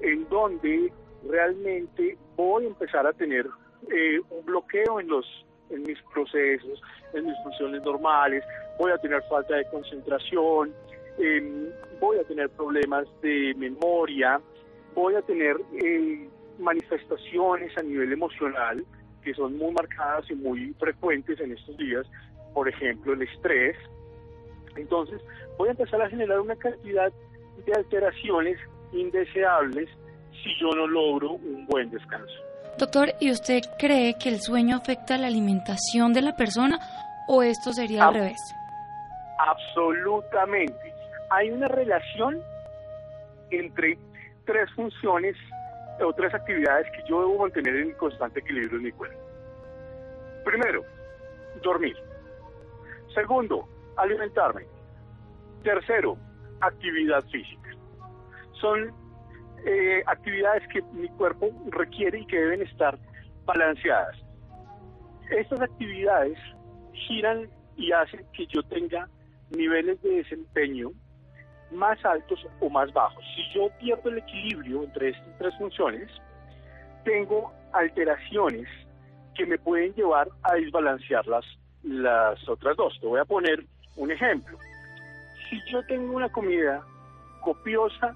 en 0.00 0.28
donde 0.28 0.92
realmente 1.28 2.16
voy 2.36 2.64
a 2.64 2.68
empezar 2.68 3.06
a 3.06 3.12
tener 3.12 3.46
eh, 3.90 4.20
un 4.30 4.44
bloqueo 4.44 5.00
en 5.00 5.08
los 5.08 5.26
en 5.70 5.82
mis 5.82 5.98
procesos, 6.12 6.80
en 7.14 7.26
mis 7.26 7.36
funciones 7.42 7.82
normales, 7.82 8.44
voy 8.78 8.92
a 8.92 8.98
tener 8.98 9.22
falta 9.30 9.56
de 9.56 9.64
concentración, 9.70 10.72
em, 11.18 11.70
voy 12.00 12.18
a 12.18 12.24
tener 12.24 12.50
problemas 12.50 13.06
de 13.22 13.54
memoria, 13.56 14.40
voy 14.94 15.14
a 15.14 15.22
tener 15.22 15.56
eh, 15.82 16.28
manifestaciones 16.58 17.76
a 17.78 17.82
nivel 17.82 18.12
emocional 18.12 18.84
que 19.22 19.34
son 19.34 19.56
muy 19.56 19.72
marcadas 19.72 20.30
y 20.30 20.34
muy 20.34 20.74
frecuentes 20.78 21.40
en 21.40 21.52
estos 21.52 21.76
días, 21.78 22.06
por 22.52 22.68
ejemplo 22.68 23.14
el 23.14 23.22
estrés. 23.22 23.76
Entonces 24.76 25.20
voy 25.56 25.68
a 25.68 25.72
empezar 25.72 26.00
a 26.02 26.08
generar 26.08 26.40
una 26.40 26.56
cantidad 26.56 27.12
de 27.64 27.72
alteraciones 27.74 28.58
indeseables 28.92 29.88
si 30.42 30.50
yo 30.60 30.68
no 30.74 30.86
logro 30.86 31.32
un 31.32 31.66
buen 31.66 31.90
descanso. 31.90 32.34
Doctor, 32.78 33.12
¿y 33.20 33.30
usted 33.30 33.62
cree 33.78 34.16
que 34.18 34.28
el 34.28 34.40
sueño 34.40 34.76
afecta 34.76 35.16
la 35.16 35.28
alimentación 35.28 36.12
de 36.12 36.22
la 36.22 36.36
persona 36.36 36.78
o 37.28 37.42
esto 37.42 37.72
sería 37.72 38.08
al 38.08 38.14
revés? 38.14 38.40
Absolutamente. 39.38 40.92
Hay 41.30 41.50
una 41.50 41.68
relación 41.68 42.42
entre 43.50 43.96
tres 44.44 44.68
funciones 44.74 45.36
o 46.00 46.12
tres 46.12 46.34
actividades 46.34 46.90
que 46.90 47.08
yo 47.08 47.20
debo 47.20 47.38
mantener 47.38 47.76
en 47.76 47.92
constante 47.92 48.40
equilibrio 48.40 48.78
en 48.78 48.84
mi 48.84 48.92
cuerpo. 48.92 49.18
Primero, 50.44 50.82
dormir. 51.62 51.96
Segundo, 53.14 53.68
alimentarme. 53.96 54.62
Tercero, 55.62 56.16
actividad 56.60 57.22
física. 57.24 57.70
Son 58.60 58.92
eh, 59.66 60.02
actividades 60.06 60.66
que 60.68 60.82
mi 60.92 61.08
cuerpo 61.10 61.50
requiere 61.70 62.20
y 62.20 62.26
que 62.26 62.38
deben 62.38 62.62
estar 62.62 62.98
balanceadas. 63.44 64.16
Estas 65.30 65.60
actividades 65.62 66.38
giran 66.92 67.48
y 67.76 67.92
hacen 67.92 68.24
que 68.32 68.46
yo 68.46 68.62
tenga 68.64 69.08
niveles 69.50 70.00
de 70.02 70.16
desempeño 70.16 70.90
más 71.70 72.02
altos 72.04 72.46
o 72.60 72.68
más 72.68 72.92
bajos. 72.92 73.24
Si 73.34 73.58
yo 73.58 73.68
pierdo 73.80 74.10
el 74.10 74.18
equilibrio 74.18 74.84
entre 74.84 75.10
estas 75.10 75.38
tres 75.38 75.54
funciones, 75.58 76.10
tengo 77.04 77.52
alteraciones 77.72 78.68
que 79.34 79.46
me 79.46 79.58
pueden 79.58 79.92
llevar 79.94 80.28
a 80.42 80.54
desbalancear 80.54 81.26
las, 81.26 81.44
las 81.82 82.48
otras 82.48 82.76
dos. 82.76 82.96
Te 83.00 83.06
voy 83.06 83.20
a 83.20 83.24
poner 83.24 83.64
un 83.96 84.10
ejemplo. 84.10 84.58
Si 85.48 85.60
yo 85.70 85.84
tengo 85.86 86.16
una 86.16 86.28
comida 86.28 86.84
copiosa 87.40 88.14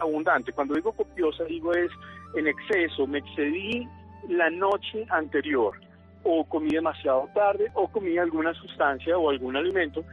abundante. 0.00 0.52
Cuando 0.52 0.74
digo 0.74 0.92
copiosa, 0.92 1.44
digo 1.44 1.72
es 1.72 1.90
en 2.34 2.48
exceso, 2.48 3.06
me 3.06 3.18
excedí 3.18 3.88
la 4.28 4.50
noche 4.50 5.06
anterior, 5.10 5.78
o 6.24 6.44
comí 6.44 6.70
demasiado 6.70 7.28
tarde, 7.34 7.70
o 7.74 7.88
comí 7.88 8.18
alguna 8.18 8.52
sustancia 8.54 9.16
o 9.16 9.30
algún 9.30 9.56
alimento 9.56 10.04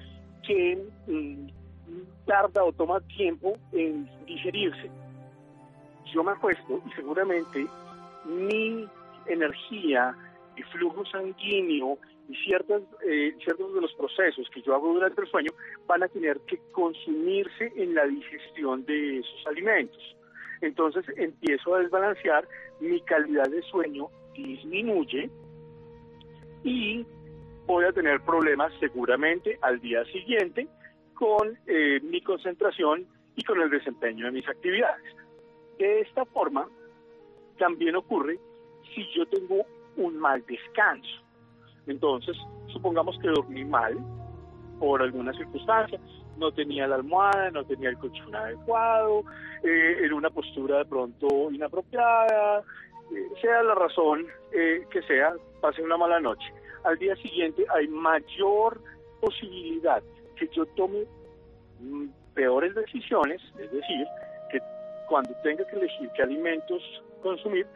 que 0.46 0.78
mm, 1.08 1.48
tarda 2.26 2.64
o 2.64 2.72
toma 2.74 3.00
tiempo 3.02 3.58
en 3.72 4.10
digerirse. 4.26 4.90
Yo 6.14 6.24
me 6.24 6.32
acuesto 6.32 6.82
y 6.86 6.92
seguramente 6.94 7.66
mi 8.26 8.86
energía, 9.26 10.14
mi 10.56 10.64
flujo 10.64 11.06
sanguíneo 11.06 11.98
y 12.30 12.36
ciertas, 12.36 12.82
eh, 13.08 13.36
ciertos 13.44 13.74
de 13.74 13.82
los 13.82 13.94
procesos 13.94 14.50
que 14.54 14.62
yo 14.62 14.76
hago 14.76 14.94
durante 14.94 15.22
el 15.22 15.28
sueño 15.28 15.52
van 15.88 16.04
a 16.04 16.08
tener 16.08 16.40
que 16.42 16.60
consumirse 16.72 17.72
en 17.76 17.94
la 17.96 18.06
digestión 18.06 18.86
de 18.86 19.20
esos 19.20 19.48
alimentos. 19.48 20.16
Entonces 20.62 21.06
empiezo 21.18 21.76
a 21.76 21.80
desbalancear, 21.80 22.48
mi 22.80 23.02
calidad 23.02 23.50
de 23.50 23.62
sueño 23.64 24.08
disminuye 24.34 25.30
y 26.64 27.06
voy 27.66 27.86
a 27.86 27.92
tener 27.92 28.22
problemas 28.22 28.72
seguramente 28.80 29.58
al 29.62 29.80
día 29.82 30.04
siguiente 30.06 30.68
con 31.14 31.58
eh, 31.68 32.00
mi 32.04 32.22
concentración 32.22 33.06
y 33.36 33.44
con 33.44 33.62
el 33.62 33.70
desempeño 33.70 34.26
de 34.26 34.32
mis 34.32 34.48
actividades. 34.48 35.04
De 35.78 36.02
esta 36.02 36.26
forma, 36.26 36.68
también 37.58 37.96
ocurre 37.96 38.40
si 38.94 39.06
yo 39.16 39.26
tengo 39.28 39.66
un 40.02 40.18
mal 40.18 40.44
descanso. 40.46 41.22
Entonces, 41.88 42.38
supongamos 42.68 43.18
que 43.20 43.28
dormí 43.30 43.66
mal 43.66 43.98
por 44.80 45.02
alguna 45.02 45.34
circunstancia, 45.34 46.00
no 46.38 46.52
tenía 46.52 46.88
la 46.88 46.96
almohada, 46.96 47.52
no 47.52 47.64
tenía 47.66 47.90
el 47.90 47.98
colchón 47.98 48.36
adecuado, 48.36 49.24
eh, 49.64 49.98
en 50.04 50.14
una 50.14 50.30
postura 50.30 50.80
de 50.80 50.86
pronto 50.86 51.52
inapropiada, 51.52 52.64
eh, 53.12 53.30
sea 53.42 53.62
la 53.62 53.76
razón 53.76 54.26
eh, 54.52 54.86
que 54.90 55.02
sea, 55.04 55.34
pase 55.62 55.84
una 55.84 55.98
mala 55.98 56.20
noche. 56.20 56.52
Al 56.84 56.98
día 56.98 57.16
siguiente 57.18 57.64
hay 57.76 57.88
mayor 57.88 58.82
posibilidad 59.20 60.02
que 60.36 60.48
yo 60.48 60.66
tome 60.78 61.06
mm, 61.80 62.08
peores 62.34 62.74
decisiones, 62.74 63.40
es 63.60 63.72
decir, 63.72 64.08
que 64.52 64.60
cuando 65.08 65.32
tenga 65.44 65.64
que 65.68 65.76
elegir 65.76 66.10
qué 66.16 66.24
alimentos 66.24 66.82
consumir, 67.22 67.68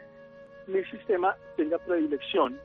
mi 0.68 0.84
sistema 0.86 1.36
tenga 1.58 1.78
predilección 1.80 2.60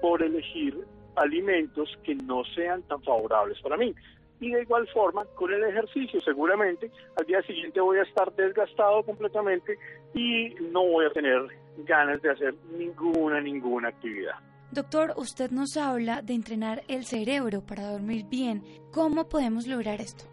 por 0.00 0.22
elegir 0.22 0.84
alimentos 1.16 1.96
que 2.04 2.14
no 2.14 2.44
sean 2.54 2.82
tan 2.82 3.02
favorables 3.02 3.60
para 3.60 3.76
mí. 3.76 3.94
Y 4.40 4.50
de 4.50 4.62
igual 4.62 4.88
forma, 4.88 5.24
con 5.36 5.52
el 5.52 5.62
ejercicio, 5.62 6.20
seguramente 6.20 6.90
al 7.16 7.26
día 7.26 7.40
siguiente 7.42 7.80
voy 7.80 7.98
a 7.98 8.02
estar 8.02 8.32
desgastado 8.34 9.04
completamente 9.04 9.78
y 10.14 10.54
no 10.72 10.84
voy 10.84 11.06
a 11.06 11.10
tener 11.10 11.46
ganas 11.78 12.20
de 12.22 12.30
hacer 12.30 12.54
ninguna, 12.76 13.40
ninguna 13.40 13.88
actividad. 13.88 14.34
Doctor, 14.72 15.12
usted 15.16 15.50
nos 15.50 15.76
habla 15.76 16.22
de 16.22 16.34
entrenar 16.34 16.82
el 16.88 17.04
cerebro 17.04 17.60
para 17.60 17.90
dormir 17.90 18.24
bien. 18.28 18.62
¿Cómo 18.90 19.28
podemos 19.28 19.66
lograr 19.66 20.00
esto? 20.00 20.24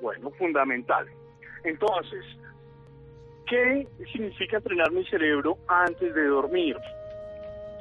Bueno, 0.00 0.30
fundamental. 0.30 1.06
Entonces, 1.64 2.24
¿qué 3.50 3.88
significa 4.12 4.58
entrenar 4.58 4.92
mi 4.92 5.04
cerebro 5.06 5.58
antes 5.66 6.14
de 6.14 6.24
dormir? 6.26 6.76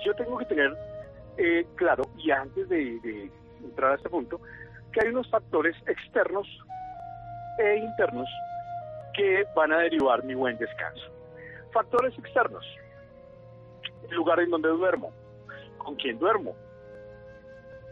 Yo 0.04 0.16
tengo 0.16 0.38
que 0.40 0.46
tener 0.46 0.76
eh, 1.38 1.66
claro, 1.76 2.04
y 2.18 2.32
antes 2.32 2.68
de, 2.68 3.30
entrar 3.64 3.92
a 3.92 3.96
este 3.96 4.10
punto, 4.10 4.42
que 4.92 5.02
hay 5.02 5.10
unos 5.10 5.30
factores 5.30 5.76
externos 5.88 6.48
e 7.60 7.78
internos 7.78 8.28
que 9.14 9.46
van 9.56 9.72
a 9.72 9.80
derivar 9.80 10.24
mi 10.24 10.34
buen 10.34 10.58
descanso. 10.58 11.06
Factores 11.72 12.18
externos, 12.18 12.66
el 14.10 14.16
lugar 14.16 14.40
en 14.40 14.50
donde 14.50 14.70
duermo, 14.70 15.14
con 15.78 15.96
quién 15.96 16.18
duermo, 16.18 16.56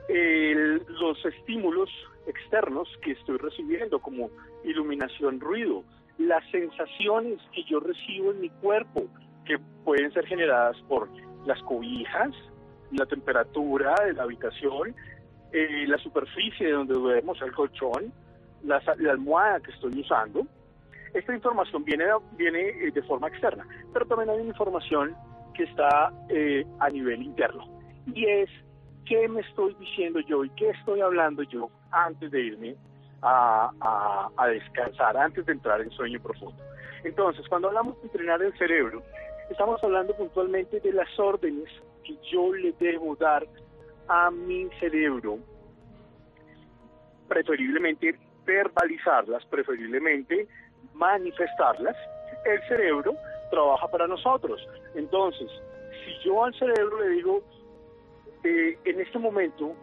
los 0.10 1.26
estímulos 1.26 1.90
externos 2.26 2.90
que 3.04 3.12
estoy 3.12 3.38
recibiendo, 3.38 4.00
como 4.00 4.32
iluminación, 4.64 5.40
ruido, 5.40 5.84
las 6.18 6.43
sensaciones 6.49 7.39
que 7.53 7.63
yo 7.63 7.80
recibo 7.80 8.32
en 8.32 8.41
mi 8.41 8.49
cuerpo, 8.49 9.05
que 9.45 9.57
pueden 9.84 10.11
ser 10.13 10.26
generadas 10.26 10.78
por 10.88 11.09
las 11.45 11.61
cobijas, 11.63 12.32
la 12.91 13.05
temperatura 13.05 13.95
de 14.05 14.13
la 14.13 14.24
habitación, 14.24 14.95
eh, 15.51 15.86
la 15.88 15.97
superficie 15.99 16.68
de 16.68 16.74
donde 16.74 16.93
duermo, 16.93 17.34
el 17.34 17.53
colchón, 17.53 18.11
la, 18.63 18.82
almohada 19.09 19.59
que 19.59 19.72
estoy 19.72 19.99
usando. 19.99 20.45
Esta 21.13 21.34
información 21.34 21.84
viene, 21.84 22.05
viene 22.38 22.70
eh, 22.70 22.91
de 22.91 23.01
forma 23.03 23.28
externa, 23.28 23.65
pero 23.93 24.05
también 24.05 24.30
hay 24.30 24.45
información 24.45 25.15
que 25.53 25.63
está 25.63 26.11
eh, 26.30 26.65
a 26.80 26.89
nivel 26.89 27.24
interno. 27.24 27.65
Y 28.13 28.26
es 28.26 28.49
qué 29.05 29.28
me 29.28 29.41
estoy 29.41 29.74
diciendo 29.80 30.20
yo 30.22 30.43
y 30.43 30.49
qué 30.51 30.70
estoy 30.70 31.01
hablando 31.01 31.43
yo 31.43 31.70
antes 31.91 32.30
de 32.32 32.41
irme 32.41 32.76
a, 33.22 34.30
a 34.36 34.47
descansar, 34.47 35.18
antes 35.18 35.45
de 35.45 35.53
entrar 35.53 35.82
en 35.82 35.89
sueño 35.91 36.22
profundo. 36.22 36.61
Entonces, 37.03 37.47
cuando 37.47 37.68
hablamos 37.68 37.97
de 37.97 38.03
entrenar 38.03 38.41
el 38.41 38.57
cerebro, 38.57 39.01
estamos 39.49 39.84
hablando 39.84 40.15
puntualmente 40.15 40.80
de 40.80 40.91
las 40.93 41.07
órdenes 41.20 41.70
que 42.03 42.18
yo 42.32 42.53
le 42.53 42.74
debo 42.80 43.15
dar 43.15 43.45
a 44.07 44.32
mi 44.32 44.70
cerebro, 44.80 45.39
preferiblemente 47.28 48.18
verbalizarlas, 48.45 49.45
preferiblemente 49.45 50.47
manifestarlas, 50.93 51.95
el 52.45 52.61
cerebro 52.68 53.15
trabaja 53.51 53.88
para 53.89 54.07
nosotros. 54.07 54.65
Entonces, 54.95 55.49
si 56.05 56.26
yo 56.26 56.43
al 56.43 56.53
cerebro 56.55 57.01
le 57.01 57.09
digo, 57.09 57.43
eh, 58.43 58.78
en 58.86 59.01
este 59.01 59.20
momento 59.20 59.74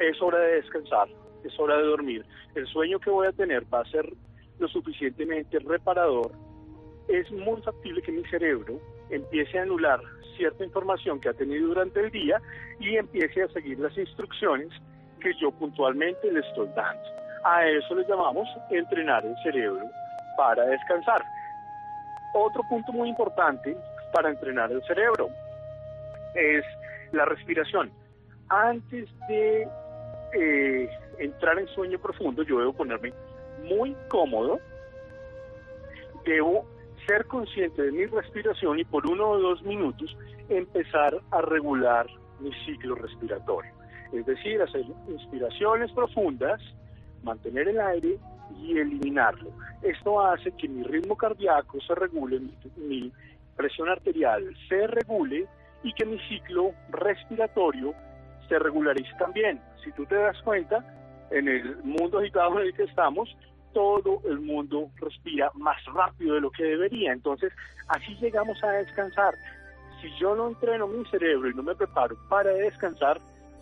es 0.00 0.20
hora 0.20 0.38
de 0.38 0.62
descansar, 0.62 1.08
es 1.48 1.58
hora 1.58 1.76
de 1.76 1.84
dormir, 1.84 2.24
el 2.54 2.66
sueño 2.66 2.98
que 2.98 3.10
voy 3.10 3.26
a 3.26 3.32
tener 3.32 3.64
va 3.72 3.80
a 3.80 3.90
ser 3.90 4.12
lo 4.58 4.68
suficientemente 4.68 5.58
reparador, 5.58 6.32
es 7.08 7.30
muy 7.32 7.60
factible 7.62 8.02
que 8.02 8.12
mi 8.12 8.24
cerebro 8.24 8.78
empiece 9.10 9.58
a 9.58 9.62
anular 9.62 10.00
cierta 10.36 10.64
información 10.64 11.20
que 11.20 11.28
ha 11.28 11.34
tenido 11.34 11.68
durante 11.68 12.00
el 12.00 12.10
día 12.10 12.40
y 12.80 12.96
empiece 12.96 13.42
a 13.42 13.48
seguir 13.48 13.78
las 13.78 13.96
instrucciones 13.96 14.68
que 15.20 15.32
yo 15.40 15.50
puntualmente 15.52 16.32
le 16.32 16.40
estoy 16.40 16.68
dando. 16.74 17.02
A 17.44 17.66
eso 17.66 17.94
le 17.94 18.06
llamamos 18.06 18.48
entrenar 18.70 19.24
el 19.24 19.34
cerebro 19.42 19.84
para 20.36 20.64
descansar. 20.64 21.22
Otro 22.34 22.62
punto 22.68 22.92
muy 22.92 23.08
importante 23.08 23.76
para 24.12 24.30
entrenar 24.30 24.70
el 24.72 24.82
cerebro 24.84 25.28
es 26.34 26.64
la 27.12 27.24
respiración. 27.24 27.92
Antes 28.48 29.08
de 29.28 29.68
eh, 30.34 30.88
entrar 31.22 31.58
en 31.58 31.68
sueño 31.68 31.98
profundo, 31.98 32.42
yo 32.42 32.58
debo 32.58 32.72
ponerme 32.72 33.12
muy 33.64 33.96
cómodo, 34.08 34.58
debo 36.24 36.66
ser 37.06 37.26
consciente 37.26 37.82
de 37.82 37.92
mi 37.92 38.06
respiración 38.06 38.78
y 38.78 38.84
por 38.84 39.06
uno 39.06 39.30
o 39.30 39.38
dos 39.38 39.62
minutos 39.62 40.16
empezar 40.48 41.20
a 41.30 41.40
regular 41.42 42.06
mi 42.40 42.52
ciclo 42.64 42.94
respiratorio. 42.94 43.72
Es 44.12 44.26
decir, 44.26 44.60
hacer 44.60 44.84
inspiraciones 45.08 45.90
profundas, 45.92 46.60
mantener 47.22 47.68
el 47.68 47.80
aire 47.80 48.18
y 48.60 48.78
eliminarlo. 48.78 49.50
Esto 49.82 50.20
hace 50.20 50.52
que 50.52 50.68
mi 50.68 50.82
ritmo 50.82 51.16
cardíaco 51.16 51.80
se 51.80 51.94
regule, 51.94 52.40
mi, 52.76 53.12
presión 53.56 53.88
arterial 53.88 54.44
se 54.68 54.86
regule 54.86 55.46
y 55.82 55.92
que 55.92 56.06
mi 56.06 56.18
ciclo 56.20 56.72
respiratorio 56.90 57.94
se 58.48 58.58
regularice 58.58 59.12
también. 59.18 59.60
Si 59.84 59.92
tú 59.92 60.06
te 60.06 60.14
das 60.14 60.40
cuenta, 60.42 60.84
en 61.32 61.48
el 61.48 61.76
mundo 61.84 62.18
agitado 62.18 62.60
en 62.60 62.66
el 62.66 62.74
que 62.74 62.84
estamos, 62.84 63.28
todo 63.72 64.20
el 64.28 64.40
mundo 64.40 64.90
respira 64.96 65.50
más 65.54 65.76
rápido 65.86 66.34
de 66.34 66.40
lo 66.42 66.50
que 66.50 66.64
debería. 66.64 67.12
Entonces, 67.12 67.52
así 67.88 68.14
llegamos 68.20 68.62
a 68.62 68.70
descansar. 68.72 69.34
Si 70.00 70.08
yo 70.20 70.34
no 70.34 70.48
entreno 70.48 70.86
mi 70.86 71.04
cerebro 71.06 71.48
y 71.48 71.54
no 71.54 71.62
me 71.62 71.74
preparo 71.74 72.16
para 72.28 72.52
descansar, 72.52 73.18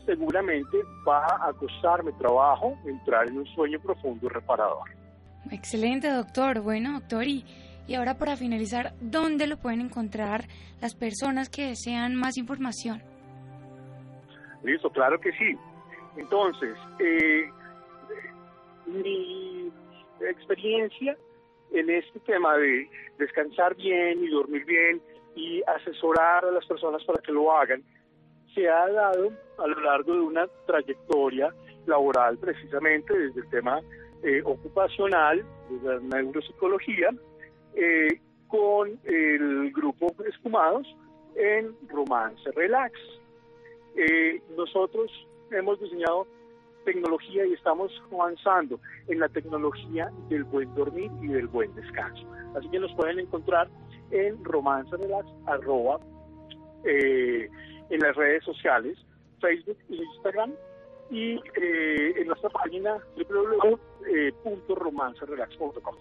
seguramente 0.07 0.79
va 1.09 1.25
a 1.47 1.53
costarme 1.53 2.13
trabajo 2.13 2.77
entrar 2.87 3.29
en 3.29 3.39
un 3.39 3.47
sueño 3.55 3.79
profundo 3.81 4.27
y 4.27 4.29
reparador. 4.31 4.89
Excelente, 5.51 6.11
doctor. 6.11 6.61
Bueno, 6.61 6.93
doctor, 6.93 7.25
y, 7.25 7.45
y 7.87 7.95
ahora 7.95 8.19
para 8.19 8.37
finalizar, 8.37 8.95
¿dónde 9.01 9.47
lo 9.47 9.59
pueden 9.59 9.81
encontrar 9.81 10.45
las 10.81 10.95
personas 10.95 11.49
que 11.49 11.67
desean 11.67 12.15
más 12.15 12.37
información? 12.37 13.03
Listo, 14.63 14.91
claro 14.91 15.21
que 15.21 15.33
sí. 15.33 15.57
Entonces, 16.17 16.77
eh, 16.99 17.49
mi 18.91 19.73
experiencia 20.21 21.17
en 21.73 21.91
este 21.91 22.19
tema 22.21 22.57
de 22.57 22.89
descansar 23.19 23.75
bien 23.77 24.25
y 24.25 24.29
dormir 24.29 24.65
bien 24.65 25.01
y 25.35 25.63
asesorar 25.63 26.45
a 26.45 26.51
las 26.51 26.67
personas 26.67 27.03
para 27.05 27.23
que 27.23 27.33
lo 27.33 27.53
hagan, 27.53 27.83
se 28.55 28.69
ha 28.69 28.89
dado 28.89 29.31
a 29.59 29.67
lo 29.67 29.81
largo 29.81 30.15
de 30.15 30.21
una 30.21 30.47
trayectoria 30.67 31.55
laboral 31.87 32.37
precisamente 32.39 33.17
desde 33.17 33.41
el 33.41 33.49
tema 33.51 33.81
eh, 34.23 34.43
ocupacional, 34.45 35.45
desde 35.71 35.95
la 36.09 36.23
neuropsicología, 36.23 37.11
eh, 37.75 38.21
con 38.49 38.99
el 39.05 39.71
grupo 39.73 40.15
Espumados 40.29 40.87
en 41.37 41.75
Romance 41.89 42.51
Relax. 42.53 42.93
Eh, 43.97 44.43
nosotros 44.57 45.11
hemos 45.51 45.81
diseñado 45.81 46.27
tecnología 46.85 47.47
y 47.47 47.53
estamos 47.53 47.93
avanzando 48.13 48.81
en 49.09 49.21
la 49.21 49.29
tecnología 49.29 50.11
del 50.29 50.45
buen 50.45 50.73
dormir 50.75 51.11
y 51.23 51.29
del 51.29 51.49
buen 51.49 51.75
descanso. 51.75 52.27
Así 52.57 52.69
que 52.71 52.79
nos 52.79 52.93
pueden 52.95 53.19
encontrar 53.19 53.69
en 54.11 54.43
Romance 54.45 54.97
Relax, 54.97 55.29
arroba, 55.47 56.01
en 56.85 58.01
las 58.01 58.17
redes 58.17 58.43
sociales, 58.45 58.97
Facebook 59.41 59.77
e 59.91 59.97
Instagram, 59.97 60.53
y 61.11 61.35
eh, 61.35 62.15
en 62.17 62.29
nuestra 62.29 62.49
página 62.51 62.97
www.romancerelax.com. 63.17 65.97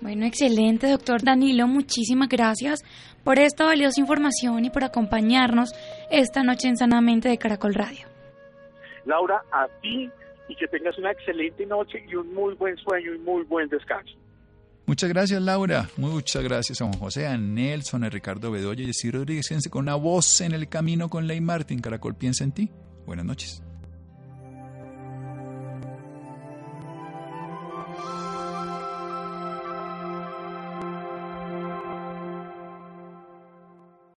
Bueno, 0.00 0.26
excelente, 0.26 0.90
doctor 0.90 1.22
Danilo. 1.22 1.68
Muchísimas 1.68 2.28
gracias 2.28 2.82
por 3.22 3.38
esta 3.38 3.66
valiosa 3.66 4.00
información 4.00 4.64
y 4.64 4.70
por 4.70 4.82
acompañarnos 4.82 5.72
esta 6.10 6.42
noche 6.42 6.66
en 6.68 6.76
Sanamente 6.76 7.28
de 7.28 7.38
Caracol 7.38 7.74
Radio. 7.74 8.08
Laura, 9.10 9.42
a 9.52 9.68
ti 9.82 10.08
y 10.48 10.56
que 10.56 10.66
tengas 10.68 10.96
una 10.98 11.12
excelente 11.12 11.66
noche 11.66 12.02
y 12.08 12.14
un 12.14 12.32
muy 12.32 12.54
buen 12.54 12.76
sueño 12.78 13.14
y 13.14 13.18
muy 13.18 13.42
buen 13.44 13.68
descanso. 13.68 14.14
Muchas 14.86 15.08
gracias, 15.08 15.40
Laura. 15.40 15.88
Muchas 15.96 16.42
gracias 16.42 16.80
a 16.80 16.84
Juan 16.86 16.98
José, 16.98 17.26
a 17.26 17.36
Nelson, 17.36 18.02
a 18.02 18.08
Ricardo 18.08 18.50
Bedoya 18.50 18.84
y 18.84 18.90
a 18.90 18.92
Ciro 18.92 19.20
Rodríguez 19.20 19.48
con 19.70 19.82
una 19.82 19.94
voz 19.94 20.40
en 20.40 20.52
el 20.52 20.68
camino 20.68 21.08
con 21.08 21.28
Ley 21.28 21.40
Martin. 21.40 21.80
Caracol 21.80 22.16
piensa 22.16 22.42
en 22.42 22.52
ti. 22.52 22.70
Buenas 23.06 23.24
noches. 23.24 23.62